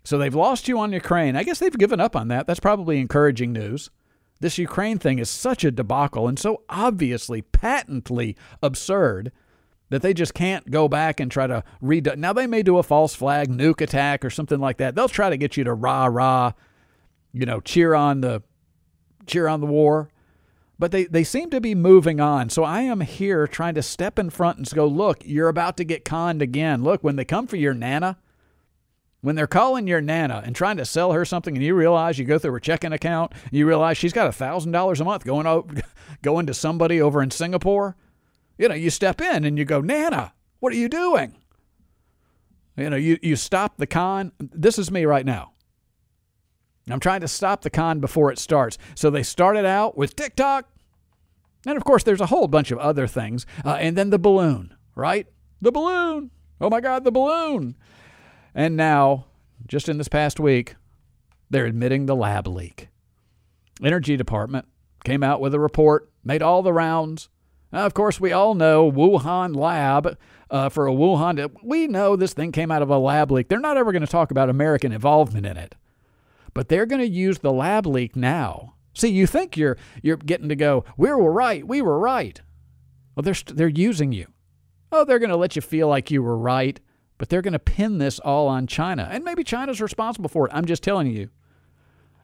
So 0.03 0.19
they've 0.19 0.35
lost 0.35 0.67
you 0.67 0.81
on 0.81 0.93
Ukraine. 0.93 1.37
I 1.37 1.45
guess 1.45 1.61
they've 1.61 1.79
given 1.79 2.01
up 2.01 2.17
on 2.17 2.27
that. 2.29 2.49
That's 2.49 2.59
probably 2.59 2.99
encouraging 2.99 3.53
news. 3.53 3.89
This 4.41 4.59
Ukraine 4.59 4.99
thing 4.99 5.21
is 5.21 5.31
such 5.31 5.65
a 5.65 5.71
debacle 5.71 6.27
and 6.27 6.39
so 6.39 6.63
obviously, 6.69 7.43
patently 7.43 8.37
absurd 8.63 9.31
that 9.91 10.03
they 10.03 10.15
just 10.15 10.35
can't 10.35 10.71
go 10.71 10.89
back 10.89 11.21
and 11.21 11.31
try 11.31 11.47
to 11.47 11.63
redo. 11.83 12.17
Now 12.17 12.33
they 12.33 12.47
may 12.47 12.63
do 12.63 12.79
a 12.79 12.83
false 12.83 13.15
flag 13.15 13.49
nuke 13.49 13.81
attack 13.81 14.25
or 14.25 14.31
something 14.31 14.61
like 14.61 14.79
that. 14.79 14.95
They'll 14.95 15.09
try 15.09 15.31
to 15.31 15.37
get 15.37 15.57
you 15.57 15.65
to 15.65 15.75
rah 15.75 16.07
rah, 16.07 16.53
you 17.33 17.45
know, 17.45 17.61
cheer 17.61 17.95
on 17.95 18.21
the 18.21 18.43
cheer 19.27 19.49
on 19.49 19.61
the 19.61 19.67
war. 19.67 20.09
But 20.79 20.93
they, 20.93 21.05
they 21.05 21.25
seem 21.25 21.51
to 21.51 21.61
be 21.61 21.75
moving 21.75 22.21
on. 22.21 22.49
So 22.49 22.65
I 22.65 22.81
am 22.81 23.03
here 23.03 23.47
trying 23.47 23.75
to 23.75 23.83
step 23.83 24.19
in 24.19 24.31
front 24.31 24.57
and 24.57 24.71
go, 24.71 24.87
look, 24.87 25.19
you're 25.27 25.51
about 25.51 25.77
to 25.77 25.85
get 25.85 26.07
conned 26.07 26.41
again. 26.41 26.83
Look, 26.83 27.05
when 27.05 27.17
they 27.17 27.25
come 27.27 27.47
for 27.47 27.57
your 27.57 27.75
nana, 27.75 28.17
when 29.21 29.37
they're 29.37 29.47
calling 29.47 29.87
your 29.87 30.01
nana 30.01 30.43
and 30.43 30.57
trying 30.57 30.79
to 30.79 30.87
sell 30.87 31.13
her 31.13 31.27
something, 31.27 31.55
and 31.55 31.63
you 31.63 31.75
realize 31.75 32.19
you 32.19 32.25
go 32.25 32.39
through 32.39 32.53
her 32.53 32.61
checking 32.61 32.95
account, 32.95 33.33
you 33.51 33.67
realize 33.67 33.99
she's 33.99 34.15
got 34.15 34.27
a 34.27 34.33
thousand 34.33 34.73
dollars 34.73 35.03
a 35.03 35.05
month 35.05 35.23
going 35.23 35.47
over, 35.47 35.83
going 36.23 36.47
to 36.47 36.55
somebody 36.55 36.99
over 37.03 37.23
in 37.23 37.31
Singapore 37.31 37.95
you 38.61 38.69
know, 38.69 38.75
you 38.75 38.91
step 38.91 39.23
in 39.23 39.45
and 39.45 39.57
you 39.57 39.65
go, 39.65 39.81
Nana, 39.81 40.35
what 40.59 40.71
are 40.75 40.77
you 40.77 40.91
doing? 40.91 41.35
You 42.77 42.91
know, 42.91 42.97
you, 42.97 43.19
you 43.23 43.35
stop 43.35 43.79
the 43.79 43.87
con. 43.87 44.33
This 44.39 44.79
is 44.79 44.91
me 44.91 45.07
right 45.07 45.25
now. 45.25 45.53
I'm 46.91 47.01
trying 47.01 47.23
to 47.23 47.29
stop 47.29 47.63
the 47.63 47.71
con 47.71 48.01
before 48.01 48.31
it 48.31 48.39
starts. 48.39 48.77
So 48.95 49.09
they 49.09 49.23
started 49.23 49.65
out 49.65 49.97
with 49.97 50.15
TikTok. 50.15 50.69
And 51.65 51.79
of 51.79 51.85
course, 51.85 52.05
there's 52.05 52.21
a 52.21 52.27
whole 52.27 52.49
bunch 52.49 52.71
of 52.71 52.79
other 52.79 53.07
things. 53.07 53.47
Uh, 53.65 53.77
and 53.81 53.97
then 53.97 54.11
the 54.11 54.19
balloon, 54.19 54.75
right? 54.95 55.27
The 55.63 55.73
balloon. 55.73 56.31
Oh 56.61 56.69
my 56.69 56.83
God, 56.83 57.05
the 57.05 57.11
balloon. 57.11 57.77
And 58.55 58.77
now, 58.77 59.25
just 59.67 59.89
in 59.89 59.97
this 59.97 60.09
past 60.09 60.39
week, 60.39 60.75
they're 61.49 61.65
admitting 61.65 62.05
the 62.05 62.17
lab 62.17 62.47
leak. 62.47 62.89
Energy 63.83 64.19
Department 64.19 64.67
came 65.03 65.23
out 65.23 65.41
with 65.41 65.55
a 65.55 65.61
report, 65.61 66.11
made 66.23 66.43
all 66.43 66.63
the 66.63 66.75
rounds, 66.75 67.31
now, 67.73 67.87
of 67.87 67.95
course, 67.95 68.21
we 68.21 68.33
all 68.33 68.55
know 68.55 68.91
Wuhan 68.91 69.55
lab 69.55 70.19
uh, 70.51 70.69
for 70.69 70.89
a 70.89 70.93
Wuhan. 70.93 71.51
We 71.63 71.87
know 71.87 72.17
this 72.17 72.33
thing 72.33 72.53
came 72.53 72.71
out 72.71 72.83
of 72.83 72.91
a 72.91 72.99
lab 72.99 73.31
leak. 73.31 73.49
They're 73.49 73.61
not 73.61 73.77
ever 73.77 73.93
going 73.93 74.05
to 74.05 74.09
talk 74.09 74.31
about 74.31 74.51
American 74.51 74.93
involvement 74.93 75.47
in 75.47 75.57
it, 75.57 75.77
but 76.53 76.69
they're 76.69 76.87
going 76.87 77.01
to 77.01 77.09
use 77.09 77.39
the 77.39 77.53
lab 77.53 77.87
leak 77.87 78.17
now. 78.17 78.75
See, 78.93 79.09
you 79.09 79.27
think 79.27 79.57
you're 79.57 79.77
you're 80.03 80.17
getting 80.17 80.49
to 80.49 80.57
go. 80.57 80.85
We 80.97 81.11
were 81.11 81.33
right. 81.33 81.67
We 81.67 81.81
were 81.81 81.99
right. 81.99 82.41
Well, 83.15 83.23
they're 83.23 83.35
they're 83.55 83.69
using 83.69 84.13
you. 84.13 84.27
Oh, 84.91 85.05
they're 85.05 85.21
going 85.21 85.31
to 85.31 85.37
let 85.37 85.55
you 85.55 85.63
feel 85.63 85.87
like 85.87 86.11
you 86.11 86.23
were 86.23 86.37
right, 86.37 86.81
but 87.17 87.29
they're 87.29 87.43
going 87.43 87.53
to 87.53 87.61
pin 87.61 87.99
this 87.99 88.19
all 88.19 88.49
on 88.49 88.67
China, 88.67 89.09
and 89.11 89.23
maybe 89.25 89.45
China's 89.45 89.81
responsible 89.81 90.29
for 90.29 90.47
it. 90.47 90.53
I'm 90.55 90.65
just 90.65 90.83
telling 90.83 91.07
you. 91.07 91.31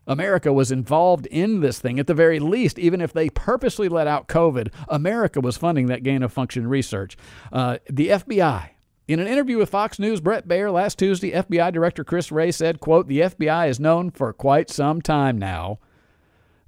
America 0.07 0.52
was 0.52 0.70
involved 0.70 1.26
in 1.26 1.61
this 1.61 1.78
thing. 1.78 1.98
At 1.98 2.07
the 2.07 2.14
very 2.14 2.38
least, 2.38 2.78
even 2.78 3.00
if 3.00 3.12
they 3.12 3.28
purposely 3.30 3.88
let 3.88 4.07
out 4.07 4.28
COVID, 4.28 4.72
America 4.88 5.40
was 5.40 5.57
funding 5.57 5.86
that 5.86 6.02
gain 6.02 6.22
of 6.22 6.32
function 6.32 6.66
research. 6.66 7.16
Uh, 7.52 7.78
the 7.90 8.09
FBI. 8.09 8.70
In 9.09 9.20
an 9.20 9.26
interview 9.28 9.59
with 9.59 9.70
Fox 9.70 9.98
News, 9.98 10.20
Bret 10.20 10.48
Baier 10.48 10.72
last 10.72 10.98
Tuesday, 10.98 11.32
FBI 11.32 11.72
Director 11.72 12.02
Chris 12.02 12.32
Wray 12.32 12.50
said, 12.50 12.80
quote, 12.80 13.07
the 13.07 13.20
FBI 13.20 13.68
is 13.68 13.78
known 13.78 14.11
for 14.11 14.32
quite 14.32 14.68
some 14.68 15.00
time 15.00 15.38
now 15.38 15.78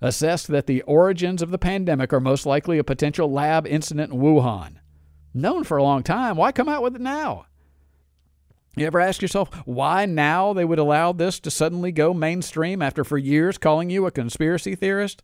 assessed 0.01 0.49
that 0.49 0.67
the 0.67 0.83
origins 0.83 1.43
of 1.43 1.51
the 1.51 1.59
pandemic 1.59 2.13
are 2.13 2.21
most 2.21 2.47
likely 2.47 2.79
a 2.79 2.85
potential 2.85 3.31
lab 3.31 3.67
incident 3.67 4.13
in 4.13 4.21
Wuhan. 4.21 4.77
Known 5.35 5.65
for 5.65 5.77
a 5.77 5.83
long 5.83 6.03
time. 6.03 6.37
Why 6.37 6.53
come 6.53 6.69
out 6.69 6.83
with 6.83 6.95
it 6.95 7.01
now? 7.01 7.47
You 8.79 8.87
ever 8.87 9.01
ask 9.01 9.21
yourself 9.21 9.51
why 9.65 10.07
now 10.07 10.53
they 10.53 10.65
would 10.65 10.79
allow 10.79 11.13
this 11.13 11.41
to 11.41 11.51
suddenly 11.51 11.91
go 11.91 12.15
mainstream 12.15 12.81
after 12.81 13.05
for 13.05 13.19
years 13.19 13.59
calling 13.59 13.91
you 13.91 14.07
a 14.07 14.11
conspiracy 14.11 14.75
theorist? 14.75 15.23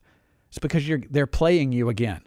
It's 0.48 0.58
because 0.58 0.84
they're 1.10 1.26
playing 1.26 1.72
you 1.72 1.88
again. 1.88 2.22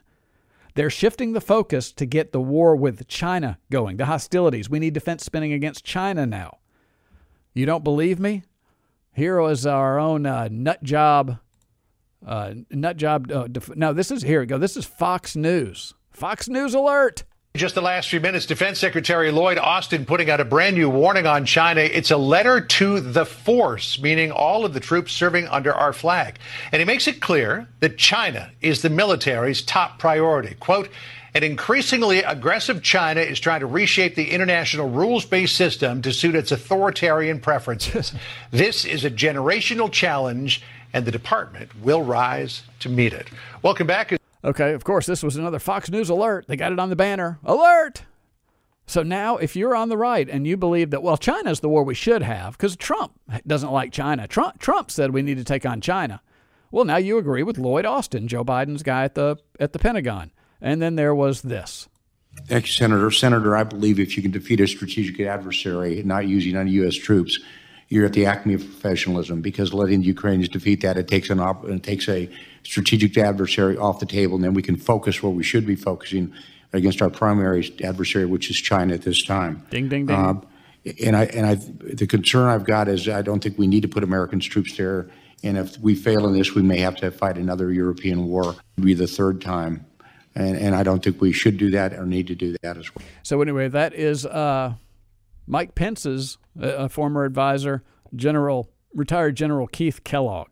They're 0.76 0.90
shifting 0.90 1.34
the 1.34 1.42
focus 1.42 1.92
to 1.94 2.06
get 2.06 2.32
the 2.32 2.40
war 2.40 2.76
with 2.76 3.08
China 3.08 3.58
going, 3.72 3.98
the 3.98 4.06
hostilities. 4.06 4.70
We 4.70 4.80
need 4.80 4.94
defense 4.94 5.24
spending 5.24 5.52
against 5.52 5.84
China 5.84 6.26
now. 6.26 6.60
You 7.54 7.66
don't 7.66 7.84
believe 7.84 8.20
me? 8.20 8.44
Here 9.12 9.42
was 9.42 9.66
our 9.66 9.98
own 9.98 10.28
uh, 10.28 10.48
nut 10.52 10.84
job. 10.84 11.40
Uh, 12.26 12.54
nut 12.70 12.98
job. 12.98 13.32
Uh, 13.32 13.48
def- 13.48 13.76
no, 13.76 13.92
this 13.92 14.12
is 14.12 14.22
here 14.22 14.42
we 14.42 14.46
go. 14.46 14.60
This 14.60 14.78
is 14.78 14.86
Fox 14.86 15.36
News. 15.36 15.96
Fox 16.12 16.48
News 16.48 16.76
alert. 16.76 17.24
Just 17.58 17.74
the 17.74 17.82
last 17.82 18.10
few 18.10 18.20
minutes, 18.20 18.46
Defense 18.46 18.78
Secretary 18.78 19.32
Lloyd 19.32 19.58
Austin 19.58 20.06
putting 20.06 20.30
out 20.30 20.40
a 20.40 20.46
brand 20.46 20.76
new 20.76 20.92
warning 20.92 21.26
on 21.26 21.44
China. 21.44 21.82
It's 21.82 22.12
a 22.12 22.18
letter 22.18 22.62
to 22.62 23.00
the 23.00 23.26
force, 23.26 24.00
meaning 24.00 24.32
all 24.32 24.64
of 24.64 24.76
the 24.76 24.80
troops 24.80 25.12
serving 25.12 25.48
under 25.48 25.74
our 25.74 25.92
flag. 25.92 26.38
And 26.72 26.80
he 26.80 26.86
makes 26.86 27.08
it 27.08 27.20
clear 27.20 27.68
that 27.80 27.98
China 27.98 28.52
is 28.62 28.84
the 28.84 28.92
military's 28.92 29.64
top 29.64 29.98
priority. 29.98 30.54
Quote, 30.60 30.90
an 31.34 31.42
increasingly 31.42 32.20
aggressive 32.20 32.84
China 32.84 33.22
is 33.22 33.40
trying 33.40 33.62
to 33.62 33.66
reshape 33.66 34.14
the 34.14 34.30
international 34.30 34.88
rules 34.88 35.26
based 35.26 35.56
system 35.56 36.04
to 36.04 36.14
suit 36.14 36.36
its 36.36 36.52
authoritarian 36.52 37.40
preferences. 37.40 38.14
this 38.52 38.86
is 38.86 39.04
a 39.04 39.10
generational 39.10 39.92
challenge, 39.92 40.62
and 40.94 41.06
the 41.06 41.12
department 41.12 41.72
will 41.82 42.04
rise 42.04 42.62
to 42.82 42.90
meet 42.90 43.14
it. 43.14 43.30
Welcome 43.64 43.88
back. 43.88 44.17
Okay, 44.44 44.74
of 44.74 44.84
course, 44.84 45.06
this 45.06 45.24
was 45.24 45.36
another 45.36 45.60
Fox 45.60 45.90
News 45.90 46.10
alert. 46.10 46.46
They 46.48 46.56
got 46.56 46.72
it 46.72 46.80
on 46.80 46.90
the 46.90 46.96
banner. 46.96 47.40
Alert! 47.44 48.04
So 48.86 49.04
now, 49.04 49.36
if 49.36 49.56
you're 49.56 49.76
on 49.76 49.90
the 49.90 49.98
right 49.98 50.30
and 50.30 50.48
you 50.48 50.56
believe 50.56 50.92
that, 50.92 51.04
well, 51.04 51.18
China's 51.18 51.60
the 51.60 51.68
war 51.68 51.84
we 51.84 51.94
should 51.94 52.22
have, 52.22 52.58
because 52.58 52.78
Trump 52.78 53.20
doesn't 53.46 53.72
like 53.72 53.92
China. 53.92 54.28
Trump, 54.28 54.60
Trump 54.60 54.90
said 54.92 55.12
we 55.12 55.22
need 55.22 55.38
to 55.38 55.44
take 55.44 55.66
on 55.66 55.82
China. 55.82 56.22
Well, 56.72 56.86
now 56.86 56.98
you 56.98 57.18
agree 57.18 57.44
with 57.44 57.58
Lloyd 57.58 57.86
Austin, 57.86 58.28
Joe 58.28 58.46
Biden's 58.46 58.84
guy 58.84 59.04
at 59.04 59.16
the 59.16 59.38
at 59.60 59.74
the 59.74 59.80
Pentagon. 59.80 60.32
And 60.62 60.82
then 60.82 60.96
there 60.96 61.14
was 61.14 61.42
this. 61.42 61.88
Thank 62.46 62.68
you, 62.68 62.72
Senator. 62.72 63.12
Senator, 63.12 63.56
I 63.56 63.64
believe 63.64 64.00
if 64.00 64.16
you 64.16 64.24
can 64.24 64.32
defeat 64.32 64.60
a 64.60 64.68
strategic 64.68 65.20
adversary 65.20 66.02
not 66.04 66.28
using 66.28 66.56
any 66.56 66.72
U.S. 66.72 66.96
troops, 66.96 67.40
you're 67.90 68.06
at 68.06 68.14
the 68.14 68.26
acme 68.26 68.54
of 68.54 68.62
professionalism 68.64 69.42
because 69.42 69.74
letting 69.74 70.02
the 70.02 70.08
Ukrainians 70.08 70.50
defeat 70.50 70.82
that 70.82 70.98
it 70.98 71.08
takes 71.08 71.30
an 71.30 71.40
op- 71.40 71.66
it 71.66 71.84
takes 71.84 72.08
a 72.10 72.30
strategic 72.68 73.18
adversary 73.18 73.78
off 73.78 74.00
the 74.00 74.06
table, 74.06 74.36
and 74.36 74.44
then 74.44 74.54
we 74.54 74.62
can 74.62 74.76
focus 74.76 75.24
where 75.24 75.32
we 75.32 75.44
should 75.44 75.66
be 75.66 75.76
focusing 75.76 76.34
against 76.74 77.02
our 77.02 77.10
primary 77.10 77.74
adversary, 77.84 78.26
which 78.26 78.50
is 78.50 78.58
China 78.58 78.94
at 78.94 79.04
this 79.04 79.24
time. 79.24 79.66
Ding 79.70 79.88
ding 79.88 80.06
ding. 80.06 80.16
Uh, 80.16 80.42
and 81.04 81.16
I 81.16 81.26
and 81.26 81.46
I 81.46 81.56
the 81.56 82.08
concern 82.08 82.48
I've 82.48 82.66
got 82.66 82.88
is 82.88 83.08
I 83.08 83.22
don't 83.22 83.42
think 83.42 83.58
we 83.58 83.68
need 83.68 83.82
to 83.82 83.88
put 83.88 84.04
American 84.04 84.40
troops 84.40 84.76
there 84.78 85.10
And 85.44 85.58
if 85.58 85.78
we 85.80 85.96
fail 85.96 86.28
in 86.28 86.34
this, 86.34 86.56
we 86.56 86.62
may 86.62 86.80
have 86.80 86.96
to 86.98 87.12
fight 87.12 87.38
another 87.38 87.72
European 87.72 88.28
war. 88.28 88.56
It'd 88.78 88.86
be 88.86 88.94
the 88.94 89.08
third 89.08 89.42
time. 89.42 89.86
And, 90.36 90.56
and 90.56 90.76
I 90.76 90.84
don't 90.84 91.04
think 91.04 91.20
we 91.20 91.32
should 91.32 91.58
do 91.58 91.72
that 91.72 91.94
or 91.94 92.06
need 92.06 92.28
to 92.28 92.36
do 92.36 92.56
that 92.62 92.78
as 92.78 92.94
well. 92.94 93.04
So, 93.24 93.42
anyway, 93.42 93.70
that 93.70 93.94
is 93.94 94.26
uh, 94.26 94.76
Mike 95.48 95.74
Pence's 95.74 96.38
uh, 96.62 96.88
former 96.88 97.24
advisor, 97.26 97.84
General 98.16 98.70
retired 98.94 99.36
General 99.36 99.68
Keith 99.68 100.04
Kellogg. 100.04 100.50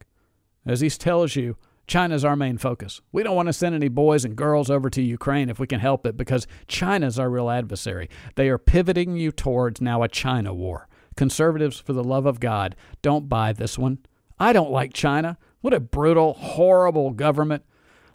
As 0.66 0.82
he 0.82 0.90
tells 0.90 1.36
you, 1.36 1.56
China's 1.88 2.26
our 2.26 2.36
main 2.36 2.58
focus. 2.58 3.02
We 3.12 3.24
don't 3.24 3.36
want 3.36 3.48
to 3.48 3.54
send 3.54 3.76
any 3.76 3.90
boys 3.90 4.26
and 4.26 4.36
girls 4.36 4.70
over 4.70 4.90
to 4.90 5.02
Ukraine 5.02 5.50
if 5.50 5.60
we 5.60 5.68
can 5.68 5.80
help 5.80 6.06
it 6.06 6.18
because 6.18 6.48
China's 6.68 7.20
our 7.20 7.30
real 7.30 7.50
adversary. 7.50 8.10
They 8.36 8.50
are 8.50 8.58
pivoting 8.58 9.16
you 9.18 9.32
towards 9.32 9.82
now 9.82 10.02
a 10.04 10.08
China 10.08 10.54
war. 10.54 10.88
Conservatives, 11.16 11.80
for 11.80 11.94
the 11.94 12.04
love 12.04 12.26
of 12.26 12.40
God, 12.40 12.76
don't 13.02 13.30
buy 13.30 13.54
this 13.54 13.78
one. 13.78 14.00
I 14.40 14.52
don't 14.52 14.72
like 14.72 14.94
China. 14.94 15.38
What 15.62 15.74
a 15.74 15.80
brutal, 15.80 16.34
horrible 16.34 17.12
government. 17.12 17.64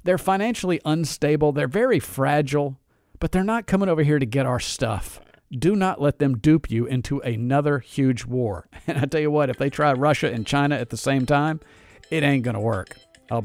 They're 0.04 0.18
financially 0.18 0.80
unstable, 0.84 1.52
they're 1.52 1.68
very 1.68 2.00
fragile, 2.00 2.78
but 3.18 3.32
they're 3.32 3.44
not 3.44 3.66
coming 3.66 3.88
over 3.88 4.02
here 4.02 4.18
to 4.18 4.26
get 4.26 4.46
our 4.46 4.60
stuff. 4.60 5.20
Do 5.50 5.74
not 5.74 6.00
let 6.00 6.18
them 6.20 6.38
dupe 6.38 6.70
you 6.70 6.86
into 6.86 7.18
another 7.20 7.80
huge 7.80 8.24
war. 8.24 8.68
And 8.86 8.98
I 8.98 9.04
tell 9.04 9.20
you 9.20 9.30
what, 9.30 9.50
if 9.50 9.58
they 9.58 9.70
try 9.70 9.92
Russia 9.92 10.32
and 10.32 10.46
China 10.46 10.76
at 10.76 10.90
the 10.90 10.96
same 10.96 11.26
time, 11.26 11.60
it 12.10 12.22
ain't 12.22 12.44
going 12.44 12.54
to 12.54 12.60
work. 12.60 12.96
I'll, 13.30 13.44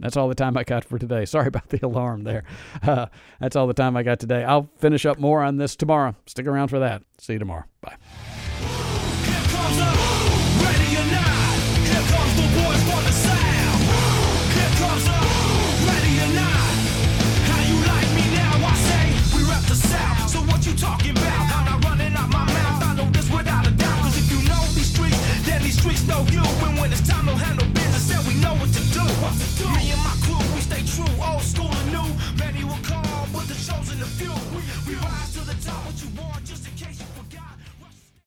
that's 0.00 0.16
all 0.16 0.28
the 0.28 0.34
time 0.34 0.56
I 0.56 0.64
got 0.64 0.84
for 0.84 0.98
today. 0.98 1.24
Sorry 1.24 1.46
about 1.46 1.68
the 1.68 1.84
alarm 1.84 2.24
there. 2.24 2.44
Uh, 2.82 3.06
that's 3.38 3.56
all 3.56 3.66
the 3.66 3.74
time 3.74 3.96
I 3.96 4.02
got 4.02 4.18
today. 4.18 4.42
I'll 4.42 4.70
finish 4.78 5.06
up 5.06 5.18
more 5.18 5.42
on 5.42 5.56
this 5.56 5.76
tomorrow. 5.76 6.14
Stick 6.26 6.46
around 6.46 6.68
for 6.68 6.78
that. 6.80 7.02
See 7.18 7.34
you 7.34 7.38
tomorrow. 7.38 7.64
Bye. 7.80 7.96
talking 20.80 21.10
about? 21.10 21.30